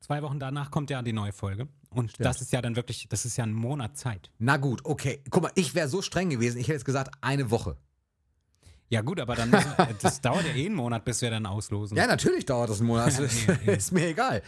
zwei 0.00 0.22
Wochen 0.22 0.38
danach 0.40 0.70
kommt 0.70 0.90
ja 0.90 1.02
die 1.02 1.12
neue 1.12 1.32
Folge. 1.32 1.68
Und 1.90 2.12
das 2.20 2.40
ist 2.40 2.52
ja 2.52 2.62
dann 2.62 2.76
wirklich, 2.76 3.08
das 3.08 3.24
ist 3.24 3.36
ja 3.36 3.44
ein 3.44 3.52
Monat 3.52 3.96
Zeit. 3.96 4.30
Na 4.38 4.56
gut, 4.58 4.84
okay. 4.84 5.22
Guck 5.28 5.42
mal, 5.42 5.52
ich 5.56 5.74
wäre 5.74 5.88
so 5.88 6.02
streng 6.02 6.30
gewesen. 6.30 6.58
Ich 6.58 6.68
hätte 6.68 6.74
jetzt 6.74 6.84
gesagt, 6.84 7.12
eine 7.20 7.50
Woche. 7.50 7.76
Ja 8.88 9.02
gut, 9.02 9.20
aber 9.20 9.34
dann 9.36 9.50
müssen, 9.50 9.70
das 10.02 10.20
dauert 10.20 10.44
ja 10.46 10.54
eh 10.54 10.66
einen 10.66 10.74
Monat, 10.74 11.04
bis 11.04 11.20
wir 11.22 11.30
dann 11.30 11.46
auslosen. 11.46 11.96
Ja, 11.96 12.06
natürlich 12.06 12.44
dauert 12.46 12.70
das 12.70 12.78
einen 12.80 12.88
Monat. 12.88 13.18
Ist, 13.18 13.46
Ja, 13.46 13.56
ja. 13.66 13.72
ist 13.74 13.92
mir 13.92 14.06
egal. 14.08 14.42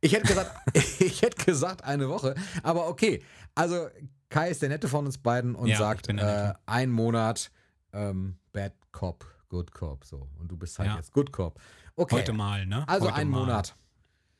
Ich 0.00 0.12
hätte 0.12 0.26
gesagt, 0.28 0.50
ich 1.00 1.20
hätte 1.22 1.44
gesagt 1.44 1.84
eine 1.84 2.08
Woche. 2.08 2.34
Aber 2.62 2.88
okay. 2.88 3.22
Also 3.54 3.88
Kai 4.30 4.50
ist 4.50 4.60
der 4.62 4.68
Nette 4.68 4.88
von 4.88 5.06
uns 5.06 5.18
beiden 5.18 5.54
und 5.54 5.68
Ja, 5.68 5.78
sagt 5.78 6.08
äh, 6.08 6.52
ein 6.66 6.90
Monat 6.90 7.50
ähm, 7.92 8.36
Bad 8.52 8.74
Cop, 8.92 9.24
Good 9.48 9.72
Cop. 9.72 10.04
So. 10.04 10.28
Und 10.38 10.48
du 10.50 10.56
bist 10.56 10.78
halt 10.78 10.88
Ja. 10.90 10.96
jetzt 10.96 11.12
Good 11.12 11.32
Cop. 11.32 11.60
Okay. 11.96 12.16
Heute 12.16 12.32
mal, 12.32 12.66
ne? 12.66 12.86
also 12.88 13.06
Heute 13.06 13.14
ein 13.16 13.28
mal. 13.28 13.40
Monat. 13.40 13.74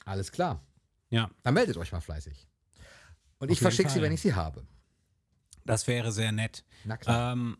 Alles 0.04 0.30
klar. 0.32 0.62
Ja, 1.10 1.30
Dann 1.42 1.54
meldet 1.54 1.76
euch 1.78 1.90
mal 1.92 2.00
fleißig. 2.00 2.46
Und 3.38 3.48
Auf 3.48 3.52
ich 3.52 3.60
verschicke 3.60 3.88
sie, 3.90 4.02
wenn 4.02 4.12
ich 4.12 4.20
sie 4.20 4.34
habe. 4.34 4.66
das 5.64 5.86
wäre 5.86 6.12
sehr 6.12 6.32
nett. 6.32 6.64
Na 6.84 6.96
klar. 6.96 7.32
Ähm, 7.32 7.56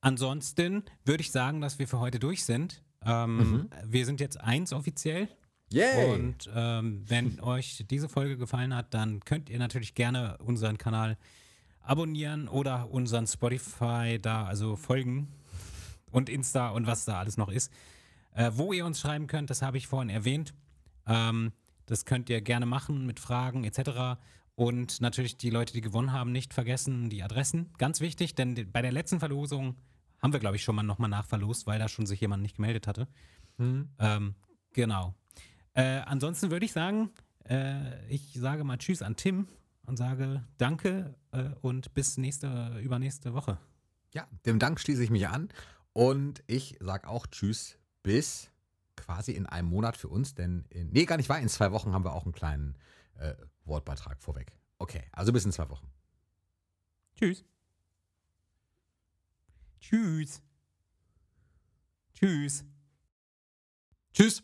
ansonsten 0.00 0.84
würde 1.04 1.20
ich 1.22 1.30
sagen, 1.30 1.60
dass 1.60 1.78
wir 1.78 1.86
für 1.88 2.00
heute 2.00 2.18
durch 2.18 2.44
sind. 2.44 2.82
Ähm, 3.04 3.36
Mhm. 3.36 3.70
Wir 3.84 4.04
sind 4.06 4.20
jetzt 4.20 4.40
eins 4.40 4.72
offiziell. 4.72 5.28
Yay! 5.70 6.12
Und 6.14 6.50
ähm, 6.54 7.04
wenn 7.06 7.40
euch 7.40 7.84
diese 7.88 8.08
Folge 8.08 8.36
gefallen 8.38 8.74
hat, 8.74 8.94
dann 8.94 9.20
könnt 9.20 9.50
ihr 9.50 9.58
natürlich 9.58 9.94
gerne 9.94 10.38
unseren 10.38 10.78
Kanal 10.78 11.16
abonnieren 11.88 12.48
oder 12.48 12.90
unseren 12.90 13.26
Spotify 13.26 14.18
da, 14.20 14.44
also 14.44 14.76
folgen 14.76 15.28
und 16.10 16.28
Insta 16.28 16.68
und 16.70 16.86
was 16.86 17.04
da 17.04 17.18
alles 17.18 17.36
noch 17.36 17.48
ist. 17.48 17.72
Äh, 18.34 18.52
wo 18.54 18.72
ihr 18.72 18.84
uns 18.86 19.00
schreiben 19.00 19.26
könnt, 19.26 19.50
das 19.50 19.62
habe 19.62 19.78
ich 19.78 19.86
vorhin 19.86 20.10
erwähnt. 20.10 20.54
Ähm, 21.06 21.52
das 21.86 22.04
könnt 22.04 22.28
ihr 22.30 22.40
gerne 22.40 22.66
machen 22.66 23.06
mit 23.06 23.18
Fragen 23.18 23.64
etc. 23.64 24.20
Und 24.54 25.00
natürlich 25.00 25.36
die 25.38 25.50
Leute, 25.50 25.72
die 25.72 25.80
gewonnen 25.80 26.12
haben, 26.12 26.32
nicht 26.32 26.54
vergessen 26.54 27.10
die 27.10 27.22
Adressen. 27.22 27.72
Ganz 27.78 28.00
wichtig, 28.00 28.34
denn 28.34 28.70
bei 28.70 28.82
der 28.82 28.92
letzten 28.92 29.18
Verlosung 29.18 29.76
haben 30.20 30.32
wir, 30.32 30.40
glaube 30.40 30.56
ich, 30.56 30.64
schon 30.64 30.76
mal 30.76 30.82
nochmal 30.82 31.10
nachverlost, 31.10 31.66
weil 31.66 31.78
da 31.78 31.88
schon 31.88 32.06
sich 32.06 32.20
jemand 32.20 32.42
nicht 32.42 32.56
gemeldet 32.56 32.86
hatte. 32.86 33.08
Ähm, 33.98 34.34
genau. 34.72 35.14
Äh, 35.74 36.00
ansonsten 36.06 36.50
würde 36.50 36.66
ich 36.66 36.72
sagen, 36.72 37.10
Äh, 37.48 38.06
ich 38.08 38.34
sage 38.34 38.62
mal 38.62 38.76
Tschüss 38.76 39.00
an 39.00 39.16
Tim 39.16 39.48
und 39.88 39.96
sage 39.96 40.44
Danke 40.58 41.14
äh, 41.32 41.50
und 41.62 41.94
bis 41.94 42.18
nächste, 42.18 42.78
übernächste 42.82 43.34
Woche. 43.34 43.58
Ja, 44.12 44.28
dem 44.46 44.58
Dank 44.58 44.78
schließe 44.78 45.02
ich 45.02 45.10
mich 45.10 45.28
an 45.28 45.48
und 45.92 46.42
ich 46.46 46.76
sage 46.80 47.08
auch 47.08 47.26
Tschüss 47.26 47.78
bis 48.02 48.50
quasi 48.96 49.32
in 49.32 49.46
einem 49.46 49.68
Monat 49.68 49.96
für 49.96 50.08
uns, 50.08 50.34
denn 50.34 50.64
in, 50.70 50.90
nee, 50.90 51.04
gar 51.04 51.16
nicht 51.16 51.28
wahr, 51.28 51.40
in 51.40 51.48
zwei 51.48 51.72
Wochen 51.72 51.92
haben 51.92 52.04
wir 52.04 52.12
auch 52.12 52.24
einen 52.24 52.32
kleinen 52.32 52.76
äh, 53.14 53.34
Wortbeitrag 53.64 54.20
vorweg. 54.22 54.56
Okay, 54.78 55.02
also 55.12 55.32
bis 55.32 55.44
in 55.44 55.52
zwei 55.52 55.68
Wochen. 55.70 55.90
Tschüss. 57.16 57.44
Tschüss. 59.80 60.42
Tschüss. 62.14 62.64
Tschüss. 64.12 64.42